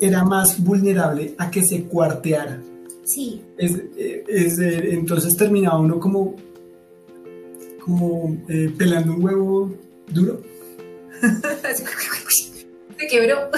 era 0.00 0.24
más 0.24 0.62
vulnerable 0.62 1.34
a 1.38 1.50
que 1.50 1.62
se 1.62 1.84
cuarteara. 1.84 2.62
Sí. 3.04 3.42
Es, 3.58 3.72
eh, 3.96 4.24
es, 4.28 4.58
entonces 4.58 5.36
terminaba 5.36 5.78
uno 5.78 5.98
como, 5.98 6.36
como 7.84 8.36
eh, 8.48 8.72
pelando 8.76 9.14
un 9.14 9.24
huevo 9.24 9.74
duro. 10.08 10.40
Se 12.98 13.06
quebró. 13.06 13.50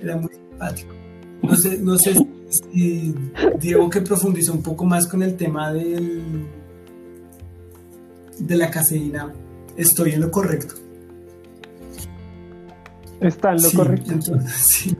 Era 0.00 0.16
muy 0.16 0.30
simpático. 0.30 0.94
No 1.42 1.56
sé, 1.56 1.78
no 1.78 1.98
sé 1.98 2.14
si 2.48 3.14
Diego 3.58 3.90
que 3.90 4.00
profundizó 4.00 4.52
un 4.52 4.62
poco 4.62 4.84
más 4.84 5.06
con 5.06 5.22
el 5.22 5.36
tema 5.36 5.72
del, 5.72 6.46
de 8.38 8.56
la 8.56 8.70
caseína, 8.70 9.32
estoy 9.76 10.12
en 10.12 10.20
lo 10.20 10.30
correcto. 10.30 10.74
Está 13.20 13.50
en 13.50 13.56
lo 13.56 13.60
Sí, 13.70 13.76
correcto. 13.76 14.12
entonces, 14.12 14.52
sí. 14.52 14.96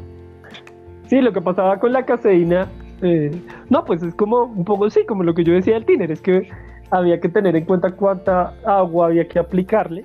Sí, 1.08 1.20
lo 1.20 1.32
que 1.32 1.40
pasaba 1.40 1.78
con 1.78 1.92
la 1.92 2.04
caseína, 2.04 2.68
eh, 3.02 3.30
no, 3.70 3.84
pues 3.84 4.02
es 4.02 4.14
como 4.14 4.44
un 4.44 4.64
poco 4.64 4.90
sí, 4.90 5.04
como 5.06 5.22
lo 5.22 5.34
que 5.34 5.44
yo 5.44 5.52
decía 5.52 5.74
del 5.74 5.84
tiner, 5.84 6.10
es 6.10 6.20
que 6.20 6.48
había 6.90 7.20
que 7.20 7.28
tener 7.28 7.54
en 7.56 7.64
cuenta 7.64 7.92
cuánta 7.92 8.54
agua 8.64 9.06
había 9.06 9.28
que 9.28 9.38
aplicarle 9.38 10.04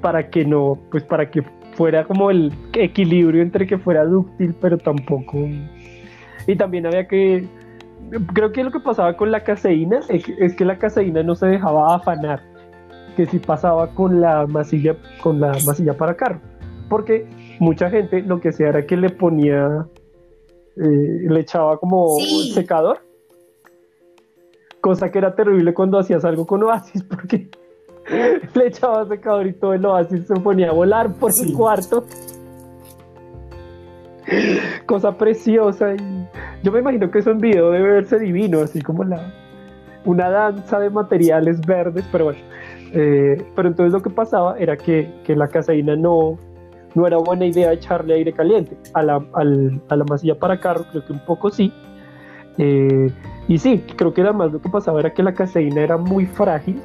para 0.00 0.28
que 0.30 0.44
no, 0.44 0.78
pues 0.90 1.02
para 1.02 1.30
que 1.30 1.42
fuera 1.74 2.04
como 2.04 2.30
el 2.30 2.52
equilibrio 2.74 3.42
entre 3.42 3.66
que 3.66 3.78
fuera 3.78 4.04
dúctil, 4.04 4.54
pero 4.60 4.78
tampoco. 4.78 5.48
Y 6.46 6.56
también 6.56 6.86
había 6.86 7.06
que, 7.08 7.46
creo 8.34 8.52
que 8.52 8.64
lo 8.64 8.70
que 8.70 8.80
pasaba 8.80 9.16
con 9.16 9.30
la 9.30 9.42
caseína 9.44 10.00
es 10.08 10.24
que, 10.24 10.34
es 10.38 10.54
que 10.54 10.64
la 10.64 10.78
caseína 10.78 11.22
no 11.22 11.34
se 11.34 11.46
dejaba 11.46 11.94
afanar, 11.94 12.42
que 13.16 13.26
si 13.26 13.38
pasaba 13.38 13.88
con 13.88 14.20
la 14.20 14.46
masilla, 14.46 14.96
con 15.22 15.40
la 15.40 15.52
masilla 15.66 15.94
para 15.96 16.16
carro, 16.16 16.40
porque 16.88 17.26
mucha 17.60 17.90
gente 17.90 18.22
lo 18.22 18.40
que 18.40 18.50
hacía 18.50 18.68
era 18.68 18.86
que 18.86 18.96
le 18.96 19.10
ponía, 19.10 19.86
eh, 20.76 21.26
le 21.28 21.40
echaba 21.40 21.78
como 21.78 22.06
Sí. 22.20 22.52
secador, 22.52 22.98
cosa 24.80 25.10
que 25.10 25.18
era 25.18 25.34
terrible 25.34 25.74
cuando 25.74 25.98
hacías 25.98 26.24
algo 26.24 26.46
con 26.46 26.62
Oasis, 26.62 27.02
porque 27.08 27.48
le 28.54 28.66
echaba 28.68 29.06
secador 29.08 29.46
y 29.48 29.52
todo 29.52 29.74
el 29.74 29.84
Oasis 29.84 30.26
se 30.26 30.34
ponía 30.36 30.68
a 30.70 30.72
volar 30.72 31.12
por 31.14 31.32
Sí. 31.32 31.48
el 31.50 31.54
cuarto. 31.56 32.04
Cosa 34.86 35.16
preciosa 35.16 35.94
y 35.94 36.28
yo 36.62 36.72
me 36.72 36.80
imagino 36.80 37.10
que 37.10 37.18
eso 37.20 37.30
en 37.30 37.38
video 37.38 37.70
debe 37.70 37.92
verse 37.92 38.18
divino, 38.18 38.60
así 38.60 38.80
como 38.82 39.04
la 39.04 39.32
una 40.04 40.30
danza 40.30 40.78
de 40.78 40.88
materiales 40.90 41.60
verdes, 41.66 42.04
pero 42.12 42.26
bueno. 42.26 42.38
Eh, 42.92 43.44
pero 43.56 43.68
entonces 43.68 43.92
lo 43.92 44.00
que 44.02 44.10
pasaba 44.10 44.56
era 44.58 44.76
que, 44.76 45.12
que 45.24 45.34
la 45.34 45.48
caseína 45.48 45.96
no, 45.96 46.38
no 46.94 47.06
era 47.06 47.16
buena 47.18 47.44
idea 47.46 47.72
echarle 47.72 48.14
aire 48.14 48.32
caliente 48.32 48.76
a 48.94 49.02
la, 49.02 49.24
al- 49.34 49.80
a 49.88 49.96
la 49.96 50.04
masilla 50.04 50.38
para 50.38 50.60
carro, 50.60 50.84
creo 50.90 51.04
que 51.04 51.12
un 51.12 51.18
poco 51.24 51.50
sí. 51.50 51.72
Eh, 52.58 53.10
y 53.48 53.58
sí, 53.58 53.84
creo 53.96 54.14
que 54.14 54.22
además 54.22 54.52
lo 54.52 54.60
que 54.62 54.68
pasaba 54.68 55.00
era 55.00 55.12
que 55.12 55.22
la 55.22 55.34
caseína 55.34 55.82
era 55.82 55.96
muy 55.96 56.24
frágil 56.26 56.80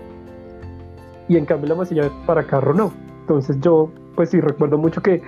y 1.27 1.37
en 1.37 1.45
cambio 1.45 1.69
la 1.69 1.75
masilla 1.75 2.09
para 2.25 2.43
carro 2.43 2.73
no. 2.73 2.91
Entonces 3.21 3.57
yo, 3.61 3.91
pues 4.15 4.31
sí, 4.31 4.41
recuerdo 4.41 4.77
mucho 4.79 5.01
que 5.01 5.21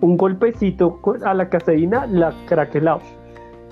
un 0.00 0.16
golpecito 0.16 1.00
a 1.24 1.34
la 1.34 1.48
caseína 1.48 2.06
la 2.06 2.34
craquelaba, 2.46 3.02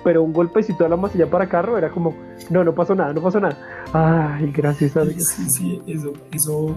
pero 0.03 0.23
un 0.23 0.33
golpecito 0.33 0.85
a 0.85 0.89
la 0.89 0.95
masilla 0.95 1.29
para 1.29 1.49
carro 1.49 1.77
era 1.77 1.89
como, 1.89 2.15
no, 2.49 2.63
no 2.63 2.73
pasó 2.73 2.95
nada, 2.95 3.13
no 3.13 3.21
pasó 3.21 3.39
nada. 3.39 3.57
Ay, 3.93 4.51
gracias 4.51 4.95
a 4.95 5.05
Dios. 5.05 5.23
Sí, 5.23 5.49
sí, 5.49 5.81
eso, 5.87 6.13
eso 6.31 6.75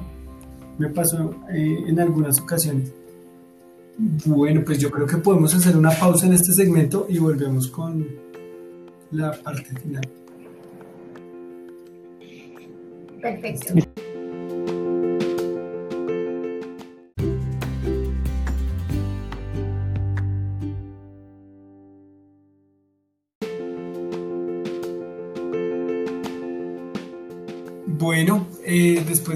me 0.78 0.88
pasó 0.88 1.34
eh, 1.52 1.84
en 1.86 2.00
algunas 2.00 2.40
ocasiones. 2.40 2.92
Bueno, 4.24 4.62
pues 4.64 4.78
yo 4.78 4.90
creo 4.90 5.06
que 5.06 5.18
podemos 5.18 5.54
hacer 5.54 5.76
una 5.76 5.90
pausa 5.90 6.26
en 6.26 6.32
este 6.32 6.52
segmento 6.52 7.06
y 7.08 7.18
volvemos 7.18 7.68
con 7.68 8.06
la 9.10 9.32
parte 9.32 9.68
final. 9.80 10.08
Perfecto. 13.20 13.74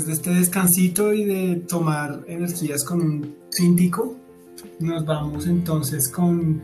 De 0.07 0.13
este 0.13 0.31
descansito 0.31 1.13
y 1.13 1.25
de 1.25 1.57
tomar 1.57 2.25
energías 2.29 2.85
con 2.85 3.03
un 3.03 3.37
tintico, 3.51 4.17
nos 4.79 5.05
vamos 5.05 5.47
entonces 5.47 6.09
con 6.09 6.63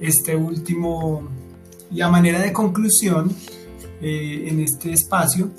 este 0.00 0.34
último, 0.34 1.28
y 1.90 2.00
a 2.00 2.08
manera 2.08 2.40
de 2.40 2.52
conclusión 2.52 3.32
eh, 4.00 4.48
en 4.48 4.60
este 4.60 4.92
espacio, 4.92 5.50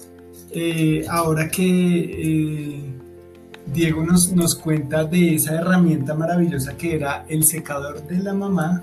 eh, 0.52 1.06
ahora 1.10 1.50
que 1.50 1.64
eh, 1.64 2.94
Diego 3.74 4.04
nos, 4.04 4.34
nos 4.34 4.56
cuenta 4.56 5.06
de 5.06 5.36
esa 5.36 5.56
herramienta 5.56 6.14
maravillosa 6.14 6.76
que 6.76 6.96
era 6.96 7.26
el 7.30 7.46
secador 7.46 8.06
de 8.08 8.18
la 8.20 8.34
mamá. 8.34 8.82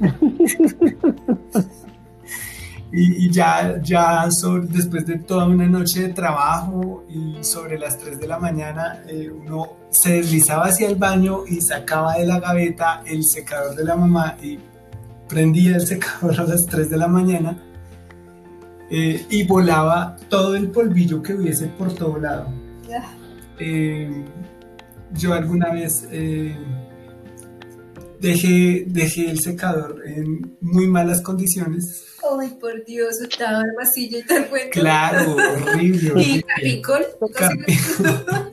Y, 2.96 3.26
y 3.26 3.30
ya, 3.30 3.80
ya 3.82 4.30
sobre- 4.30 4.66
después 4.68 5.04
de 5.04 5.18
toda 5.18 5.46
una 5.46 5.66
noche 5.66 6.02
de 6.02 6.08
trabajo 6.14 7.04
y 7.08 7.42
sobre 7.42 7.76
las 7.78 7.98
3 7.98 8.20
de 8.20 8.26
la 8.28 8.38
mañana, 8.38 9.02
eh, 9.08 9.28
uno 9.30 9.72
se 9.90 10.12
deslizaba 10.18 10.66
hacia 10.66 10.88
el 10.88 10.94
baño 10.96 11.40
y 11.48 11.60
sacaba 11.60 12.14
de 12.18 12.26
la 12.26 12.38
gaveta 12.38 13.02
el 13.06 13.24
secador 13.24 13.74
de 13.74 13.84
la 13.84 13.96
mamá 13.96 14.36
y 14.42 14.58
prendía 15.28 15.76
el 15.76 15.86
secador 15.86 16.38
a 16.40 16.44
las 16.44 16.66
3 16.66 16.88
de 16.90 16.96
la 16.96 17.08
mañana 17.08 17.58
eh, 18.90 19.26
y 19.28 19.42
volaba 19.44 20.16
todo 20.28 20.54
el 20.54 20.68
polvillo 20.70 21.20
que 21.22 21.34
hubiese 21.34 21.66
por 21.66 21.92
todo 21.94 22.18
lado. 22.18 22.46
Eh, 23.58 24.24
yo 25.14 25.32
alguna 25.32 25.72
vez 25.72 26.06
eh, 26.12 26.56
dejé, 28.20 28.84
dejé 28.88 29.30
el 29.30 29.40
secador 29.40 30.02
en 30.06 30.56
muy 30.60 30.86
malas 30.86 31.20
condiciones. 31.20 32.04
Ay, 32.40 32.56
por 32.60 32.84
Dios, 32.84 33.20
estaba 33.20 33.60
el 33.62 33.72
vasillo 33.76 34.18
y 34.18 34.22
tal 34.24 34.48
cuento. 34.48 34.80
Claro, 34.80 35.36
horrible. 35.36 36.02
Y 36.06 36.10
horrible. 36.10 36.42
carricol, 36.42 37.06
Carpi- 37.34 37.98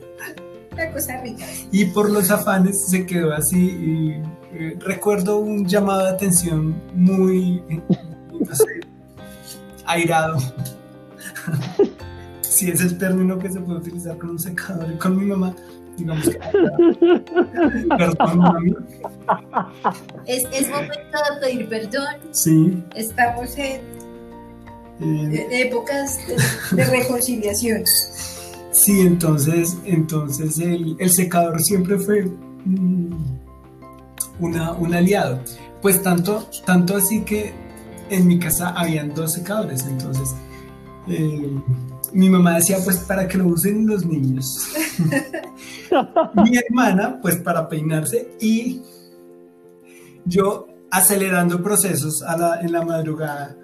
una 0.72 0.90
cosa 0.92 1.20
rica. 1.22 1.46
Y 1.70 1.86
por 1.86 2.10
los 2.10 2.30
afanes 2.30 2.86
se 2.88 3.06
quedó 3.06 3.32
así. 3.32 3.58
Y, 3.58 4.10
eh, 4.54 4.76
recuerdo 4.80 5.38
un 5.38 5.66
llamado 5.66 6.04
de 6.04 6.10
atención 6.10 6.74
muy, 6.94 7.62
no 8.38 8.54
sé, 8.54 8.64
airado. 9.86 10.38
si 12.40 12.70
es 12.70 12.80
el 12.80 12.98
término 12.98 13.38
que 13.38 13.50
se 13.50 13.60
puede 13.60 13.78
utilizar 13.78 14.18
con 14.18 14.30
un 14.30 14.38
secador 14.38 14.92
y 14.92 14.96
con 14.98 15.16
mi 15.16 15.24
mamá, 15.26 15.54
digamos 16.02 16.28
que. 16.28 16.38
Perdón, 17.96 18.38
mami. 18.38 18.74
Es, 20.26 20.44
es 20.52 20.68
momento 20.68 21.18
de 21.34 21.40
pedir 21.40 21.68
perdón. 21.68 22.16
Sí. 22.32 22.82
Estamos 22.94 23.56
en, 23.56 23.80
eh, 25.00 25.46
en 25.50 25.52
épocas 25.66 26.18
de, 26.26 26.76
de 26.76 26.84
reconciliación. 26.84 27.84
Sí, 28.72 29.00
entonces, 29.02 29.76
entonces 29.84 30.58
el, 30.58 30.96
el 30.98 31.10
secador 31.10 31.60
siempre 31.62 31.98
fue 31.98 32.24
mm, 32.64 33.12
una, 34.40 34.72
un 34.72 34.94
aliado. 34.94 35.40
Pues 35.80 36.02
tanto, 36.02 36.48
tanto 36.64 36.96
así 36.96 37.22
que 37.22 37.52
en 38.08 38.26
mi 38.26 38.38
casa 38.38 38.70
habían 38.70 39.14
dos 39.14 39.32
secadores, 39.32 39.84
entonces 39.86 40.34
eh, 41.08 41.50
mi 42.12 42.28
mamá 42.30 42.56
decía 42.56 42.78
pues 42.84 42.98
para 42.98 43.26
que 43.28 43.38
lo 43.38 43.46
usen 43.46 43.86
los 43.86 44.04
niños. 44.04 44.68
mi 46.44 46.56
hermana 46.56 47.18
pues 47.20 47.36
para 47.36 47.68
peinarse 47.68 48.28
y 48.40 48.80
yo 50.24 50.68
acelerando 50.90 51.62
procesos 51.62 52.22
a 52.22 52.36
la- 52.36 52.60
en 52.60 52.72
la 52.72 52.82
madrugada. 52.82 53.56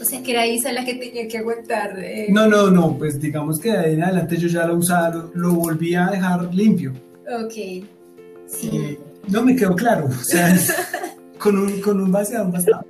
O 0.00 0.04
sea, 0.04 0.22
que 0.22 0.30
era 0.30 0.46
Isa 0.46 0.72
la 0.72 0.84
que 0.84 0.94
tenía 0.94 1.26
que 1.26 1.38
aguantar. 1.38 1.98
eh, 1.98 2.28
No, 2.30 2.46
no, 2.46 2.70
no, 2.70 2.96
pues 2.96 3.20
digamos 3.20 3.58
que 3.58 3.72
de 3.72 3.78
ahí 3.78 3.94
en 3.94 4.04
adelante 4.04 4.36
yo 4.36 4.46
ya 4.48 4.64
lo 4.66 4.76
usaba, 4.76 5.08
lo, 5.10 5.30
lo 5.34 5.54
volví 5.54 5.94
a 5.96 6.06
dejar 6.06 6.54
limpio. 6.54 6.92
Ok. 7.44 7.52
Sí. 8.46 8.70
Eh, 8.72 8.98
no 9.28 9.42
me 9.42 9.56
quedó 9.56 9.74
claro, 9.74 10.06
o 10.06 10.24
sea, 10.24 10.56
con 11.38 11.58
un, 11.58 11.80
con 11.80 12.00
un 12.00 12.12
vaciado 12.12 12.50
bastaba. 12.50 12.84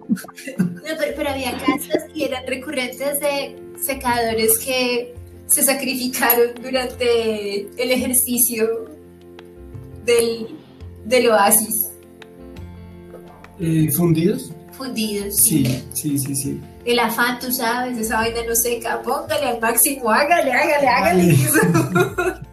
No, 0.59 0.71
pero, 0.85 1.13
pero 1.17 1.31
había 1.31 1.53
casos 1.53 1.98
y 2.19 2.25
eran 2.25 2.45
recurrentes 2.47 3.21
de 3.21 3.57
secadores 3.81 4.59
que 4.59 5.15
se 5.47 5.63
sacrificaron 5.63 6.51
durante 6.61 7.61
el 7.61 7.91
ejercicio 7.93 8.87
del, 10.05 10.49
del 11.05 11.31
oasis. 11.31 11.91
Eh, 13.61 13.91
¿Fundidos? 13.93 14.53
Fundidos. 14.73 15.37
Sí, 15.37 15.65
sí, 15.93 16.19
sí, 16.19 16.35
sí. 16.35 16.61
El 16.85 16.99
afán, 16.99 17.39
tú 17.39 17.53
sabes, 17.53 17.97
esa 17.99 18.17
vaina 18.17 18.41
no 18.49 18.55
seca. 18.55 19.01
Póngale 19.03 19.47
al 19.47 19.61
máximo, 19.61 20.11
hágale, 20.11 20.53
hágale, 20.53 20.89
hágale. 20.89 21.37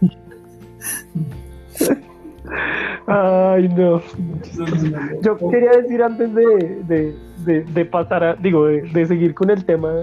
Ay, 3.07 3.67
no. 3.69 4.01
Yo 5.21 5.37
quería 5.49 5.71
decir 5.71 6.03
antes 6.03 6.33
de, 6.33 7.15
pasar 7.91 8.23
a, 8.23 8.35
digo, 8.35 8.65
de, 8.65 9.05
seguir 9.05 9.33
con 9.33 9.49
el 9.49 9.65
tema 9.65 9.93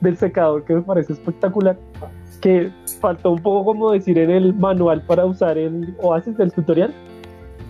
del 0.00 0.16
secador, 0.16 0.64
que 0.64 0.74
me 0.74 0.82
parece 0.82 1.12
espectacular, 1.12 1.76
que 2.40 2.70
faltó 3.00 3.32
un 3.32 3.42
poco 3.42 3.64
como 3.64 3.92
decir 3.92 4.18
en 4.18 4.30
el 4.30 4.54
manual 4.54 5.02
para 5.02 5.26
usar 5.26 5.58
el 5.58 5.94
Oasis 6.00 6.36
del 6.36 6.52
tutorial, 6.52 6.94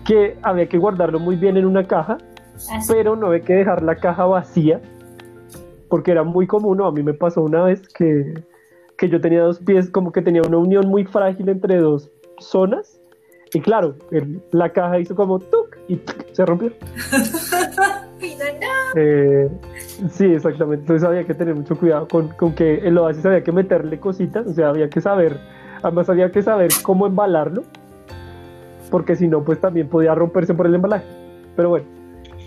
que 0.05 0.37
había 0.41 0.67
que 0.67 0.77
guardarlo 0.77 1.19
muy 1.19 1.35
bien 1.35 1.57
en 1.57 1.65
una 1.65 1.83
caja, 1.83 2.17
pero 2.87 3.15
no 3.15 3.27
había 3.27 3.41
que 3.41 3.53
dejar 3.53 3.83
la 3.83 3.95
caja 3.95 4.25
vacía, 4.25 4.81
porque 5.89 6.11
era 6.11 6.23
muy 6.23 6.47
común, 6.47 6.81
a 6.81 6.91
mí 6.91 7.03
me 7.03 7.13
pasó 7.13 7.41
una 7.43 7.63
vez 7.63 7.87
que, 7.89 8.33
que 8.97 9.09
yo 9.09 9.19
tenía 9.19 9.41
dos 9.41 9.59
pies, 9.59 9.89
como 9.89 10.11
que 10.11 10.21
tenía 10.21 10.41
una 10.47 10.57
unión 10.57 10.87
muy 10.87 11.03
frágil 11.05 11.49
entre 11.49 11.77
dos 11.77 12.09
zonas, 12.39 13.01
y 13.53 13.59
claro, 13.59 13.95
la 14.51 14.71
caja 14.71 14.99
hizo 14.99 15.15
como 15.15 15.39
tuk 15.39 15.77
y 15.89 15.99
se 16.31 16.45
rompió. 16.45 16.71
Eh, 18.95 19.49
sí, 20.11 20.25
exactamente. 20.25 20.83
Entonces 20.83 21.07
había 21.07 21.23
que 21.25 21.33
tener 21.33 21.55
mucho 21.55 21.77
cuidado 21.77 22.07
con, 22.07 22.29
con 22.29 22.53
que 22.53 22.75
el 22.75 22.97
oasis 22.97 23.25
había 23.25 23.43
que 23.43 23.51
meterle 23.51 23.99
cositas, 23.99 24.47
o 24.47 24.53
sea, 24.53 24.69
había 24.69 24.89
que 24.89 25.01
saber, 25.01 25.39
además 25.81 26.09
había 26.09 26.31
que 26.31 26.41
saber 26.41 26.71
cómo 26.83 27.07
embalarlo, 27.07 27.63
porque 28.89 29.15
si 29.15 29.27
no, 29.27 29.43
pues 29.43 29.59
también 29.59 29.87
podía 29.87 30.13
romperse 30.13 30.53
por 30.53 30.67
el 30.67 30.75
embalaje. 30.75 31.05
Pero 31.55 31.69
bueno, 31.69 31.85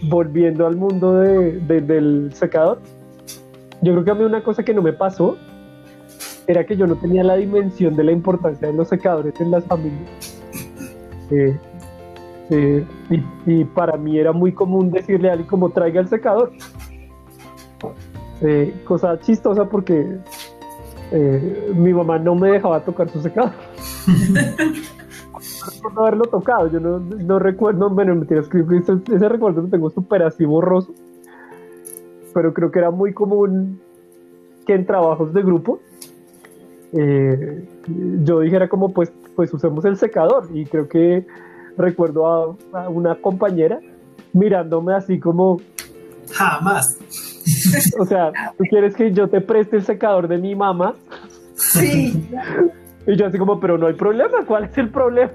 volviendo 0.03 0.67
al 0.67 0.77
mundo 0.77 1.15
de, 1.21 1.61
del 1.61 2.33
secador, 2.35 2.79
yo 3.81 3.93
creo 3.93 4.05
que 4.05 4.11
a 4.11 4.15
mí 4.15 4.25
una 4.25 4.43
cosa 4.43 4.63
que 4.63 4.75
no 4.75 4.83
me 4.83 4.93
pasó 4.93 5.37
era 6.47 6.65
que 6.65 6.77
yo 6.77 6.87
no 6.87 6.97
tenía 6.97 7.25
la 7.25 7.37
dimensión 7.37 7.97
de 7.97 8.05
la 8.05 8.13
importancia 8.13 8.69
de 8.69 8.75
los 8.75 8.89
secadores 8.89 9.41
en 9.41 9.51
las 9.51 9.65
familias. 9.65 10.41
Eh, 11.31 11.57
eh, 12.51 12.85
y, 13.47 13.65
para 13.65 13.97
mí 13.97 14.19
era 14.19 14.33
muy 14.33 14.53
común 14.53 14.91
decirle 14.91 15.29
a 15.29 15.33
alguien 15.33 15.49
como 15.49 15.71
traiga 15.71 16.01
el 16.01 16.09
secador. 16.09 16.53
Eh, 18.41 18.75
cosa 18.85 19.19
chistosa 19.21 19.65
porque 19.67 20.19
mi 21.75 21.93
mamá 21.93 22.19
no 22.19 22.35
me 22.35 22.51
dejaba 22.51 22.81
tocar 22.81 23.09
su 23.09 23.21
secador. 23.21 23.53
no 25.95 26.01
haberlo 26.01 26.25
tocado, 26.25 26.71
yo 26.71 26.81
no, 26.81 27.39
recuerdo, 27.39 27.89
bueno, 27.91 28.15
me 28.15 28.27
tienes 28.27 28.49
que 28.49 28.59
ese, 28.59 28.95
ese 29.15 29.29
recuerdo 29.29 29.63
lo 29.63 29.69
tengo 29.69 29.91
súper 29.91 30.23
así 30.23 30.45
borroso, 30.45 30.93
pero 32.33 32.53
creo 32.53 32.71
que 32.71 32.79
era 32.81 32.91
muy 32.91 33.13
común 33.13 33.81
que 34.67 34.75
en 34.75 34.87
trabajos 34.87 35.33
de 35.33 35.43
grupo 35.43 35.81
yo 38.23 38.41
dijera 38.41 38.69
como 38.69 38.93
pues 38.93 39.13
pues 39.35 39.53
usemos 39.53 39.85
el 39.85 39.97
secador. 39.97 40.49
Y 40.53 40.65
creo 40.67 40.89
que 40.89 41.27
recuerdo 41.77 42.57
a, 42.73 42.89
una 42.89 43.17
compañera 43.17 43.81
mirándome 44.33 44.95
así 44.95 45.19
como... 45.19 45.61
Jamás. 46.33 46.99
O 47.99 48.07
sea, 48.07 48.33
¿tú 48.57 48.65
quieres 48.71 48.97
que 48.97 49.13
yo 49.13 49.29
te 49.29 49.41
preste 49.41 49.77
el 49.77 49.85
secador 49.85 50.29
de 50.29 50.39
mi 50.39 50.55
mamá? 50.55 50.95
Sí. 51.55 52.29
Y 53.07 53.17
yo 53.17 53.27
así 53.27 53.39
como, 53.39 53.61
pero 53.61 53.77
no 53.77 53.87
hay 53.87 53.95
problema, 53.95 54.45
¿cuál 54.47 54.65
es 54.65 54.79
el 54.79 54.89
problema? 54.89 55.33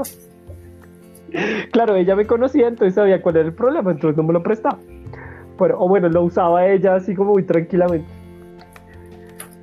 Claro, 1.72 1.96
ella 1.96 2.16
me 2.16 2.26
conocía, 2.26 2.68
entonces 2.68 2.96
sabía 2.96 3.22
cuál 3.22 3.38
era 3.38 3.46
el 3.46 3.54
problema, 3.54 3.92
entonces 3.92 4.18
no 4.18 4.24
me 4.24 4.34
lo 4.34 4.42
prestaba. 4.42 4.80
Pero, 5.60 5.80
o 5.80 5.88
bueno, 5.88 6.10
lo 6.10 6.24
usaba 6.24 6.66
ella 6.66 6.96
así 6.96 7.14
como 7.14 7.34
muy 7.34 7.44
tranquilamente. 7.44 8.10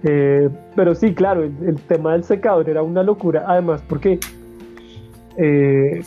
Eh, 0.05 0.49
pero 0.77 0.95
sí, 0.95 1.15
claro, 1.15 1.43
el, 1.43 1.81
tema 1.89 2.13
del 2.13 2.23
secador 2.23 2.69
era 2.69 2.83
una 2.83 3.03
locura, 3.03 3.45
además 3.47 3.83
porque 3.89 4.21
eh, 5.37 6.03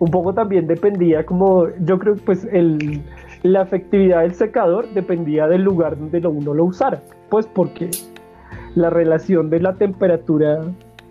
un 0.00 0.10
poco 0.10 0.32
también 0.32 0.66
dependía 0.66 1.24
como, 1.24 1.68
yo 1.80 1.98
creo 1.98 2.16
pues 2.16 2.48
el, 2.50 3.02
la 3.42 3.62
efectividad 3.62 4.22
del 4.22 4.34
secador 4.34 4.88
dependía 4.94 5.46
del 5.46 5.62
lugar 5.62 5.96
donde 5.98 6.26
uno 6.26 6.54
lo 6.54 6.64
usara, 6.64 7.02
pues 7.28 7.46
porque 7.46 7.90
la 8.74 8.88
relación 8.90 9.50
de 9.50 9.60
la 9.60 9.74
temperatura 9.74 10.62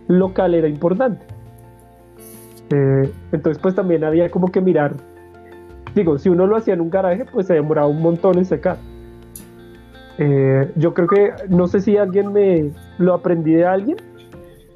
local 0.07 0.55
era 0.55 0.67
importante. 0.67 1.23
Eh, 2.71 3.11
entonces 3.31 3.61
pues 3.61 3.75
también 3.75 4.03
había 4.03 4.29
como 4.29 4.51
que 4.51 4.59
mirar, 4.59 4.93
digo, 5.93 6.17
si 6.17 6.29
uno 6.29 6.47
lo 6.47 6.55
hacía 6.55 6.73
en 6.73 6.81
un 6.81 6.89
garaje, 6.89 7.25
pues 7.31 7.45
se 7.45 7.53
demoraba 7.53 7.87
un 7.87 8.01
montón 8.01 8.39
en 8.39 8.45
secar. 8.45 8.77
Eh, 10.17 10.71
yo 10.75 10.95
creo 10.95 11.07
que, 11.07 11.31
no 11.47 11.67
sé 11.67 11.79
si 11.79 11.95
alguien 11.95 12.33
me 12.33 12.71
lo 12.97 13.13
aprendí 13.13 13.53
de 13.53 13.65
alguien, 13.65 13.97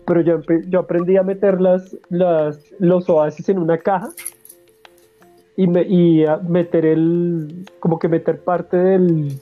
pero 0.05 0.21
yo, 0.21 0.39
yo 0.67 0.79
aprendí 0.79 1.17
a 1.17 1.23
meter 1.23 1.61
las, 1.61 1.95
las, 2.09 2.59
los 2.79 3.09
oasis 3.09 3.49
en 3.49 3.59
una 3.59 3.77
caja 3.77 4.09
y, 5.55 5.67
me, 5.67 5.83
y 5.83 6.25
a 6.25 6.37
meter 6.37 6.85
el, 6.85 7.65
como 7.79 7.99
que 7.99 8.07
meter 8.07 8.39
parte 8.39 8.77
del, 8.77 9.39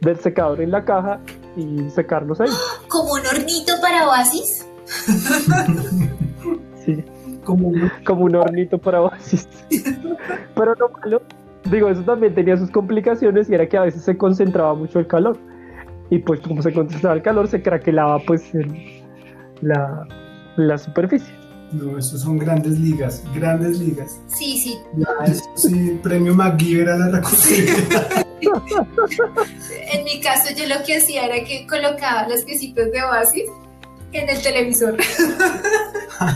del 0.00 0.16
secador 0.16 0.60
en 0.60 0.70
la 0.70 0.84
caja 0.84 1.20
y 1.56 1.88
secarlos 1.90 2.40
ahí. 2.40 2.50
¿Como 2.88 3.12
un 3.12 3.26
hornito 3.26 3.72
para 3.80 4.08
oasis? 4.08 4.66
sí. 6.84 7.04
Como 7.44 7.68
un, 7.68 7.90
como 8.04 8.24
un 8.24 8.34
hornito 8.34 8.78
para 8.78 9.02
oasis. 9.02 9.48
pero 10.54 10.74
lo 10.74 10.88
malo 10.88 11.22
digo, 11.70 11.88
eso 11.88 12.02
también 12.02 12.34
tenía 12.34 12.56
sus 12.56 12.70
complicaciones 12.70 13.50
y 13.50 13.54
era 13.54 13.68
que 13.68 13.76
a 13.76 13.82
veces 13.82 14.02
se 14.02 14.16
concentraba 14.16 14.74
mucho 14.74 14.98
el 14.98 15.06
calor. 15.06 15.38
Y 16.10 16.18
pues 16.20 16.40
como 16.40 16.62
se 16.62 16.72
concentraba 16.72 17.16
el 17.16 17.22
calor, 17.22 17.48
se 17.48 17.62
craquelaba 17.62 18.20
pues 18.20 18.52
la, 19.60 20.06
la 20.56 20.78
superficie. 20.78 21.34
No, 21.72 21.98
eso 21.98 22.16
son 22.16 22.38
grandes 22.38 22.78
ligas, 22.78 23.22
grandes 23.34 23.78
ligas. 23.80 24.20
Sí, 24.28 24.58
sí. 24.58 24.78
sí, 25.56 25.98
premio 26.02 26.34
MacGyver 26.34 26.90
a 26.90 26.96
la 26.96 27.08
recogida. 27.08 27.72
en 29.92 30.04
mi 30.04 30.20
caso, 30.20 30.54
yo 30.54 30.66
lo 30.66 30.84
que 30.84 30.98
hacía 30.98 31.26
era 31.26 31.44
que 31.44 31.66
colocaba 31.66 32.28
los 32.28 32.42
piecitos 32.42 32.90
de 32.92 33.02
Oasis 33.02 33.44
en 34.12 34.28
el 34.28 34.42
televisor. 34.42 34.96
Ah, 36.18 36.34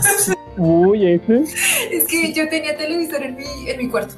Uy, 0.57 1.07
ese. 1.07 1.43
Es 1.91 2.05
que 2.05 2.33
yo 2.33 2.47
tenía 2.49 2.77
televisor 2.77 3.23
en 3.23 3.35
mi, 3.35 3.69
en 3.69 3.77
mi 3.77 3.89
cuarto. 3.89 4.15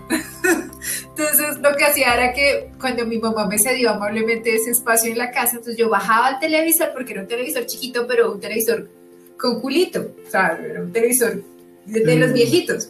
Entonces 1.16 1.60
lo 1.62 1.76
que 1.76 1.86
hacía 1.86 2.16
era 2.16 2.34
que 2.34 2.72
cuando 2.80 3.06
mi 3.06 3.20
mamá 3.20 3.46
me 3.46 3.60
cedió 3.60 3.92
amablemente 3.92 4.56
ese 4.56 4.72
espacio 4.72 5.12
en 5.12 5.20
la 5.20 5.30
casa, 5.30 5.58
entonces 5.58 5.78
yo 5.78 5.88
bajaba 5.88 6.32
el 6.32 6.40
televisor 6.40 6.90
porque 6.92 7.14
era 7.14 7.22
un 7.22 7.28
televisor 7.28 7.66
chiquito, 7.68 8.08
pero 8.08 8.32
un 8.32 8.40
televisor 8.40 8.90
con 9.38 9.62
culito. 9.62 10.16
O 10.26 10.30
sea, 10.30 10.60
era 10.60 10.82
un 10.82 10.92
televisor 10.92 11.44
de, 11.86 12.16
los 12.16 12.32
mm. 12.32 12.34
viejitos. 12.34 12.90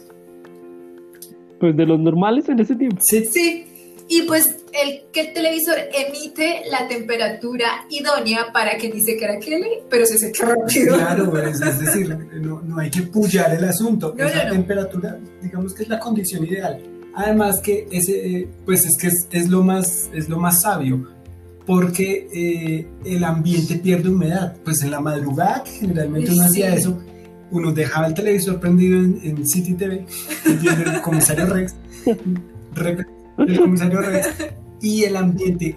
Pues 1.60 1.76
de 1.76 1.84
los 1.84 2.00
normales 2.00 2.48
en 2.48 2.60
ese 2.60 2.74
tiempo. 2.74 2.96
Sí. 3.02 3.26
Sí. 3.26 3.66
Y 4.08 4.22
pues 4.22 4.56
el 4.72 5.04
que 5.12 5.20
el 5.20 5.32
televisor 5.32 5.76
emite 5.92 6.62
la 6.70 6.86
temperatura 6.88 7.86
idónea 7.88 8.52
para 8.52 8.76
que 8.76 8.90
dice 8.90 9.16
que 9.16 9.24
era 9.24 9.38
Kelly, 9.38 9.80
pero 9.88 10.04
se 10.04 10.18
seca 10.18 10.46
rápido. 10.46 10.96
Claro, 10.96 11.38
es, 11.38 11.60
decir, 11.60 12.08
no, 12.40 12.60
no, 12.60 12.78
hay 12.78 12.90
que 12.90 13.02
pullar 13.02 13.54
el 13.54 13.64
asunto. 13.64 14.14
Esa 14.16 14.48
temperatura, 14.48 15.18
digamos 15.40 15.74
que 15.74 15.84
es 15.84 15.88
la 15.88 15.98
condición 15.98 16.44
ideal. 16.44 16.82
Además 17.16 17.60
que 17.60 17.86
ese, 17.92 18.48
pues 18.64 18.84
es 18.86 18.96
que 18.96 19.06
es, 19.06 19.48
lo, 19.48 19.62
más, 19.62 20.10
es 20.12 20.28
lo 20.28 20.38
más 20.38 20.62
sabio, 20.62 21.08
porque 21.64 22.28
eh, 22.32 22.86
el 23.04 23.24
ambiente 23.24 23.76
pierde 23.76 24.08
humedad. 24.08 24.56
Pues 24.64 24.82
en 24.82 24.90
la 24.90 25.00
madrugada, 25.00 25.62
que 25.62 25.70
generalmente 25.72 26.32
uno 26.32 26.42
hacía 26.42 26.74
eso, 26.74 27.00
uno 27.50 27.72
dejaba 27.72 28.08
el 28.08 28.14
televisor 28.14 28.58
prendido 28.58 28.98
en, 28.98 29.46
City 29.46 29.74
TV, 29.74 30.06
el 30.44 31.00
comisario 31.02 31.46
Rex, 31.54 31.74
el 33.38 33.60
comisario 33.60 34.00
Rex, 34.00 34.28
y 34.80 35.04
el 35.04 35.16
ambiente 35.16 35.76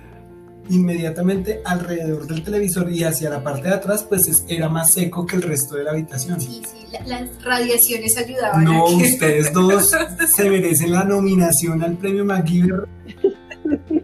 inmediatamente 0.70 1.61
alrededor 1.63 2.28
del 2.28 2.43
televisor 2.43 2.91
y 2.91 3.03
hacia 3.03 3.30
la 3.30 3.43
parte 3.43 3.70
de 3.70 3.76
atrás, 3.76 4.05
pues 4.07 4.45
era 4.47 4.70
más 4.70 4.91
seco 4.93 5.26
que 5.26 5.36
el 5.36 5.41
resto 5.41 5.76
de 5.76 5.84
la 5.84 5.91
habitación. 5.91 6.39
Sí, 6.39 6.61
sí, 6.65 6.88
las 7.05 7.43
radiaciones 7.43 8.18
ayudaban. 8.18 8.63
No, 8.63 8.86
ustedes 8.86 9.51
dos 9.53 9.91
se 10.36 10.49
merecen 10.49 10.91
la 10.91 11.03
nominación 11.03 11.84
al 11.84 11.97
premio 11.97 12.26
MacGyver 12.26 12.88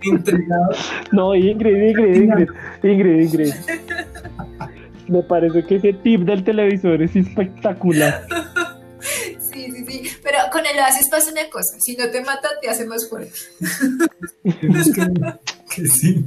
entregado. 0.02 0.70
No, 1.12 1.36
Ingrid, 1.36 1.90
Ingrid, 1.90 2.16
Ingrid, 2.16 2.50
Ingrid, 2.84 3.22
Ingrid. 3.22 3.54
Me 5.08 5.24
parece 5.24 5.64
que 5.66 5.76
ese 5.76 5.94
tip 5.94 6.22
del 6.22 6.44
televisor 6.44 7.02
es 7.02 7.16
espectacular. 7.16 8.26
Sí, 9.40 9.72
sí, 9.72 9.86
sí. 9.86 10.04
Pero 10.24 10.38
con 10.52 10.66
el 10.66 10.80
oasis 10.80 11.10
pasa 11.10 11.32
una 11.32 11.50
cosa: 11.50 11.80
si 11.80 11.96
no 11.96 12.10
te 12.10 12.22
matan, 12.22 12.52
te 12.62 12.70
hace 12.70 12.86
más 12.86 13.10
fuerte. 13.10 13.34
Que, 15.74 15.86
sí. 15.86 16.26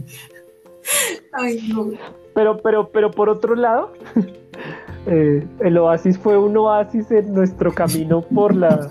Ay, 1.32 1.68
no. 1.68 1.90
Pero, 2.34 2.58
pero, 2.58 2.88
pero 2.90 3.10
por 3.10 3.28
otro 3.28 3.54
lado, 3.54 3.92
eh, 5.06 5.46
el 5.60 5.78
oasis 5.78 6.18
fue 6.18 6.38
un 6.38 6.56
oasis 6.56 7.10
en 7.10 7.32
nuestro 7.32 7.72
camino 7.72 8.22
por 8.22 8.54
la 8.54 8.90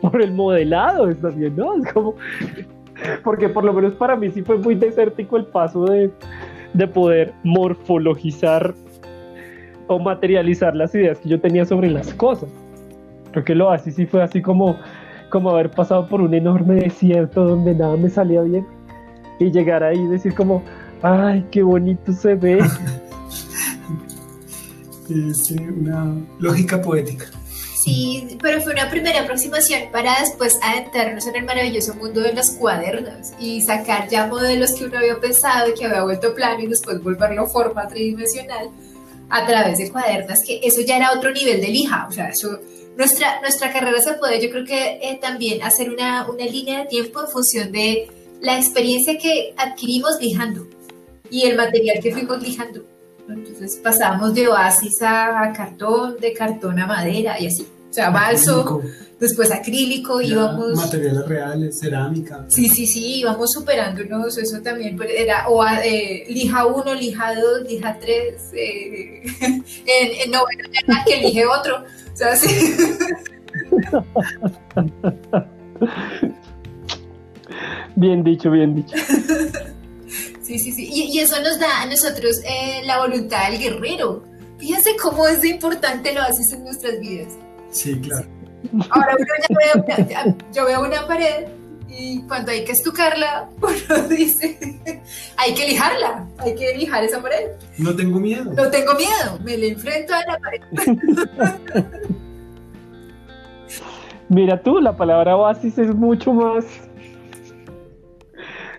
por 0.00 0.20
el 0.20 0.32
modelado, 0.32 1.08
es 1.08 1.20
también, 1.20 1.56
¿no? 1.56 1.76
Es 1.76 1.92
como 1.92 2.16
porque 3.24 3.48
por 3.48 3.64
lo 3.64 3.72
menos 3.72 3.94
para 3.94 4.16
mí 4.16 4.30
sí 4.30 4.42
fue 4.42 4.58
muy 4.58 4.74
desértico 4.74 5.36
el 5.36 5.46
paso 5.46 5.84
de, 5.84 6.10
de 6.72 6.86
poder 6.86 7.32
morfologizar 7.42 8.74
o 9.88 9.98
materializar 9.98 10.74
las 10.74 10.94
ideas 10.94 11.18
que 11.18 11.28
yo 11.28 11.40
tenía 11.40 11.64
sobre 11.64 11.90
las 11.90 12.12
cosas. 12.14 12.50
Creo 13.32 13.44
que 13.44 13.54
lo 13.54 13.70
así 13.70 13.90
sí 13.90 14.06
fue 14.06 14.22
así 14.22 14.42
como, 14.42 14.76
como 15.30 15.50
haber 15.50 15.70
pasado 15.70 16.06
por 16.06 16.20
un 16.20 16.34
enorme 16.34 16.76
desierto 16.76 17.44
donde 17.44 17.74
nada 17.74 17.96
me 17.96 18.08
salía 18.08 18.42
bien 18.42 18.66
y 19.38 19.50
llegar 19.50 19.82
ahí 19.82 19.98
y 19.98 20.06
decir 20.06 20.34
como, 20.34 20.62
ay, 21.02 21.44
qué 21.50 21.62
bonito 21.62 22.12
se 22.12 22.34
ve. 22.34 22.58
es 25.08 25.50
una 25.50 26.14
lógica 26.38 26.80
poética. 26.80 27.26
Sí, 27.82 28.38
pero 28.40 28.60
fue 28.60 28.74
una 28.74 28.88
primera 28.88 29.22
aproximación 29.22 29.90
para 29.90 30.20
después 30.20 30.56
adentrarnos 30.62 31.26
en 31.26 31.34
el 31.34 31.44
maravilloso 31.44 31.94
mundo 31.94 32.20
de 32.20 32.32
los 32.32 32.52
cuadernos 32.52 33.32
y 33.40 33.60
sacar 33.60 34.08
ya 34.08 34.28
modelos 34.28 34.74
que 34.74 34.84
uno 34.84 34.98
había 34.98 35.18
pensado 35.18 35.68
y 35.68 35.74
que 35.74 35.86
había 35.86 36.04
vuelto 36.04 36.32
plano 36.32 36.60
y 36.60 36.68
después 36.68 37.02
volverlo 37.02 37.48
forma 37.48 37.88
tridimensional 37.88 38.70
a 39.30 39.46
través 39.46 39.78
de 39.78 39.90
cuadernas, 39.90 40.44
que 40.46 40.60
eso 40.62 40.80
ya 40.82 40.98
era 40.98 41.12
otro 41.12 41.32
nivel 41.32 41.60
de 41.60 41.68
lija, 41.68 42.06
o 42.08 42.12
sea, 42.12 42.28
eso, 42.28 42.60
nuestra, 42.96 43.40
nuestra 43.40 43.72
carrera 43.72 44.00
se 44.00 44.12
puede, 44.14 44.40
yo 44.40 44.50
creo 44.50 44.64
que 44.64 45.00
eh, 45.02 45.18
también 45.20 45.62
hacer 45.62 45.90
una, 45.90 46.30
una 46.30 46.44
línea 46.44 46.80
de 46.80 46.84
tiempo 46.84 47.22
en 47.22 47.28
función 47.28 47.72
de 47.72 48.08
la 48.42 48.58
experiencia 48.58 49.16
que 49.16 49.54
adquirimos 49.56 50.20
lijando 50.20 50.66
y 51.30 51.42
el 51.42 51.56
material 51.56 52.00
que 52.02 52.12
fuimos 52.12 52.42
lijando. 52.42 52.84
Entonces 53.28 53.76
pasábamos 53.82 54.34
de 54.34 54.48
oasis 54.48 55.00
a 55.00 55.52
cartón, 55.56 56.16
de 56.20 56.32
cartón 56.34 56.78
a 56.80 56.86
madera 56.86 57.40
y 57.40 57.46
así. 57.46 57.66
O 57.88 57.94
sea, 57.94 58.10
balso, 58.10 58.80
después 59.20 59.52
acrílico, 59.52 60.20
íbamos... 60.20 60.74
Materiales 60.74 61.26
reales, 61.26 61.78
cerámica. 61.78 62.46
Sí, 62.48 62.68
sí, 62.68 62.86
sí, 62.86 63.20
íbamos 63.20 63.52
superándonos, 63.52 64.38
eso 64.38 64.60
también 64.62 64.98
era 65.14 65.46
o, 65.48 65.62
eh, 65.66 66.24
lija 66.28 66.64
1, 66.66 66.94
lija 66.94 67.34
2, 67.34 67.68
lija 67.68 67.98
3, 68.00 68.34
eh, 68.54 69.22
en, 69.40 69.62
en 70.24 70.30
noveno 70.30 70.64
ya 70.88 71.04
que 71.04 71.20
elige 71.20 71.46
otro. 71.46 71.84
O 72.12 72.16
sea, 72.16 72.34
sí. 72.34 72.74
bien 77.96 78.22
dicho, 78.24 78.50
bien 78.50 78.74
dicho. 78.74 78.96
Sí, 80.42 80.58
sí, 80.58 80.72
sí. 80.72 80.88
Y, 80.92 81.18
eso 81.20 81.40
nos 81.40 81.58
da 81.58 81.82
a 81.82 81.86
nosotros 81.86 82.42
eh, 82.44 82.82
la 82.84 82.98
voluntad 82.98 83.48
del 83.48 83.60
guerrero. 83.60 84.24
Fíjense 84.58 84.96
cómo 85.00 85.26
es 85.26 85.40
de 85.40 85.48
importante 85.48 86.12
lo 86.12 86.20
haces 86.20 86.52
en 86.52 86.64
nuestras 86.64 87.00
vidas. 87.00 87.38
Sí, 87.70 87.98
claro. 88.00 88.26
Ahora 88.90 89.16
uno 89.18 89.26
ya 89.48 89.56
ve 89.56 90.04
una, 90.04 90.36
yo 90.52 90.66
veo 90.66 90.82
una 90.82 91.06
pared 91.06 91.46
y 91.88 92.22
cuando 92.22 92.50
hay 92.52 92.64
que 92.64 92.72
estucarla, 92.72 93.48
uno 93.60 94.08
dice, 94.08 94.58
hay 95.36 95.54
que 95.54 95.68
lijarla, 95.68 96.26
hay 96.38 96.54
que 96.54 96.76
lijar 96.76 97.04
esa 97.04 97.22
pared. 97.22 97.52
No 97.78 97.94
tengo 97.94 98.20
miedo. 98.20 98.52
No 98.52 98.68
tengo 98.70 98.94
miedo, 98.94 99.38
me 99.42 99.56
le 99.56 99.68
enfrento 99.68 100.12
a 100.12 100.20
la 100.26 100.38
pared. 100.38 100.62
Mira 104.28 104.62
tú, 104.62 104.80
la 104.80 104.96
palabra 104.96 105.36
oasis 105.36 105.78
es 105.78 105.94
mucho 105.94 106.32
más 106.32 106.64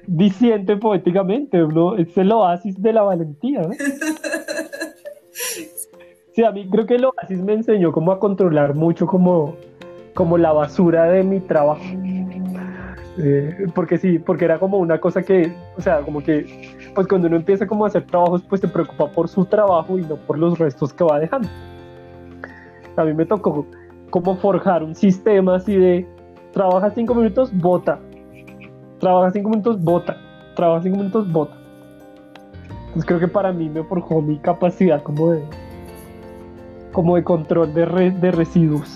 diciente 0.07 0.77
poéticamente, 0.77 1.65
es 1.97 2.17
el 2.17 2.31
oasis 2.31 2.81
de 2.81 2.93
la 2.93 3.03
valentía. 3.03 3.61
¿no? 3.61 3.73
Sí, 6.33 6.43
a 6.43 6.51
mí 6.51 6.67
creo 6.69 6.85
que 6.87 6.95
el 6.95 7.05
oasis 7.05 7.43
me 7.43 7.53
enseñó 7.53 7.91
como 7.91 8.11
a 8.11 8.19
controlar 8.19 8.73
mucho 8.73 9.05
como, 9.05 9.55
como 10.15 10.37
la 10.37 10.51
basura 10.51 11.05
de 11.05 11.23
mi 11.23 11.39
trabajo. 11.39 11.83
Eh, 13.19 13.67
porque 13.75 13.99
sí, 13.99 14.17
porque 14.17 14.45
era 14.45 14.57
como 14.57 14.79
una 14.79 14.99
cosa 14.99 15.21
que, 15.21 15.53
o 15.77 15.81
sea, 15.81 16.01
como 16.01 16.23
que, 16.23 16.75
pues 16.95 17.07
cuando 17.07 17.27
uno 17.27 17.37
empieza 17.37 17.67
como 17.67 17.85
a 17.85 17.87
hacer 17.87 18.07
trabajos, 18.07 18.41
pues 18.49 18.61
se 18.61 18.67
preocupa 18.67 19.11
por 19.11 19.27
su 19.27 19.45
trabajo 19.45 19.99
y 19.99 20.01
no 20.01 20.15
por 20.15 20.39
los 20.39 20.57
restos 20.57 20.91
que 20.91 21.03
va 21.03 21.19
dejando. 21.19 21.47
A 22.95 23.03
mí 23.03 23.13
me 23.13 23.25
tocó 23.25 23.67
como 24.09 24.35
forjar 24.37 24.83
un 24.83 24.95
sistema 24.95 25.55
así 25.55 25.75
de, 25.75 26.07
trabaja 26.51 26.89
cinco 26.91 27.13
minutos, 27.13 27.51
bota, 27.55 27.99
trabaja 29.03 29.31
cinco 29.33 29.49
minutos, 29.49 29.81
bota, 29.81 30.17
trabaja 30.55 30.83
cinco 30.83 30.97
minutos, 30.97 31.29
bota. 31.29 31.57
Entonces 32.85 33.05
creo 33.05 33.19
que 33.19 33.27
para 33.27 33.51
mí 33.51 33.69
me 33.69 33.83
forjó 33.83 34.21
mi 34.21 34.37
capacidad 34.37 35.03
como 35.03 35.31
de, 35.31 35.43
como 36.93 37.17
de 37.17 37.23
control 37.23 37.73
de, 37.73 38.11
de 38.11 38.31
residuos. 38.31 38.87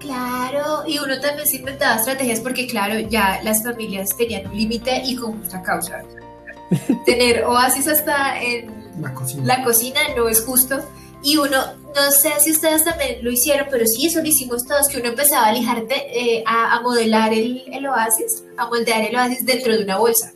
Claro, 0.00 0.84
y 0.86 0.98
uno 0.98 1.20
también 1.20 1.46
se 1.46 1.58
inventaba 1.58 1.96
estrategias 1.96 2.40
porque 2.40 2.66
claro, 2.66 2.98
ya 2.98 3.40
las 3.42 3.62
familias 3.62 4.16
tenían 4.16 4.46
un 4.46 4.56
límite 4.56 5.02
y 5.04 5.16
con 5.16 5.38
justa 5.38 5.60
causa. 5.62 6.02
Tener 7.04 7.44
oasis 7.44 7.88
hasta 7.88 8.40
en 8.42 8.70
la 9.02 9.12
cocina. 9.12 9.44
la 9.44 9.64
cocina 9.64 10.00
no 10.16 10.28
es 10.28 10.42
justo. 10.44 10.76
Y 11.24 11.36
uno, 11.36 11.58
no 11.94 12.10
sé 12.10 12.30
si 12.40 12.50
ustedes 12.50 12.84
también 12.84 13.22
lo 13.22 13.30
hicieron, 13.30 13.66
pero 13.70 13.86
sí, 13.86 14.06
eso 14.06 14.20
lo 14.20 14.26
hicimos 14.26 14.66
todos, 14.66 14.88
que 14.88 14.98
uno 14.98 15.10
empezaba 15.10 15.46
a 15.46 15.52
lijarte, 15.52 15.94
eh, 16.12 16.42
a, 16.46 16.80
modelar 16.82 17.32
el, 17.32 17.62
el, 17.72 17.86
oasis, 17.86 18.44
a 18.56 18.66
moldear 18.66 19.02
el 19.02 19.14
oasis 19.14 19.46
dentro 19.46 19.76
de 19.76 19.84
una 19.84 19.98
bolsa. 19.98 20.32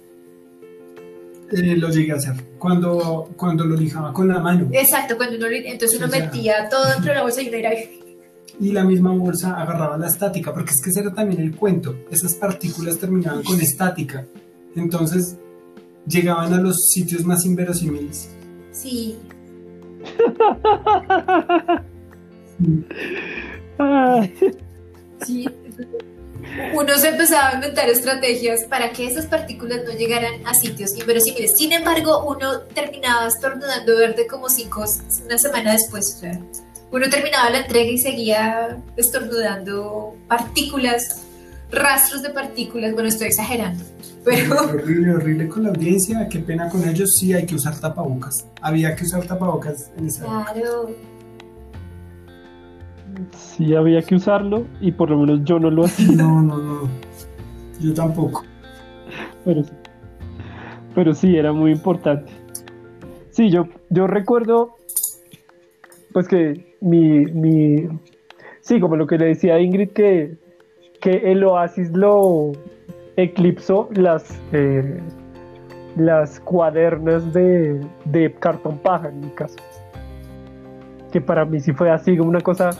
Eh, 1.53 1.76
lo 1.76 1.91
llegué 1.91 2.12
a 2.12 2.16
hacer 2.16 2.34
cuando, 2.59 3.30
cuando 3.37 3.64
lo 3.64 3.76
lijaba 3.76 4.12
con 4.12 4.28
la 4.28 4.41
mano. 4.41 4.68
Exacto, 4.72 5.16
cuando 5.16 5.37
uno, 5.37 5.47
entonces 5.49 5.99
uno 5.99 6.09
metía 6.09 6.68
todo 6.68 6.84
dentro 6.87 7.11
de 7.11 7.14
la 7.14 7.22
bolsa 7.22 7.43
y 7.43 7.49
uno 7.49 7.57
era... 7.57 7.70
Y 8.59 8.72
la 8.72 8.84
misma 8.84 9.12
bolsa 9.12 9.61
agarraba 9.61 9.99
la 9.99 10.07
estática, 10.07 10.53
porque 10.55 10.70
es 10.70 10.80
que 10.80 10.91
ese 10.91 11.01
era 11.01 11.12
también 11.12 11.41
el 11.43 11.55
cuento. 11.55 11.95
Esas 12.11 12.34
partículas 12.34 12.99
terminaban 12.99 13.43
con 13.43 13.61
estática. 13.61 14.26
Entonces 14.74 15.37
llegaban 16.07 16.55
a 16.55 16.61
los 16.61 16.89
sitios 16.89 17.24
más 17.24 17.45
inverosímiles. 17.45 18.30
Sí, 18.72 19.16
Uno 26.74 26.96
se 26.96 27.09
empezaba 27.09 27.48
a 27.50 27.54
inventar 27.54 27.88
estrategias 27.88 28.64
para 28.64 28.90
que 28.90 29.07
esas 29.07 29.26
partículas 29.26 29.82
no 29.84 29.92
llegaran 29.92 30.46
a 30.46 30.54
sitios 30.54 30.96
inverosímiles. 30.96 31.57
Sin 31.57 31.72
embargo, 31.72 32.24
uno 32.26 32.61
terminaba 32.61 33.26
estornudando 33.26 33.96
verde 33.96 34.26
como 34.26 34.48
cinco, 34.48 34.84
una 35.24 35.38
semana 35.38 35.72
después. 35.72 36.22
uno 36.90 37.11
terminaba 37.11 37.50
la 37.50 37.59
entrega 37.59 37.90
y 37.90 37.98
seguía 37.98 38.78
estornudando 38.96 40.16
partículas, 40.28 41.22
rastros 41.70 42.22
de 42.22 42.30
partículas. 42.30 42.92
Bueno, 42.92 43.09
estoy 43.09 43.28
exagerando. 43.28 43.84
Pero... 44.26 44.60
Horrible, 44.60 45.14
horrible 45.14 45.48
con 45.48 45.62
la 45.62 45.68
audiencia, 45.68 46.28
qué 46.28 46.40
pena 46.40 46.68
con 46.68 46.86
ellos, 46.86 47.14
sí 47.14 47.32
hay 47.32 47.46
que 47.46 47.54
usar 47.54 47.78
tapabocas. 47.78 48.44
Había 48.60 48.96
que 48.96 49.04
usar 49.04 49.24
tapabocas 49.24 49.92
en 49.96 50.06
esa 50.06 50.24
Claro. 50.24 50.90
Sí, 53.36 53.72
había 53.72 54.02
que 54.02 54.16
usarlo 54.16 54.66
y 54.80 54.90
por 54.90 55.10
lo 55.10 55.18
menos 55.20 55.44
yo 55.44 55.60
no 55.60 55.70
lo 55.70 55.84
hacía. 55.84 56.08
No, 56.16 56.42
no, 56.42 56.58
no. 56.58 56.88
Yo 57.80 57.94
tampoco. 57.94 58.42
Pero, 59.44 59.62
pero 60.92 61.14
sí, 61.14 61.36
era 61.36 61.52
muy 61.52 61.70
importante. 61.70 62.32
Sí, 63.30 63.48
yo, 63.48 63.68
yo 63.90 64.08
recuerdo, 64.08 64.74
pues 66.12 66.26
que 66.26 66.74
mi, 66.80 67.26
mi, 67.26 67.86
sí, 68.60 68.80
como 68.80 68.96
lo 68.96 69.06
que 69.06 69.18
le 69.18 69.26
decía 69.26 69.54
a 69.54 69.60
Ingrid, 69.60 69.90
que, 69.90 70.36
que 71.00 71.30
el 71.30 71.44
oasis 71.44 71.92
lo, 71.92 72.52
eclipsó 73.16 73.88
las, 73.94 74.24
eh, 74.52 75.00
las 75.96 76.40
cuadernas 76.40 77.32
de, 77.32 77.80
de, 78.04 78.32
cartón 78.34 78.78
paja 78.78 79.08
en 79.08 79.20
mi 79.20 79.30
caso. 79.30 79.56
Que 81.12 81.20
para 81.20 81.44
mí 81.44 81.60
sí 81.60 81.72
fue 81.72 81.90
así 81.90 82.18
una 82.18 82.40
cosa 82.40 82.70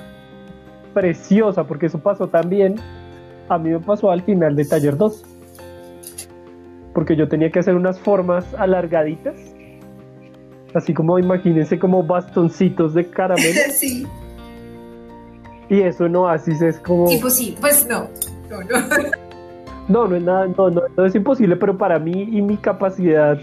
preciosa, 0.93 1.65
porque 1.65 1.87
eso 1.87 1.99
pasó 1.99 2.29
también, 2.29 2.77
a 3.49 3.59
mí 3.59 3.71
me 3.71 3.81
pasó 3.81 4.11
al 4.11 4.23
final 4.23 4.57
de 4.57 4.65
taller 4.65 4.97
2. 4.97 5.25
Porque 6.93 7.17
yo 7.17 7.29
tenía 7.29 7.51
que 7.51 7.59
hacer 7.59 7.75
unas 7.75 7.99
formas 8.01 8.47
alargaditas, 8.55 9.37
así 10.75 10.95
como 10.95 11.19
imagínense 11.19 11.79
como 11.79 12.03
bastoncitos 12.03 12.95
de 12.95 13.09
caramelo. 13.09 13.61
Sí. 13.73 14.07
Y 15.69 15.81
eso 15.81 16.09
no, 16.09 16.29
así 16.29 16.53
es 16.53 16.79
como... 16.79 17.09
Sí, 17.09 17.19
pues 17.21 17.35
sí, 17.35 17.57
pues 17.61 17.89
no. 17.89 18.09
No, 18.49 18.61
no. 18.63 19.11
No, 19.89 20.09
no 20.09 20.17
es 20.17 20.23
nada, 20.23 20.49
no, 20.49 20.71
no, 20.71 21.05
es 21.05 21.15
imposible, 21.15 21.57
pero 21.57 21.79
para 21.79 21.99
mí 21.99 22.29
y 22.33 22.43
mi 22.43 22.57
capacidad 22.57 23.39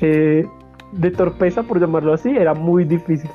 eh, 0.00 0.44
de 0.92 1.10
torpeza, 1.12 1.62
por 1.62 1.80
llamarlo 1.80 2.12
así, 2.12 2.30
era 2.30 2.54
muy 2.54 2.84
difícil. 2.84 3.30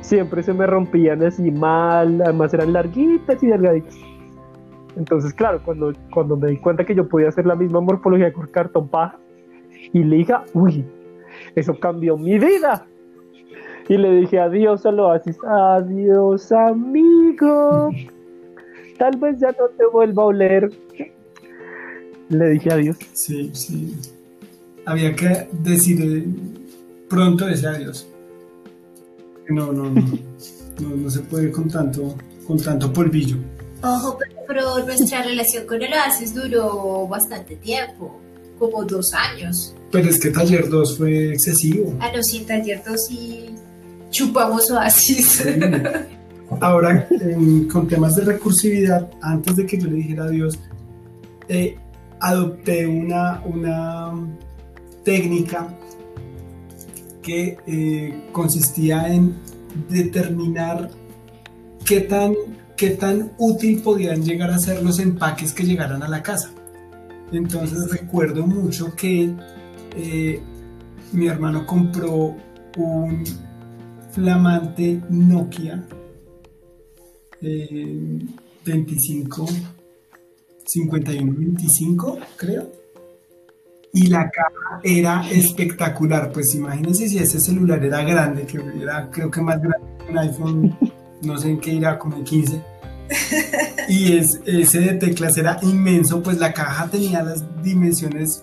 Siempre 0.00 0.42
se 0.42 0.52
me 0.52 0.66
rompían 0.66 1.22
así 1.22 1.50
mal, 1.50 2.20
además 2.22 2.52
eran 2.52 2.72
larguitas 2.72 3.42
y 3.42 3.46
delgaditas. 3.46 3.96
Entonces, 4.96 5.32
claro, 5.32 5.60
cuando, 5.64 5.92
cuando 6.12 6.36
me 6.36 6.50
di 6.50 6.56
cuenta 6.58 6.84
que 6.84 6.94
yo 6.94 7.08
podía 7.08 7.28
hacer 7.28 7.46
la 7.46 7.54
misma 7.54 7.80
morfología 7.80 8.32
con 8.32 8.46
cartón 8.48 8.88
paja 8.88 9.18
y 9.92 10.02
dije, 10.02 10.34
uy, 10.52 10.84
eso 11.54 11.78
cambió 11.78 12.16
mi 12.16 12.38
vida. 12.38 12.86
Y 13.88 13.96
le 13.98 14.10
dije 14.12 14.40
adiós 14.40 14.86
al 14.86 15.00
oasis, 15.00 15.38
adiós 15.44 16.50
amigo. 16.52 17.90
Tal 18.98 19.16
vez 19.18 19.38
ya 19.38 19.48
no 19.48 19.68
te 19.76 19.86
vuelva 19.86 20.22
a 20.22 20.26
oler, 20.26 20.70
le 22.28 22.50
dije 22.50 22.72
adiós. 22.72 22.96
Sí, 23.12 23.50
sí. 23.52 23.96
Había 24.86 25.14
que 25.14 25.48
decir 25.62 26.26
pronto 27.08 27.48
ese 27.48 27.66
adiós. 27.66 28.06
No, 29.48 29.72
no, 29.72 29.90
no. 29.90 30.18
no, 30.80 31.10
se 31.10 31.20
puede 31.20 31.50
con 31.50 31.68
tanto 31.68 32.16
con 32.46 32.58
tanto 32.58 32.92
polvillo. 32.92 33.36
Ojo, 33.82 34.18
pero, 34.46 34.84
nuestra 34.84 35.22
relación 35.22 35.66
con 35.66 35.82
el 35.82 35.92
Oasis 35.92 36.34
duró 36.34 37.06
bastante 37.06 37.56
tiempo, 37.56 38.18
como 38.58 38.84
dos 38.84 39.12
años. 39.12 39.74
Pero 39.90 40.08
es 40.08 40.18
que 40.18 40.30
Taller 40.30 40.68
2 40.68 40.98
fue 40.98 41.32
excesivo. 41.32 41.94
Ah, 42.00 42.10
no, 42.14 42.22
sí, 42.22 42.40
Taller 42.40 42.82
2 42.86 43.06
sí 43.06 43.54
chupamos 44.10 44.70
Oasis. 44.70 45.44
Ahora, 46.60 47.08
con 47.72 47.88
temas 47.88 48.14
de 48.16 48.24
recursividad, 48.24 49.10
antes 49.20 49.56
de 49.56 49.66
que 49.66 49.78
yo 49.78 49.88
le 49.88 49.96
dijera 49.96 50.24
adiós, 50.24 50.58
eh, 51.48 51.76
adopté 52.24 52.86
una, 52.86 53.42
una 53.44 54.12
técnica 55.04 55.68
que 57.22 57.58
eh, 57.66 58.28
consistía 58.32 59.12
en 59.12 59.34
determinar 59.90 60.90
qué 61.84 62.00
tan, 62.00 62.34
qué 62.76 62.90
tan 62.90 63.32
útil 63.36 63.82
podían 63.82 64.22
llegar 64.22 64.50
a 64.50 64.58
ser 64.58 64.82
los 64.82 64.98
empaques 65.00 65.52
que 65.52 65.64
llegaran 65.64 66.02
a 66.02 66.08
la 66.08 66.22
casa. 66.22 66.50
Entonces 67.30 67.90
recuerdo 67.90 68.46
mucho 68.46 68.94
que 68.96 69.30
eh, 69.94 70.40
mi 71.12 71.26
hermano 71.26 71.66
compró 71.66 72.36
un 72.78 73.24
flamante 74.12 75.02
Nokia 75.10 75.84
25, 78.64 79.46
51, 80.64 81.34
25, 81.36 82.18
creo. 82.36 82.72
Y 83.92 84.08
la 84.08 84.30
caja 84.30 84.80
era 84.82 85.28
espectacular. 85.30 86.32
Pues 86.32 86.54
imagínense 86.54 87.08
si 87.08 87.18
ese 87.18 87.38
celular 87.38 87.84
era 87.84 88.02
grande, 88.02 88.44
que 88.44 88.58
era 88.80 89.08
creo 89.10 89.30
que 89.30 89.40
más 89.40 89.60
grande 89.60 89.86
que 90.04 90.10
un 90.12 90.18
iPhone, 90.18 90.78
no 91.22 91.38
sé 91.38 91.50
en 91.50 91.60
qué 91.60 91.74
irá, 91.74 91.98
como 91.98 92.16
el 92.16 92.24
15. 92.24 92.60
Y 93.88 94.16
es, 94.16 94.40
ese 94.46 94.80
de 94.80 94.94
teclas 94.94 95.36
era 95.36 95.58
inmenso, 95.62 96.22
pues 96.22 96.38
la 96.38 96.52
caja 96.52 96.88
tenía 96.88 97.22
las 97.22 97.44
dimensiones 97.62 98.42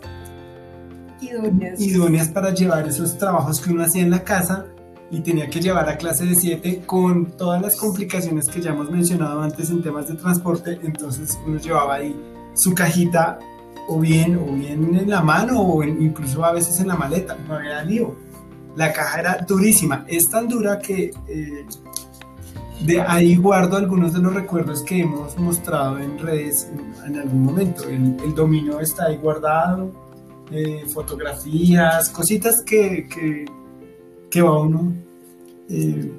idóneas. 1.20 1.80
idóneas 1.80 2.28
para 2.30 2.54
llevar 2.54 2.88
esos 2.88 3.18
trabajos 3.18 3.60
que 3.60 3.72
uno 3.72 3.84
hacía 3.84 4.04
en 4.04 4.12
la 4.12 4.24
casa 4.24 4.68
y 5.12 5.20
tenía 5.20 5.50
que 5.50 5.60
llevar 5.60 5.90
a 5.90 5.98
clase 5.98 6.26
de 6.26 6.36
7 6.36 6.84
con 6.86 7.32
todas 7.32 7.62
las 7.62 7.76
complicaciones 7.76 8.48
que 8.48 8.62
ya 8.62 8.72
hemos 8.72 8.90
mencionado 8.90 9.42
antes 9.42 9.70
en 9.70 9.84
temas 9.84 10.08
de 10.08 10.16
transporte, 10.16 10.80
entonces 10.84 11.38
uno 11.46 11.60
llevaba 11.60 11.96
ahí 11.96 12.16
su 12.54 12.74
cajita 12.74 13.38
o 13.90 14.00
bien, 14.00 14.38
o 14.38 14.54
bien 14.54 14.96
en 14.98 15.10
la 15.10 15.22
mano 15.22 15.62
o 15.62 15.84
incluso 15.84 16.46
a 16.46 16.54
veces 16.54 16.80
en 16.80 16.88
la 16.88 16.96
maleta, 16.96 17.38
no 17.48 17.56
había 17.56 17.84
lío. 17.84 18.16
La 18.78 18.94
caja 18.94 19.20
era 19.20 19.38
durísima, 19.46 20.06
es 20.08 20.30
tan 20.30 20.48
dura 20.48 20.80
que 20.80 21.12
eh, 21.28 21.66
de 22.86 23.02
ahí 23.02 23.36
guardo 23.36 23.76
algunos 23.76 24.14
de 24.14 24.20
los 24.20 24.34
recuerdos 24.34 24.82
que 24.82 25.02
hemos 25.02 25.38
mostrado 25.38 26.00
en 26.00 26.18
redes 26.18 26.70
en, 27.06 27.18
algún 27.18 27.44
momento. 27.44 27.84
El, 27.84 28.16
el, 28.24 28.34
dominio 28.34 28.80
está 28.80 29.08
ahí 29.08 29.18
guardado, 29.18 29.92
eh, 30.52 30.86
fotografías, 30.94 32.10
cositas 32.10 32.64
que, 32.64 33.10
que 33.10 33.46
que 34.32 34.42
va 34.42 34.60
uno 34.60 34.94
eh, 35.70 36.12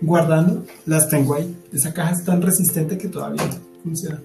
guardando, 0.00 0.64
las 0.84 1.08
tengo 1.08 1.34
ahí. 1.34 1.56
Esa 1.72 1.92
caja 1.92 2.12
es 2.12 2.24
tan 2.24 2.40
resistente 2.42 2.96
que 2.96 3.08
todavía 3.08 3.42
funciona. 3.82 4.22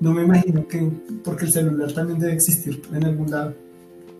No 0.00 0.12
me 0.12 0.22
imagino 0.22 0.66
que, 0.66 0.90
porque 1.22 1.44
el 1.44 1.52
celular 1.52 1.92
también 1.92 2.18
debe 2.18 2.32
existir 2.34 2.82
en 2.92 3.04
algún 3.04 3.30
lado. 3.30 3.54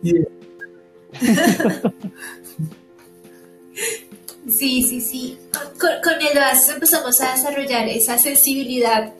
Sí, 4.45 4.83
sí, 4.83 4.99
sí. 4.99 5.37
Con, 5.79 5.89
con 6.03 6.21
el 6.21 6.37
OAS 6.37 6.67
empezamos 6.67 7.21
a 7.21 7.31
desarrollar 7.31 7.87
esa 7.87 8.17
sensibilidad 8.17 9.13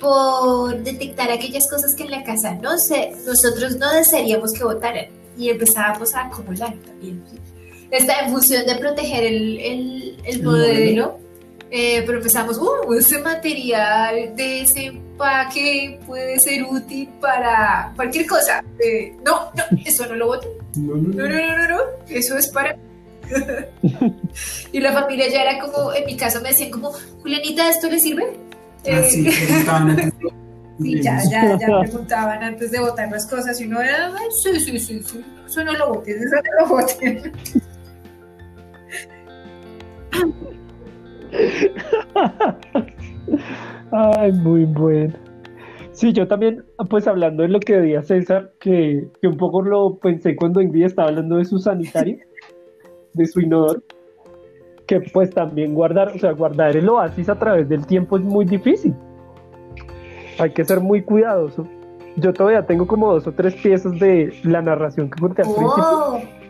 por 0.00 0.80
detectar 0.84 1.32
aquellas 1.32 1.68
cosas 1.68 1.96
que 1.96 2.04
en 2.04 2.12
la 2.12 2.22
casa 2.22 2.54
no 2.54 2.78
sé, 2.78 3.12
nosotros 3.26 3.76
no 3.76 3.92
desearíamos 3.92 4.52
que 4.52 4.62
votaran 4.62 5.06
y 5.36 5.50
empezábamos 5.50 6.14
a 6.14 6.26
acumular 6.26 6.74
también 6.86 7.22
está 7.92 8.20
en 8.20 8.30
función 8.30 8.66
de 8.66 8.74
proteger 8.76 9.24
el, 9.24 10.16
el, 10.24 10.42
modelo. 10.42 11.18
Eh, 11.70 12.02
pero 12.04 12.18
empezamos, 12.18 12.58
uh, 12.58 12.92
ese 12.92 13.18
material 13.18 14.36
de 14.36 14.60
ese 14.60 14.86
empaque 14.86 15.98
puede 16.06 16.38
ser 16.38 16.64
útil 16.64 17.08
para 17.20 17.92
cualquier 17.96 18.26
cosa. 18.26 18.62
Eh, 18.78 19.14
no, 19.24 19.50
no, 19.54 19.78
eso 19.84 20.06
no 20.06 20.16
lo 20.16 20.26
voto. 20.26 20.48
No, 20.76 20.96
no, 20.96 21.28
no, 21.28 21.68
no, 21.68 21.78
eso 22.08 22.36
es 22.36 22.48
para... 22.48 22.76
y 24.72 24.80
la 24.80 24.92
familia 24.92 25.30
ya 25.30 25.42
era 25.42 25.58
como, 25.60 25.94
en 25.94 26.04
mi 26.04 26.16
caso 26.16 26.42
me 26.42 26.50
decían 26.50 26.70
como, 26.70 26.92
Julianita, 27.22 27.70
¿esto 27.70 27.88
le 27.88 27.98
sirve? 27.98 28.36
Ah, 28.86 29.02
sí, 29.08 29.30
sí, 30.82 31.02
ya, 31.02 31.22
ya, 31.30 31.56
ya 31.58 31.80
preguntaban 31.80 32.42
antes 32.42 32.70
de 32.70 32.80
votar 32.80 33.10
las 33.10 33.26
cosas 33.26 33.58
y 33.60 33.64
uno 33.64 33.80
era, 33.80 34.12
sí, 34.42 34.60
sí, 34.60 34.78
sí, 34.78 35.02
sí, 35.02 35.24
eso 35.46 35.64
no 35.64 35.72
lo 35.72 35.94
voten, 35.94 36.16
eso 36.22 36.36
no 36.36 36.60
lo 36.60 36.68
voten. 36.68 37.32
Ay, 43.90 44.32
muy 44.32 44.64
bueno. 44.64 45.14
Sí, 45.92 46.12
yo 46.12 46.26
también, 46.26 46.64
pues 46.88 47.06
hablando 47.06 47.42
de 47.42 47.50
lo 47.50 47.60
que 47.60 47.76
decía 47.76 48.02
César, 48.02 48.52
que, 48.58 49.08
un 49.22 49.36
poco 49.36 49.62
lo 49.62 49.96
pensé 49.98 50.34
cuando 50.34 50.60
Ingrid 50.60 50.84
estaba 50.86 51.08
hablando 51.08 51.36
de 51.36 51.44
su 51.44 51.58
sanitario, 51.58 52.18
de 53.12 53.26
su 53.26 53.40
inodoro, 53.40 53.82
que 54.86 55.00
pues 55.12 55.30
también 55.30 55.74
guardar, 55.74 56.08
o 56.08 56.18
sea, 56.18 56.32
guardar 56.32 56.76
el 56.76 56.88
oasis 56.88 57.28
a 57.28 57.38
través 57.38 57.68
del 57.68 57.86
tiempo 57.86 58.16
es 58.16 58.22
muy 58.22 58.46
difícil. 58.46 58.94
Hay 60.38 60.50
que 60.52 60.64
ser 60.64 60.80
muy 60.80 61.02
cuidadoso. 61.02 61.68
Yo 62.16 62.32
todavía 62.32 62.66
tengo 62.66 62.86
como 62.86 63.12
dos 63.12 63.26
o 63.26 63.32
tres 63.32 63.54
piezas 63.54 63.98
de 63.98 64.32
la 64.44 64.62
narración 64.62 65.10
que 65.10 65.20
conté 65.20 65.42
al 65.42 65.48
principio 65.54 66.42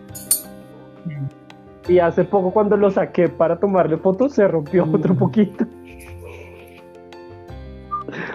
y 1.89 1.99
hace 1.99 2.24
poco 2.24 2.53
cuando 2.53 2.76
lo 2.76 2.91
saqué 2.91 3.28
para 3.28 3.59
tomarle 3.59 3.97
fotos 3.99 4.35
se 4.35 4.47
rompió 4.47 4.87
mm. 4.87 4.95
otro 4.95 5.14
poquito. 5.14 5.66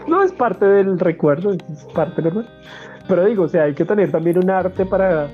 No 0.08 0.24
es 0.24 0.32
parte 0.32 0.66
del 0.66 1.00
recuerdo, 1.00 1.52
es 1.52 1.84
parte 1.93 2.22
recuerdo. 2.22 2.50
Pero 3.08 3.26
digo, 3.26 3.43
o 3.43 3.48
sea, 3.48 3.64
hay 3.64 3.74
que 3.74 3.86
tener 3.86 4.12
también 4.12 4.38
un 4.38 4.50
arte 4.50 4.86
para, 4.86 5.30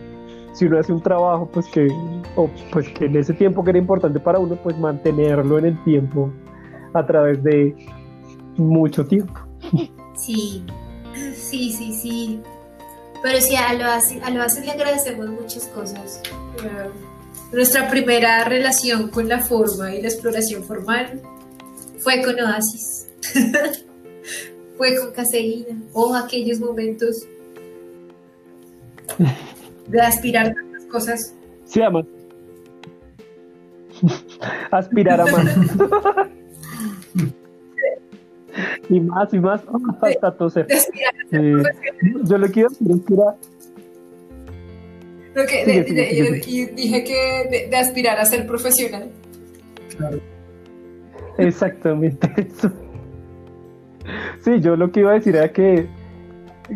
si 0.53 0.65
uno 0.65 0.79
hace 0.79 0.93
un 0.93 1.01
trabajo, 1.01 1.49
pues 1.51 1.67
que, 1.67 1.87
o 2.35 2.49
pues 2.71 2.89
que 2.89 3.05
en 3.05 3.15
ese 3.15 3.33
tiempo 3.33 3.63
que 3.63 3.71
era 3.71 3.79
importante 3.79 4.19
para 4.19 4.39
uno, 4.39 4.55
pues 4.55 4.77
mantenerlo 4.77 5.57
en 5.59 5.65
el 5.65 5.83
tiempo 5.83 6.31
a 6.93 7.05
través 7.05 7.41
de 7.43 7.75
mucho 8.57 9.05
tiempo. 9.05 9.39
Sí, 10.15 10.63
sí, 11.33 11.71
sí, 11.71 11.93
sí. 11.93 12.41
Pero 13.23 13.39
sí, 13.39 13.55
a 13.55 13.73
lo 13.73 13.85
hace, 13.85 14.21
a 14.21 14.29
lo 14.29 14.43
hace 14.43 14.63
le 14.63 14.71
agradecemos 14.71 15.27
muchas 15.29 15.67
cosas. 15.69 16.21
Nuestra 17.53 17.87
primera 17.87 18.43
relación 18.45 19.09
con 19.09 19.29
la 19.29 19.39
forma 19.39 19.93
y 19.93 20.01
la 20.01 20.07
exploración 20.07 20.63
formal 20.63 21.21
fue 21.99 22.23
con 22.23 22.39
Oasis. 22.39 23.07
fue 24.77 24.95
con 24.97 25.11
caseína. 25.11 25.79
O 25.93 26.15
aquellos 26.15 26.59
momentos 26.59 27.27
de 29.87 30.01
aspirar 30.01 30.55
tantas 30.55 30.85
cosas. 30.85 31.35
Sí, 31.65 31.81
ama. 31.81 32.03
Aspirar 34.71 35.21
a 35.21 35.25
más. 35.25 35.45
y 38.89 38.99
más 38.99 39.33
y 39.33 39.39
más 39.39 39.61
hasta 40.01 40.35
toser. 40.35 40.67
Eh, 41.31 41.63
yo 42.23 42.37
lo 42.37 42.47
quiero 42.47 42.69
decir 42.69 43.19
y 45.35 46.65
dije 46.65 47.03
que 47.03 47.67
de, 47.69 47.75
aspirar 47.75 48.19
a 48.19 48.25
ser 48.25 48.45
profesional. 48.45 49.09
Exactamente 51.37 52.29
eso. 52.37 52.71
Sí, 54.41 54.59
yo 54.59 54.75
lo 54.75 54.91
que 54.91 54.99
iba 54.99 55.11
a 55.11 55.13
decir 55.15 55.35
era 55.35 55.51
que, 55.51 55.87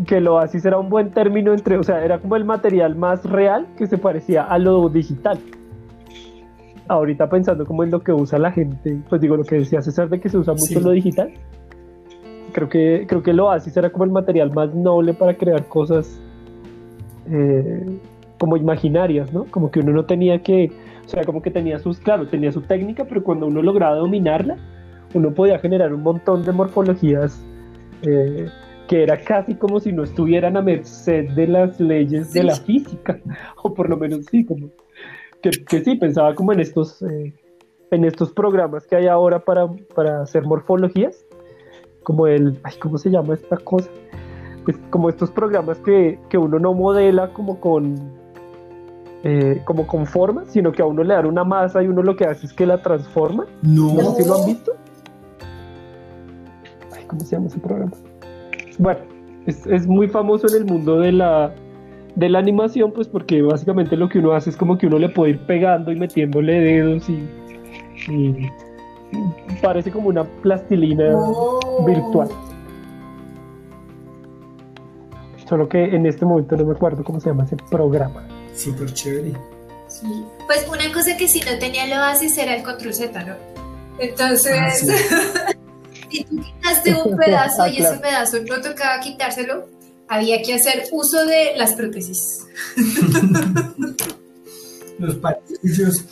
que 0.06 0.22
lo 0.22 0.40
así 0.40 0.58
era 0.64 0.78
un 0.80 0.90
buen 0.90 1.12
término 1.12 1.54
entre, 1.54 1.78
o 1.78 1.84
sea, 1.84 2.04
era 2.04 2.20
como 2.20 2.36
el 2.36 2.46
material 2.46 2.96
más 2.96 3.24
real 3.24 3.68
que 3.78 3.86
se 3.88 3.98
parecía 3.98 4.44
a 4.44 4.58
lo 4.58 4.90
digital. 4.90 5.38
Ahorita 6.88 7.30
pensando 7.30 7.66
como 7.66 7.84
en 7.84 7.92
lo 7.92 8.02
que 8.02 8.14
usa 8.14 8.40
la 8.40 8.52
gente, 8.52 8.98
pues 9.10 9.22
digo 9.22 9.36
lo 9.36 9.44
que 9.44 9.58
decía 9.58 9.82
César 9.82 10.10
de 10.10 10.20
que 10.22 10.30
se 10.30 10.38
usa 10.38 10.54
mucho 10.54 10.80
lo 10.80 10.92
digital. 10.92 11.34
Creo 12.54 12.70
que, 12.70 13.06
creo 13.08 13.22
que 13.22 13.34
lo 13.34 13.52
así 13.52 13.70
era 13.76 13.90
como 13.92 14.06
el 14.06 14.12
material 14.12 14.52
más 14.54 14.74
noble 14.74 15.14
para 15.14 15.36
crear 15.36 15.68
cosas 15.68 16.18
eh, 17.30 18.00
como 18.38 18.58
imaginarias, 18.58 19.34
¿no? 19.34 19.46
Como 19.46 19.72
que 19.72 19.80
uno 19.80 19.92
no 19.92 20.06
tenía 20.06 20.42
que, 20.42 20.72
o 21.06 21.10
sea, 21.10 21.24
como 21.24 21.42
que 21.42 21.52
tenía 21.52 21.80
sus, 21.80 22.00
claro, 22.00 22.28
tenía 22.28 22.52
su 22.52 22.62
técnica, 22.62 23.06
pero 23.06 23.24
cuando 23.24 23.48
uno 23.48 23.62
lograba 23.62 23.96
dominarla, 23.96 24.58
uno 25.14 25.34
podía 25.34 25.60
generar 25.60 25.94
un 25.94 26.04
montón 26.04 26.44
de 26.44 26.52
morfologías 26.52 27.42
eh, 28.04 28.50
que 28.88 29.04
era 29.04 29.18
casi 29.18 29.56
como 29.56 29.80
si 29.80 29.92
no 29.92 30.04
estuvieran 30.04 30.56
a 30.56 30.62
merced 30.62 31.30
de 31.32 31.48
las 31.48 31.80
leyes 31.80 32.34
de 32.34 32.44
la 32.44 32.56
física, 32.56 33.20
o 33.64 33.74
por 33.74 33.90
lo 33.90 33.98
menos 33.98 34.26
sí, 34.26 34.46
como 34.46 34.70
que, 35.42 35.84
sí, 35.84 35.96
pensaba 35.96 36.34
como 36.36 36.52
en 36.54 36.60
estos, 36.60 37.02
eh, 37.02 37.34
en 37.92 38.04
estos 38.04 38.32
programas 38.32 38.86
que 38.88 38.96
hay 38.96 39.08
ahora 39.08 39.40
para, 39.40 39.68
para 39.96 40.22
hacer 40.22 40.44
morfologías, 40.44 41.26
como 42.04 42.28
el, 42.28 42.60
ay, 42.64 42.74
¿cómo 42.80 42.98
se 42.98 43.10
llama 43.10 43.34
esta 43.34 43.58
cosa? 43.58 43.90
Es 44.68 44.78
como 44.90 45.10
estos 45.10 45.32
programas 45.32 45.80
que, 45.80 46.20
que 46.30 46.38
uno 46.38 46.60
no 46.60 46.74
modela 46.74 47.34
como 47.34 47.60
con, 47.60 47.96
eh, 49.24 49.62
como 49.66 49.88
con 49.88 50.06
forma, 50.06 50.46
sino 50.46 50.72
que 50.72 50.82
a 50.82 50.86
uno 50.86 51.04
le 51.04 51.14
dan 51.14 51.26
una 51.26 51.44
masa 51.44 51.82
y 51.82 51.88
uno 51.88 52.04
lo 52.04 52.16
que 52.16 52.26
hace 52.26 52.46
es 52.46 52.54
que 52.54 52.66
la 52.66 52.82
transforma. 52.82 53.46
No. 53.64 53.94
¿No 53.94 54.12
sé 54.12 54.24
si 54.24 54.30
lo 54.30 54.36
han 54.36 54.46
visto? 54.46 54.74
Ay, 56.96 57.04
¿Cómo 57.08 57.22
se 57.22 57.36
llama 57.36 57.48
ese 57.48 57.60
programa? 57.60 57.92
Bueno, 58.78 59.00
es, 59.48 59.66
es 59.66 59.88
muy 59.88 60.08
famoso 60.08 60.48
en 60.48 60.62
el 60.62 60.66
mundo 60.66 61.00
de 61.00 61.12
la, 61.12 61.52
de 62.16 62.30
la 62.30 62.40
animación, 62.40 62.92
pues 62.92 63.08
porque 63.08 63.42
básicamente 63.42 63.98
lo 63.98 64.08
que 64.08 64.20
uno 64.20 64.34
hace 64.34 64.52
es 64.52 64.58
como 64.58 64.78
que 64.78 64.88
uno 64.88 65.00
le 65.00 65.10
puede 65.10 65.32
ir 65.32 65.40
pegando 65.48 65.92
y 65.92 65.96
metiéndole 65.96 66.60
dedos 66.60 67.10
y, 67.10 67.28
y 68.10 68.50
parece 69.62 69.92
como 69.92 70.10
una 70.10 70.24
plastilina 70.24 71.16
virtual. 71.86 72.30
Solo 75.48 75.70
que 75.70 75.96
en 75.96 76.06
este 76.06 76.26
momento 76.26 76.58
no 76.58 76.66
me 76.66 76.74
acuerdo 76.74 77.04
cómo 77.04 77.20
se 77.20 77.30
llama 77.30 77.46
ese 77.46 77.56
programa. 77.72 78.37
Súper 78.58 78.92
chévere. 78.94 79.34
Sí. 79.88 80.26
Pues 80.48 80.66
una 80.68 80.92
cosa 80.92 81.16
que 81.16 81.28
si 81.28 81.40
no 81.42 81.58
tenía 81.60 81.86
el 81.86 81.94
Oasis 81.94 82.38
era 82.38 82.56
el 82.56 82.64
control 82.64 82.94
Z, 82.94 83.24
¿no? 83.24 83.36
Entonces, 84.00 84.54
Ah, 84.60 84.72
sí. 84.72 84.88
si 86.12 86.24
tú 86.26 86.42
quitaste 86.42 86.94
un 86.94 87.18
pedazo 87.18 87.64
Ah, 87.64 87.70
y 87.70 87.78
claro. 87.78 87.94
ese 87.96 88.02
pedazo 88.04 88.38
no 88.44 88.62
tocaba 88.62 89.00
quitárselo, 89.00 89.68
había 90.08 90.42
que 90.42 90.54
hacer 90.56 90.84
uso 90.92 91.26
de 91.26 91.54
las 91.56 91.74
prótesis. 91.74 92.46
Los 95.00 95.16
palillos. 95.18 96.04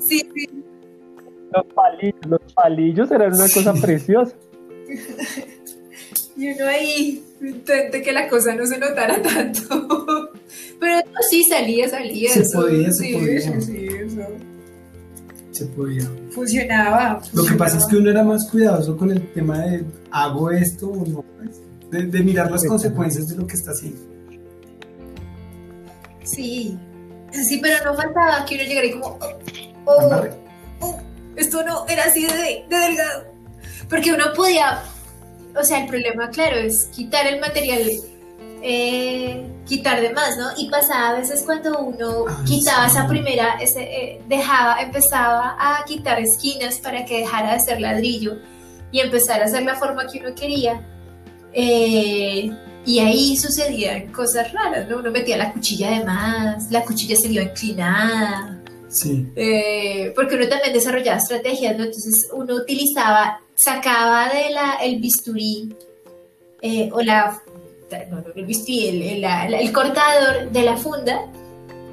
Sí, 0.00 0.26
sí. 0.34 0.48
Los 1.52 1.66
palillos, 1.74 2.26
los 2.26 2.52
palillos 2.54 3.10
eran 3.10 3.34
una 3.34 3.48
cosa 3.50 3.74
preciosa. 3.74 4.34
Y 6.36 6.52
uno 6.52 6.66
ahí 6.66 7.22
intente 7.42 8.00
que 8.00 8.12
la 8.12 8.28
cosa 8.28 8.54
no 8.54 8.64
se 8.66 8.78
notara 8.78 9.20
tanto. 9.20 10.01
Sí, 11.30 11.44
salía, 11.44 11.88
salía. 11.88 12.32
Se 12.32 12.40
eso. 12.42 12.60
podía, 12.60 12.92
se 12.92 13.04
sí, 13.04 13.12
podía. 13.14 13.40
Sí, 13.40 13.60
sí, 13.62 13.86
eso. 14.04 14.20
Se 15.52 15.66
podía. 15.66 16.08
Funcionaba. 16.30 17.20
Lo 17.34 17.44
que 17.44 17.54
pasa 17.54 17.78
es 17.78 17.86
que 17.86 17.96
uno 17.96 18.10
era 18.10 18.22
más 18.24 18.48
cuidadoso 18.50 18.96
con 18.96 19.10
el 19.10 19.32
tema 19.32 19.58
de 19.60 19.84
hago 20.10 20.50
esto 20.50 20.88
o 20.88 21.06
no. 21.06 21.24
De, 21.90 22.06
de 22.06 22.22
mirar 22.22 22.50
las 22.50 22.62
Sí. 22.62 22.68
consecuencias 22.68 23.28
de 23.28 23.36
lo 23.36 23.46
que 23.46 23.54
está 23.54 23.72
haciendo. 23.72 24.00
Sí. 26.24 26.78
Sí, 27.32 27.58
pero 27.62 27.84
no 27.84 27.94
faltaba 27.94 28.44
que 28.44 28.54
uno 28.56 28.64
llegara 28.64 28.86
y 28.86 28.90
como. 28.92 29.18
oh, 29.18 29.30
oh, 29.86 30.24
oh, 30.80 31.00
esto 31.36 31.64
no 31.64 31.86
era 31.88 32.04
así 32.04 32.22
de, 32.26 32.64
de 32.68 32.76
delgado. 32.76 33.24
Porque 33.88 34.12
uno 34.12 34.24
podía. 34.34 34.82
O 35.58 35.64
sea, 35.64 35.82
el 35.82 35.88
problema, 35.88 36.30
claro, 36.30 36.56
es 36.56 36.84
quitar 36.86 37.26
el 37.26 37.40
material. 37.40 37.82
Eh, 38.62 39.44
quitar 39.66 40.00
de 40.00 40.10
más, 40.12 40.36
¿no? 40.38 40.48
Y 40.56 40.68
pasaba 40.70 41.10
a 41.10 41.14
veces 41.18 41.42
cuando 41.44 41.78
uno 41.78 42.24
Ay, 42.28 42.44
quitaba 42.44 42.88
sí. 42.88 42.96
esa 42.96 43.08
primera, 43.08 43.54
ese, 43.60 43.82
eh, 43.82 44.22
dejaba, 44.28 44.80
empezaba 44.80 45.56
a 45.58 45.84
quitar 45.84 46.20
esquinas 46.20 46.78
para 46.78 47.04
que 47.04 47.18
dejara 47.18 47.54
de 47.54 47.60
ser 47.60 47.80
ladrillo 47.80 48.36
y 48.92 49.00
empezar 49.00 49.42
a 49.42 49.46
hacer 49.46 49.62
la 49.64 49.74
forma 49.76 50.06
que 50.06 50.20
uno 50.20 50.34
quería. 50.34 50.80
Eh, 51.52 52.50
y 52.84 52.98
ahí 52.98 53.36
sucedían 53.36 54.12
cosas 54.12 54.52
raras, 54.52 54.88
¿no? 54.88 54.98
Uno 54.98 55.10
metía 55.10 55.36
la 55.36 55.52
cuchilla 55.52 55.90
de 55.98 56.04
más, 56.04 56.70
la 56.70 56.82
cuchilla 56.84 57.16
se 57.16 57.28
iba 57.28 57.42
inclinada, 57.42 58.58
Sí. 58.88 59.26
eh, 59.36 60.12
porque 60.14 60.34
uno 60.34 60.48
también 60.48 60.72
desarrollaba 60.72 61.18
estrategias, 61.18 61.76
¿no? 61.78 61.84
Entonces 61.84 62.28
uno 62.34 62.54
utilizaba, 62.56 63.40
sacaba 63.54 64.28
de 64.28 64.50
la, 64.50 64.74
el 64.82 65.00
bisturí 65.00 65.74
eh, 66.60 66.90
o 66.92 67.00
la, 67.02 67.40
el 67.98 68.08
el, 68.36 69.02
el- 69.02 69.20
la- 69.20 69.48
la- 69.48 69.58
el 69.60 69.72
cortador 69.72 70.50
de 70.50 70.62
la 70.62 70.76
funda 70.76 71.20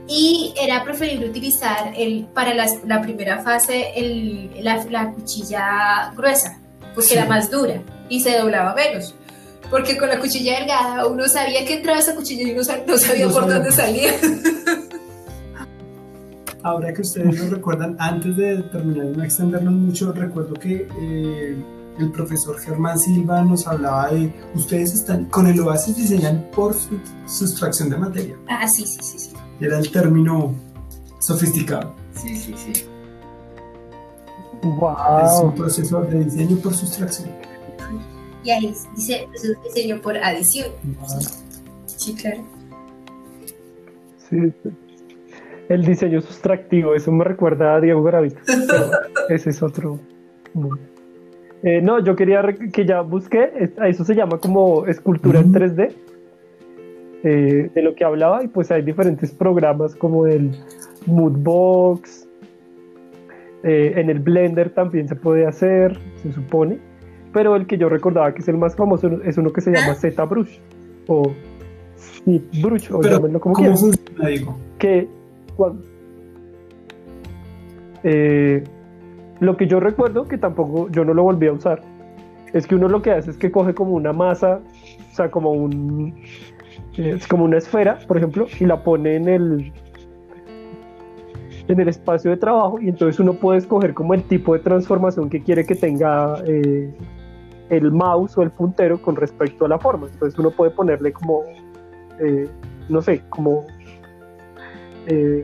y 0.07 0.53
era 0.59 0.83
preferible 0.83 1.29
utilizar 1.29 1.93
el, 1.95 2.25
para 2.33 2.53
las- 2.53 2.83
la 2.85 3.01
primera 3.01 3.39
fase 3.39 3.91
el, 3.95 4.49
la, 4.63 4.83
la 4.89 5.11
cuchilla 5.11 6.11
gruesa, 6.17 6.57
porque 6.95 7.09
Sí. 7.09 7.13
era 7.15 7.25
más 7.25 7.51
dura 7.51 7.81
y 8.09 8.19
se 8.21 8.37
doblaba 8.37 8.73
menos. 8.73 9.13
Porque 9.69 9.97
con 9.97 10.09
la 10.09 10.19
cuchilla 10.19 10.57
delgada 10.59 11.05
uno 11.05 11.27
sabía 11.27 11.63
que 11.63 11.75
entraba 11.75 11.99
esa 11.99 12.15
cuchilla 12.15 12.41
y 12.47 12.51
uno 12.53 12.63
no 12.87 12.97
sabía 12.97 13.25
No 13.27 13.31
por 13.31 13.41
sabía. 13.43 13.53
dónde 13.55 13.71
salía. 13.71 14.11
Ahora 16.63 16.93
que 16.93 17.01
ustedes 17.01 17.39
lo 17.39 17.49
recuerdan, 17.55 17.95
antes 17.99 18.35
de 18.35 18.63
terminar 18.63 19.05
y 19.05 19.15
no 19.17 19.23
extendernos 19.23 19.73
mucho, 19.73 20.11
recuerdo 20.11 20.55
que 20.55 20.87
eh, 21.01 21.55
el 21.99 22.11
profesor 22.11 22.57
Germán 22.59 22.97
Silva 22.97 23.41
nos 23.43 23.67
hablaba 23.67 24.09
de 24.11 24.31
ustedes 24.55 24.93
están 24.93 25.25
con 25.25 25.47
el 25.47 25.59
oasis 25.59 25.95
diseñan 25.97 26.45
por 26.55 26.73
su- 26.73 26.99
sustracción 27.27 27.89
de 27.89 27.97
materia. 27.97 28.35
Ah, 28.47 28.67
sí, 28.67 28.85
sí, 28.85 28.99
sí, 29.01 29.19
sí. 29.19 29.31
Era 29.59 29.77
el 29.79 29.91
término 29.91 30.53
sofisticado. 31.19 31.93
Sí, 32.15 32.35
sí, 32.37 32.53
sí. 32.57 32.71
Es 32.71 34.63
un 34.63 34.77
¡Wow! 34.77 35.55
proceso 35.55 36.01
de 36.01 36.23
diseño 36.25 36.57
por 36.57 36.73
sustracción. 36.73 37.29
Y 38.43 38.51
ahí 38.51 38.73
dice, 38.95 39.27
es 39.35 39.43
diseño 39.63 40.01
por 40.01 40.15
adición. 40.17 40.71
Sí, 41.85 42.13
claro. 42.15 42.41
Sí, 44.29 44.37
sí. 44.63 44.69
El 45.67 45.85
diseño 45.85 46.21
sustractivo, 46.21 46.95
eso 46.95 47.11
me 47.11 47.23
recuerda 47.25 47.75
a 47.75 47.79
Diego 47.81 48.01
Gravito. 48.03 48.39
pero 48.45 48.89
ese 49.29 49.49
es 49.51 49.61
otro. 49.61 49.99
mundo. 50.53 50.79
Eh, 51.63 51.81
no, 51.81 51.99
yo 52.03 52.15
quería 52.15 52.41
que 52.71 52.85
ya 52.85 53.01
busqué, 53.01 53.51
es- 53.59 53.71
eso 53.85 54.05
se 54.05 54.15
llama 54.15 54.37
como 54.39 54.85
escultura 54.85 55.39
en 55.39 55.49
Ujú. 55.49 55.59
3D, 55.59 55.91
eh, 57.23 57.69
de 57.73 57.81
lo 57.81 57.95
que 57.95 58.05
hablaba, 58.05 58.43
y 58.43 58.47
pues 58.47 58.71
hay 58.71 58.81
diferentes 58.81 59.31
programas 59.31 59.93
como 59.95 60.25
el 60.25 60.51
Moodbox, 61.05 62.27
eh, 63.63 63.93
en 63.97 64.09
el 64.09 64.19
Blender 64.19 64.69
también 64.69 65.09
se 65.09 65.15
puede 65.17 65.45
hacer, 65.45 65.99
se 66.23 66.31
supone, 66.31 66.79
pero 67.33 67.57
el 67.57 67.67
que 67.67 67.77
yo 67.77 67.89
recordaba 67.89 68.33
que 68.33 68.41
es 68.41 68.47
el 68.47 68.57
más 68.57 68.73
famoso 68.77 69.21
es 69.25 69.37
uno 69.37 69.51
que 69.51 69.59
se 69.59 69.71
llama 69.71 69.95
ZBrush, 69.95 70.59
o 71.07 71.33
ZBrush, 71.97 72.89
o 72.93 73.01
Pero, 73.01 73.15
llámenlo 73.17 73.39
como 73.41 73.53
¿cómo 73.55 73.65
quieran. 73.67 73.77
funciona, 73.77 74.55
que 74.77 75.07
eh, 78.03 78.63
lo 79.39 79.57
que 79.57 79.67
yo 79.67 79.79
recuerdo 79.79 80.25
que 80.25 80.37
tampoco 80.37 80.89
yo 80.89 81.05
no 81.05 81.13
lo 81.13 81.23
volví 81.23 81.47
a 81.47 81.53
usar 81.53 81.81
es 82.53 82.65
que 82.67 82.75
uno 82.75 82.87
lo 82.89 83.01
que 83.01 83.11
hace 83.11 83.31
es 83.31 83.37
que 83.37 83.51
coge 83.51 83.73
como 83.73 83.91
una 83.91 84.13
masa 84.13 84.59
o 85.11 85.15
sea 85.15 85.29
como 85.31 85.51
un 85.51 86.15
es 86.97 87.27
como 87.27 87.45
una 87.45 87.57
esfera 87.57 87.99
por 88.07 88.17
ejemplo 88.17 88.47
y 88.59 88.65
la 88.65 88.83
pone 88.83 89.15
en 89.15 89.27
el 89.27 89.73
en 91.69 91.79
el 91.79 91.87
espacio 91.87 92.31
de 92.31 92.37
trabajo 92.37 92.79
y 92.81 92.89
entonces 92.89 93.19
uno 93.19 93.33
puede 93.33 93.59
escoger 93.59 93.93
como 93.93 94.15
el 94.15 94.23
tipo 94.23 94.53
de 94.53 94.59
transformación 94.59 95.29
que 95.29 95.41
quiere 95.41 95.65
que 95.65 95.75
tenga 95.75 96.41
eh, 96.45 96.91
el 97.69 97.91
mouse 97.91 98.37
o 98.37 98.41
el 98.41 98.49
puntero 98.49 98.99
con 98.99 99.15
respecto 99.15 99.65
a 99.65 99.69
la 99.69 99.77
forma. 99.77 100.07
Entonces 100.11 100.37
uno 100.39 100.49
puede 100.49 100.71
ponerle 100.71 101.13
como 101.13 101.43
eh, 102.19 102.49
no 102.89 103.01
sé 103.03 103.21
como 103.29 103.65
eh, 105.05 105.43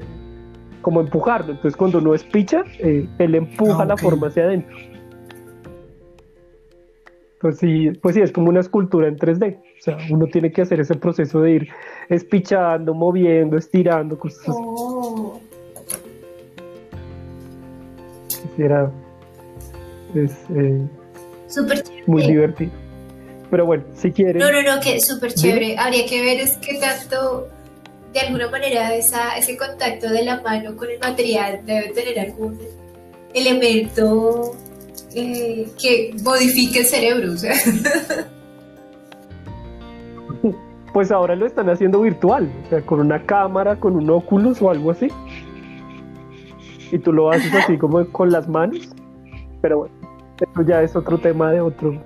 como 0.85 1.01
empujarlo. 1.01 1.53
Entonces, 1.53 1.75
cuando 1.75 1.97
uno 1.97 2.13
es 2.13 2.23
pitcher, 2.23 2.63
eh, 2.77 3.07
él 3.17 3.33
empuja 3.33 3.81
Ah, 3.81 3.85
la 3.85 3.97
forma 3.97 4.27
hacia 4.27 4.43
adentro. 4.43 4.77
Entonces, 7.33 7.59
sí, 7.59 7.89
pues 8.03 8.13
sí, 8.13 8.21
es 8.21 8.31
como 8.31 8.49
una 8.49 8.59
escultura 8.59 9.07
en 9.07 9.17
3D. 9.17 9.57
O 9.79 9.81
sea, 9.81 9.97
uno 10.11 10.27
tiene 10.27 10.51
que 10.51 10.61
hacer 10.61 10.79
ese 10.79 10.93
proceso 10.93 11.41
de 11.41 11.51
ir 11.53 11.69
espichando, 12.07 12.93
moviendo, 12.93 13.57
estirando, 13.57 14.15
cosas 14.19 14.41
así. 14.41 14.51
Oh. 14.53 15.39
Era, 18.59 18.91
es 20.13 20.33
eh, 20.55 20.81
Súper 21.47 21.81
chévere. 21.81 22.03
muy 22.05 22.27
divertido. 22.27 22.71
Pero 23.49 23.65
bueno, 23.65 23.85
si 23.95 24.11
quieren, 24.11 24.37
No, 24.37 24.51
no, 24.51 24.61
no, 24.61 24.79
que 24.81 24.99
súper 24.99 25.33
chévere. 25.33 25.79
Habría 25.79 26.05
que 26.05 26.21
ver 26.21 26.39
es 26.41 26.57
que 26.57 26.79
tanto, 26.79 27.47
de 28.15 28.21
alguna 28.21 28.49
manera, 28.49 28.95
esa, 28.95 29.35
ese 29.37 29.57
contacto 29.57 30.09
de 30.09 30.23
la 30.23 30.41
mano 30.41 30.77
con 30.77 30.89
el 30.89 30.97
material 30.99 31.59
debe 31.65 31.89
tener 31.89 32.17
algún 32.17 32.57
elemento 33.33 34.55
eh, 35.13 35.67
que 35.77 36.15
modifique 36.23 36.79
el 36.79 36.85
cerebro. 36.85 37.33
O 37.33 37.37
sea. 37.37 37.53
pues 40.93 41.11
ahora 41.11 41.35
lo 41.35 41.45
están 41.45 41.69
haciendo 41.69 41.99
virtual, 41.99 42.49
o 42.65 42.69
sea, 42.69 42.81
con 42.83 43.01
una 43.01 43.21
cámara, 43.25 43.75
con 43.75 43.97
un 43.97 44.09
Oculus 44.09 44.61
o 44.61 44.69
algo 44.69 44.91
así. 44.91 45.09
Y 46.93 46.97
tú 46.99 47.11
lo 47.11 47.29
haces 47.31 47.53
así 47.53 47.77
como 47.81 48.05
con 48.13 48.31
las 48.31 48.47
manos. 48.47 48.87
Pero 49.61 49.79
bueno, 49.79 49.93
eso 50.39 50.61
ya 50.65 50.81
es 50.81 50.95
otro 50.95 51.17
tema 51.17 51.51
de 51.51 51.59
otro 51.59 52.01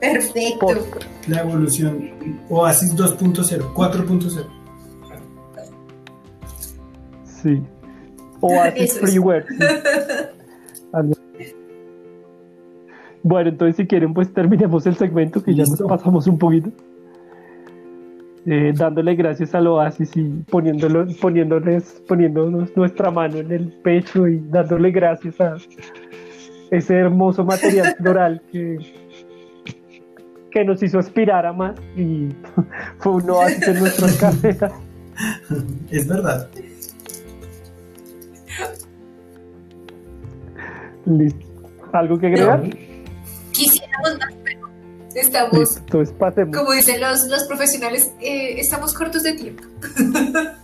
Perfecto. 0.00 0.66
podcast. 0.66 1.06
La 1.28 1.40
evolución 1.40 2.10
Oasis 2.50 2.94
2.0, 2.94 3.72
4.0. 3.72 4.59
Sí. 7.42 7.62
O 8.40 8.50
freeware. 9.00 9.46
sí. 11.38 11.54
Bueno, 13.22 13.50
entonces 13.50 13.76
si 13.76 13.86
quieren, 13.86 14.14
pues 14.14 14.32
terminemos 14.32 14.86
el 14.86 14.96
segmento 14.96 15.42
que 15.42 15.54
ya 15.54 15.64
nos 15.64 15.80
pasamos 15.82 16.26
un 16.26 16.38
poquito. 16.38 16.70
Eh, 18.46 18.72
dándole 18.74 19.14
gracias 19.16 19.54
al 19.54 19.66
oasis 19.66 20.16
y 20.16 20.24
poniéndolo, 20.50 21.06
poniéndoles, 21.20 22.02
poniéndonos 22.08 22.74
nuestra 22.74 23.10
mano 23.10 23.36
en 23.36 23.52
el 23.52 23.68
pecho 23.68 24.26
y 24.26 24.38
dándole 24.48 24.90
gracias 24.90 25.38
a 25.42 25.56
ese 26.70 26.94
hermoso 26.94 27.44
material 27.44 27.94
floral 28.00 28.40
que, 28.50 28.78
que 30.50 30.64
nos 30.64 30.82
hizo 30.82 30.98
aspirar 30.98 31.44
a 31.44 31.52
más 31.52 31.78
y 31.94 32.28
fue 32.98 33.12
un 33.12 33.28
oasis 33.28 33.68
en 33.68 33.78
nuestras 33.78 34.16
carreras. 34.16 34.72
Es 35.90 36.08
verdad. 36.08 36.48
Listo. 41.18 41.46
¿Algo 41.92 42.18
que 42.18 42.26
agregar? 42.28 42.62
Quisiéramos 43.52 44.18
más, 44.18 44.34
pero 44.44 44.68
estamos, 45.14 45.80
pasemos. 46.18 46.56
como 46.56 46.72
dicen 46.72 47.00
los, 47.00 47.26
los 47.26 47.44
profesionales, 47.44 48.12
eh, 48.20 48.60
estamos 48.60 48.94
cortos 48.94 49.22
de 49.22 49.32
tiempo. 49.32 49.64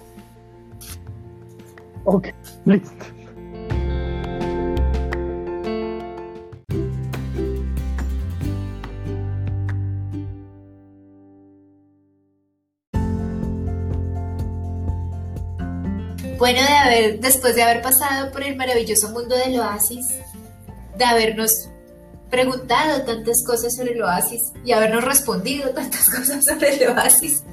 Ok, 2.08 2.28
listo. 2.64 3.04
Bueno, 16.38 16.60
de 16.60 16.68
haber, 16.68 17.20
después 17.20 17.56
de 17.56 17.62
haber 17.62 17.82
pasado 17.82 18.30
por 18.30 18.42
el 18.44 18.56
maravilloso 18.56 19.10
mundo 19.10 19.34
del 19.36 19.58
oasis, 19.58 20.06
de 20.96 21.04
habernos 21.04 21.68
preguntado 22.30 23.02
tantas 23.02 23.44
cosas 23.44 23.76
sobre 23.76 23.92
el 23.92 24.02
oasis 24.02 24.52
y 24.64 24.72
habernos 24.72 25.04
respondido 25.04 25.70
tantas 25.70 26.08
cosas 26.16 26.44
sobre 26.44 26.74
el 26.74 26.88
oasis, 26.90 27.44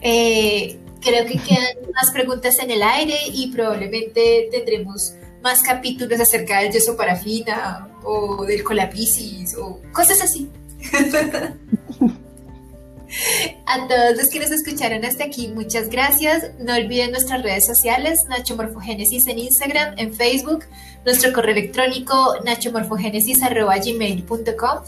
eh, 0.00 0.78
creo 1.00 1.26
que 1.26 1.38
quedan 1.38 1.92
más 1.94 2.10
preguntas 2.12 2.58
en 2.60 2.70
el 2.70 2.82
aire 2.82 3.16
y 3.32 3.50
probablemente 3.52 4.48
tendremos 4.50 5.14
más 5.42 5.62
capítulos 5.62 6.20
acerca 6.20 6.60
del 6.60 6.72
yeso 6.72 6.96
parafina 6.96 7.88
o 8.04 8.44
del 8.44 8.62
colapisis 8.62 9.56
o 9.56 9.80
cosas 9.92 10.22
así. 10.22 10.48
A 13.66 13.88
todos 13.88 14.16
los 14.16 14.28
que 14.28 14.38
nos 14.40 14.50
escucharon 14.50 15.04
hasta 15.04 15.24
aquí, 15.24 15.48
muchas 15.48 15.88
gracias. 15.88 16.50
No 16.58 16.74
olviden 16.74 17.12
nuestras 17.12 17.42
redes 17.42 17.66
sociales, 17.66 18.20
Nacho 18.28 18.56
Morfogénesis 18.56 19.26
en 19.26 19.38
Instagram, 19.38 19.94
en 19.98 20.14
Facebook, 20.14 20.64
nuestro 21.04 21.32
correo 21.32 21.52
electrónico 21.52 22.36
nachomorfogenesis.gmail.com 22.44 24.78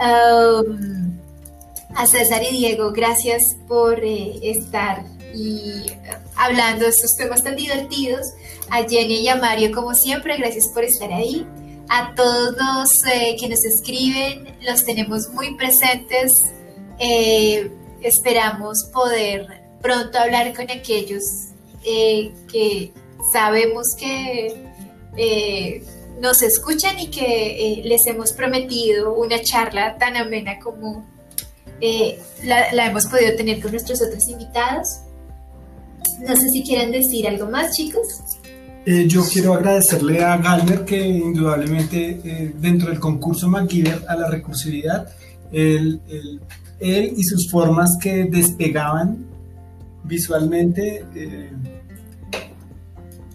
um, 0.00 1.18
A 1.94 2.06
César 2.06 2.42
y 2.42 2.50
Diego, 2.56 2.92
gracias 2.92 3.42
por 3.68 4.02
eh, 4.02 4.38
estar 4.42 5.04
y 5.34 5.86
eh, 5.88 5.98
hablando 6.36 6.84
de 6.84 6.90
estos 6.90 7.16
temas 7.16 7.42
tan 7.42 7.56
divertidos. 7.56 8.34
A 8.70 8.88
Jenny 8.88 9.20
y 9.20 9.28
a 9.28 9.36
Mario, 9.36 9.72
como 9.72 9.94
siempre, 9.94 10.36
gracias 10.36 10.68
por 10.68 10.84
estar 10.84 11.12
ahí. 11.12 11.46
A 11.88 12.14
todos 12.14 12.56
los 12.56 13.04
eh, 13.12 13.36
que 13.38 13.48
nos 13.48 13.64
escriben, 13.64 14.56
los 14.62 14.84
tenemos 14.84 15.28
muy 15.28 15.54
presentes. 15.54 16.52
Eh, 16.98 17.70
esperamos 18.02 18.84
poder 18.92 19.46
pronto 19.82 20.18
hablar 20.18 20.54
con 20.54 20.70
aquellos 20.70 21.22
eh, 21.84 22.32
que 22.50 22.92
sabemos 23.32 23.94
que 23.98 24.54
eh, 25.16 25.82
nos 26.20 26.42
escuchan 26.42 26.98
y 26.98 27.08
que 27.10 27.82
les 27.84 28.06
hemos 28.06 28.32
prometido 28.32 29.14
una 29.14 29.40
charla 29.42 29.96
tan 29.98 30.16
amena 30.16 30.58
como 30.60 31.04
la, 32.44 32.86
hemos 32.86 33.06
podido 33.06 33.36
tener 33.36 33.60
con 33.60 33.72
nuestros 33.72 34.00
otros 34.00 34.26
invitados. 34.28 34.88
No 36.20 36.34
sé 36.36 36.48
si 36.50 36.62
quieren 36.62 36.92
decir 36.92 37.26
algo 37.26 37.46
más, 37.50 37.76
chicos. 37.76 38.06
Yo 38.86 39.22
quiero 39.30 39.54
agradecerle 39.54 40.22
a 40.22 40.36
Galmer 40.36 40.84
que 40.84 41.00
indudablemente 41.00 42.52
dentro 42.56 42.90
del 42.90 43.00
concurso 43.00 43.48
MacGyver 43.48 44.02
a 44.08 44.14
la 44.14 44.30
recursividad, 44.30 45.08
él- 45.52 46.00
él 46.80 47.12
y 47.16 47.22
sus 47.24 47.50
formas 47.50 47.96
que 48.00 48.24
despegaban 48.24 49.24
visualmente, 50.04 51.04
eh, 51.14 51.50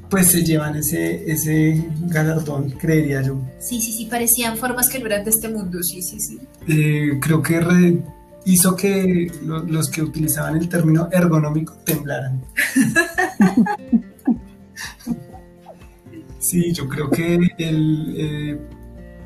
pues 0.09 0.27
se 0.31 0.43
llevan 0.43 0.75
ese, 0.75 1.31
ese 1.31 1.83
galardón, 2.07 2.71
creería 2.71 3.21
yo. 3.21 3.39
Sí, 3.59 3.79
sí, 3.79 3.91
sí, 3.91 4.05
parecían 4.05 4.57
formas 4.57 4.89
que 4.89 4.99
no 4.99 5.05
eran 5.05 5.23
de 5.23 5.29
este 5.31 5.49
mundo, 5.49 5.81
sí, 5.83 6.01
sí, 6.01 6.19
sí. 6.19 6.39
Eh, 6.67 7.19
creo 7.21 7.41
que 7.41 7.59
re- 7.59 8.01
hizo 8.45 8.75
que 8.75 9.31
lo- 9.45 9.63
los 9.63 9.89
que 9.89 10.01
utilizaban 10.01 10.57
el 10.57 10.67
término 10.69 11.09
ergonómico 11.11 11.73
temblaran. 11.85 12.41
Sí, 16.39 16.71
yo 16.73 16.87
creo 16.87 17.09
que 17.09 17.35
él, 17.57 18.15
eh, 18.17 18.59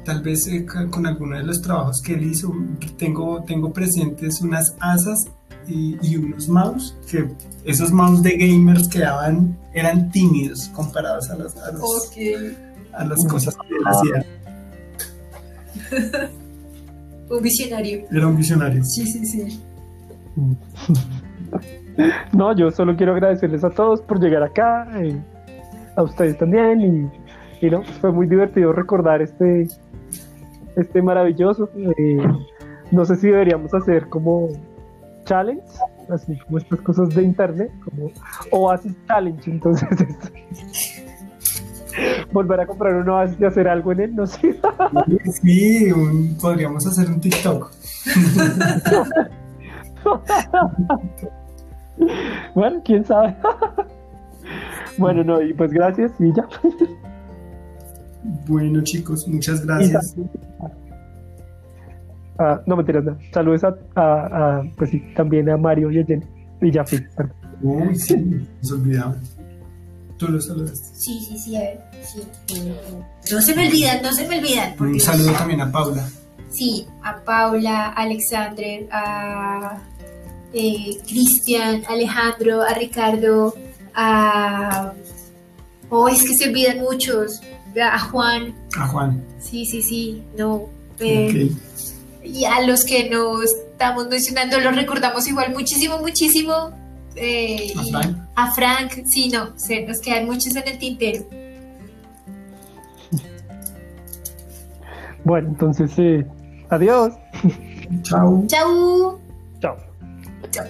tal 0.05 0.21
vez 0.21 0.47
eh, 0.47 0.65
con 0.89 1.05
alguno 1.07 1.37
de 1.37 1.43
los 1.43 1.61
trabajos 1.61 2.01
que 2.01 2.13
él 2.15 2.23
hizo, 2.23 2.53
tengo, 2.97 3.43
tengo 3.43 3.71
presentes 3.71 4.41
unas 4.41 4.75
asas 4.79 5.25
y, 5.67 5.97
y 6.01 6.17
unos 6.17 6.47
mouse, 6.49 6.95
que 7.09 7.27
esos 7.63 7.91
mouse 7.91 8.21
de 8.21 8.35
gamers 8.37 8.87
quedaban, 8.89 9.57
eran 9.73 10.11
tímidos 10.11 10.67
comparados 10.69 11.29
a, 11.29 11.35
los- 11.37 11.55
a, 11.57 11.71
los- 11.71 12.11
a 12.93 13.05
las 13.05 13.25
cosas 13.27 13.55
que 13.55 13.75
él 13.75 13.83
hacía. 13.85 14.25
Un 17.29 17.41
visionario. 17.41 18.05
Era 18.11 18.27
un 18.27 18.35
visionario. 18.37 18.83
Sí, 18.83 19.05
sí, 19.07 19.25
sí. 19.25 19.61
No, 22.33 22.55
yo 22.55 22.71
solo 22.71 22.95
quiero 22.97 23.13
agradecerles 23.13 23.63
a 23.63 23.69
todos 23.69 24.01
por 24.01 24.19
llegar 24.19 24.41
acá, 24.41 24.87
eh, 24.99 25.15
a 25.95 26.01
ustedes 26.01 26.37
también, 26.39 26.81
y, 27.61 27.65
y 27.67 27.69
no, 27.69 27.83
fue 28.01 28.11
muy 28.11 28.25
divertido 28.27 28.73
recordar 28.73 29.21
este, 29.21 29.67
este 30.75 31.01
maravilloso. 31.01 31.69
eh, 31.75 32.17
no 32.91 33.05
sé 33.05 33.15
si 33.15 33.27
deberíamos 33.27 33.73
hacer 33.73 34.07
como 34.09 34.49
challenge, 35.25 35.63
así 36.09 36.37
como 36.39 36.57
estas 36.57 36.81
cosas 36.81 37.09
de 37.15 37.23
internet, 37.23 37.71
como 37.83 38.11
Oasis 38.51 38.93
Challenge, 39.07 39.49
entonces 39.49 39.87
este, 39.99 40.43
volver 42.31 42.59
a 42.59 42.67
comprar 42.67 42.93
un 42.95 43.09
Oasis 43.09 43.39
y 43.39 43.45
hacer 43.45 43.67
algo 43.67 43.91
en 43.93 43.99
él, 44.01 44.15
no 44.15 44.27
sé. 44.27 44.59
Sí, 45.41 45.91
un- 45.91 46.37
podríamos 46.41 46.85
hacer 46.85 47.07
un 47.09 47.19
TikTok. 47.21 47.71
bueno, 52.55 52.81
quién 52.83 53.05
sabe. 53.05 53.35
bueno, 54.97 55.23
no, 55.23 55.41
y 55.41 55.53
pues 55.53 55.71
gracias 55.71 56.11
y 56.19 56.33
ya. 56.33 56.45
Bueno, 58.47 58.81
chicos, 58.83 59.27
muchas 59.27 59.65
gracias. 59.65 60.15
Ah, 62.39 62.61
no 62.65 62.75
mentiras, 62.75 63.03
no. 63.03 63.17
Saludos 63.33 63.63
a, 63.63 63.75
a- 63.95 64.57
a, 64.59 64.63
pues 64.75 64.89
sí, 64.89 65.03
también 65.15 65.49
a 65.49 65.57
Mario 65.57 65.91
y 65.91 65.99
a 65.99 66.05
Jenny. 66.05 66.25
Y 66.61 66.71
ya 66.71 66.83
fui. 66.83 67.03
Uy, 67.61 67.95
sí, 67.95 68.15
nos 68.61 68.71
olvidaba. 68.71 69.15
Tú 70.17 70.27
lo 70.29 70.39
saludaste. 70.41 70.95
Sí, 70.95 71.19
sí, 71.27 71.37
sí, 71.37 71.55
a 71.57 71.59
ver, 71.61 71.79
sí. 72.03 72.21
No 73.31 73.41
se 73.41 73.55
me 73.55 73.67
olvidan, 73.67 74.01
no 74.01 74.11
se 74.13 74.27
me 74.27 74.39
olvidan. 74.39 74.73
Un 74.79 74.99
saludo 74.99 75.31
también 75.33 75.61
a 75.61 75.71
Paula. 75.71 76.07
Sí, 76.49 76.87
a 77.03 77.17
Paula, 77.23 77.87
a 77.89 77.93
Alexander, 78.03 78.87
a 78.91 79.77
eh, 80.53 80.97
Cristian, 81.07 81.81
a 81.87 81.93
Alejandro, 81.93 82.61
a 82.61 82.73
Ricardo, 82.73 83.53
a... 83.95 84.93
Oh, 85.89 86.07
es 86.07 86.23
que 86.23 86.35
se 86.35 86.49
olvidan 86.49 86.79
muchos. 86.79 87.41
A 87.81 87.99
Juan, 87.99 88.53
A 88.77 88.87
Juan. 88.87 89.23
sí, 89.39 89.65
sí, 89.65 89.81
sí, 89.81 90.23
no. 90.37 90.63
eh, 90.99 91.51
Ok. 91.51 92.25
Y 92.25 92.45
a 92.45 92.61
los 92.61 92.85
que 92.85 93.09
no 93.09 93.41
estamos 93.41 94.07
mencionando, 94.07 94.59
los 94.59 94.75
recordamos 94.75 95.27
igual 95.27 95.51
muchísimo, 95.53 95.97
muchísimo. 95.99 96.71
eh, 97.15 97.73
A 97.77 97.83
Frank. 97.91 98.17
a 98.35 98.51
Frank, 98.53 98.91
sí, 99.05 99.29
no, 99.29 99.57
se 99.59 99.85
nos 99.85 99.99
quedan 99.99 100.25
muchos 100.25 100.55
en 100.55 100.67
el 100.67 100.77
tintero. 100.77 101.25
Bueno, 105.25 105.49
entonces, 105.49 105.91
eh, 105.97 106.25
adiós. 106.69 107.13
Chao. 108.03 108.43
Chau. 108.47 109.19
Chao. 109.61 109.77
Chau. 110.51 110.65